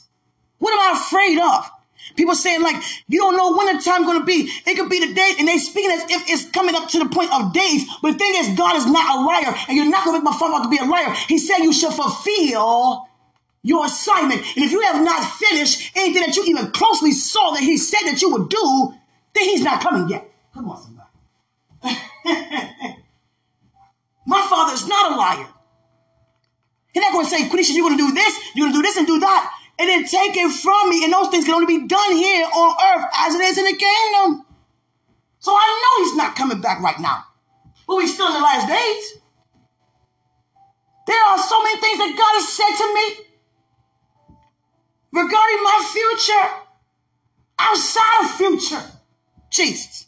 What 0.59 0.73
am 0.73 0.81
I 0.81 1.01
afraid 1.01 1.39
of? 1.39 1.71
People 2.17 2.35
saying 2.35 2.63
like, 2.63 2.83
you 3.09 3.21
don't 3.21 3.37
know 3.37 3.57
when 3.57 3.77
the 3.77 3.83
time 3.83 4.05
going 4.05 4.19
to 4.19 4.25
be. 4.25 4.51
It 4.67 4.77
could 4.77 4.89
be 4.89 5.05
the 5.07 5.15
day, 5.15 5.35
and 5.39 5.47
they 5.47 5.59
speaking 5.59 5.91
as 5.91 6.03
if 6.11 6.29
it's 6.29 6.51
coming 6.51 6.75
up 6.75 6.89
to 6.91 6.99
the 6.99 7.09
point 7.09 7.33
of 7.33 7.53
days. 7.53 7.85
But 8.03 8.13
the 8.13 8.19
thing 8.19 8.35
is, 8.37 8.57
God 8.57 8.77
is 8.77 8.87
not 8.87 9.19
a 9.19 9.23
liar, 9.23 9.55
and 9.69 9.77
you're 9.77 9.89
not 9.89 10.05
going 10.05 10.17
to 10.17 10.25
make 10.25 10.33
my 10.33 10.39
father 10.39 10.55
out 10.55 10.63
to 10.65 10.69
be 10.69 10.79
a 10.79 10.85
liar. 10.85 11.13
He 11.29 11.39
said 11.39 11.59
you 11.59 11.73
should 11.73 11.93
fulfill 11.93 13.07
your 13.63 13.87
assignment. 13.87 14.41
And 14.57 14.65
if 14.65 14.73
you 14.73 14.81
have 14.83 15.05
not 15.05 15.25
finished 15.25 15.93
anything 15.97 16.23
that 16.23 16.37
you 16.37 16.45
even 16.45 16.71
closely 16.71 17.13
saw 17.13 17.53
that 17.53 17.63
he 17.63 17.77
said 17.77 18.03
that 18.07 18.23
you 18.23 18.31
would 18.31 18.49
do, 18.49 18.95
then 19.35 19.45
he's 19.45 19.63
not 19.63 19.83
coming 19.83 20.09
yet. 20.09 20.29
Come 20.55 20.71
on, 20.71 20.83
somebody. 20.83 21.09
my 24.27 24.47
father 24.49 24.75
is 24.75 24.87
not 24.87 25.13
a 25.13 25.17
liar. 25.17 25.47
He's 26.93 27.03
not 27.03 27.13
going 27.13 27.27
to 27.27 27.31
say, 27.31 27.49
Quenisha, 27.49 27.75
you're 27.75 27.89
going 27.89 27.99
to 27.99 28.09
do 28.09 28.13
this, 28.15 28.39
you're 28.55 28.65
going 28.65 28.73
to 28.73 28.79
do 28.79 28.83
this 28.83 28.97
and 28.97 29.07
do 29.07 29.21
that 29.21 29.53
and 29.79 29.89
then 29.89 30.05
take 30.05 30.37
it 30.37 30.51
from 30.51 30.91
me. 30.91 31.05
And 31.05 31.13
those 31.13 31.29
things 31.29 31.45
can 31.45 31.55
only 31.55 31.79
be 31.79 31.87
done 31.87 32.13
here 32.13 32.47
on 32.47 32.77
earth 32.95 33.11
as 33.19 33.35
it 33.35 33.41
is 33.41 33.59
in 33.59 33.65
the 33.65 33.77
kingdom. 33.77 34.45
So 35.39 35.53
I 35.53 35.83
know 35.83 36.05
he's 36.05 36.17
not 36.17 36.35
coming 36.35 36.61
back 36.61 36.83
right 36.83 36.99
now. 36.99 37.25
But 37.87 37.97
we're 37.97 38.09
still 38.09 38.27
in 38.27 38.35
the 38.35 38.41
last 38.41 38.67
days. 38.67 39.23
There 41.07 41.25
are 41.25 41.39
so 41.39 41.63
many 41.63 41.81
things 41.81 41.99
that 41.99 42.17
God 42.19 42.35
has 42.35 42.49
said 42.53 42.77
to 42.77 42.95
me 42.95 43.29
regarding 45.13 45.63
my 45.63 45.91
future, 45.93 46.49
outside 47.59 48.25
of 48.25 48.31
future. 48.33 48.83
Jesus. 49.51 50.08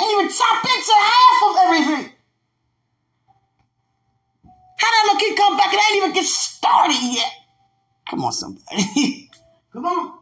Ain't 0.00 0.12
even 0.12 0.28
tap 0.28 0.64
into 0.64 0.92
half 0.94 1.42
of 1.42 1.56
everything. 1.64 2.12
How 4.78 4.90
that 4.90 5.12
look 5.12 5.20
he 5.20 5.36
come 5.36 5.56
back 5.56 5.72
and 5.72 5.78
I 5.78 5.90
ain't 5.92 6.04
even 6.04 6.12
get 6.14 6.24
started 6.24 6.96
yet? 7.00 7.30
Come 8.08 8.24
on, 8.24 8.32
somebody. 8.32 9.30
come 9.72 9.84
on. 9.86 10.18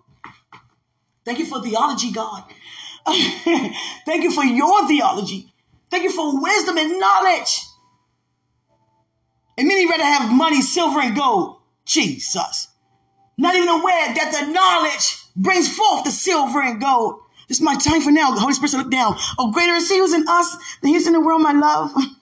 Thank 1.24 1.38
you 1.38 1.46
for 1.46 1.62
theology, 1.62 2.12
God. 2.12 2.44
Thank 3.06 4.22
you 4.22 4.30
for 4.30 4.44
your 4.44 4.86
theology. 4.86 5.52
Thank 5.90 6.04
you 6.04 6.10
for 6.12 6.40
wisdom 6.40 6.78
and 6.78 6.98
knowledge. 7.00 7.62
And 9.56 9.68
many 9.68 9.86
rather 9.86 10.04
have 10.04 10.32
money, 10.32 10.62
silver, 10.62 11.00
and 11.00 11.16
gold. 11.16 11.56
Jesus. 11.84 12.68
not 13.36 13.56
even 13.56 13.68
aware 13.68 14.14
that 14.14 14.30
the 14.32 14.52
knowledge 14.52 15.24
brings 15.34 15.74
forth 15.74 16.04
the 16.04 16.10
silver 16.10 16.62
and 16.62 16.80
gold. 16.80 17.20
This 17.51 17.59
is 17.59 17.64
my 17.64 17.74
time 17.74 18.01
for 18.01 18.12
now. 18.12 18.32
The 18.32 18.38
Holy 18.38 18.53
Spirit 18.53 18.74
look 18.74 18.92
down. 18.92 19.16
Oh, 19.36 19.51
greater 19.51 19.72
is 19.72 19.90
he 19.90 19.98
who's 19.98 20.14
in 20.14 20.24
us 20.28 20.57
than 20.82 20.90
he's 20.90 21.09
in 21.09 21.14
the 21.14 21.20
world, 21.20 21.42
my 21.42 21.51
love. 21.51 21.92